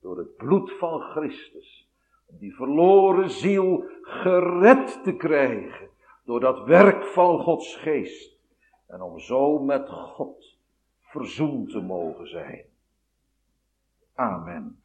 Door 0.00 0.18
het 0.18 0.36
bloed 0.36 0.72
van 0.72 1.00
Christus. 1.00 1.88
Om 2.26 2.38
die 2.38 2.54
verloren 2.54 3.30
ziel 3.30 3.84
gered 4.00 5.00
te 5.04 5.16
krijgen. 5.16 5.88
Door 6.24 6.40
dat 6.40 6.64
werk 6.64 7.04
van 7.04 7.38
Gods 7.38 7.76
geest. 7.76 8.38
En 8.86 9.02
om 9.02 9.18
zo 9.18 9.58
met 9.58 9.88
God 9.88 10.56
verzoend 11.00 11.70
te 11.70 11.80
mogen 11.80 12.26
zijn. 12.26 12.64
Amen. 14.14 14.83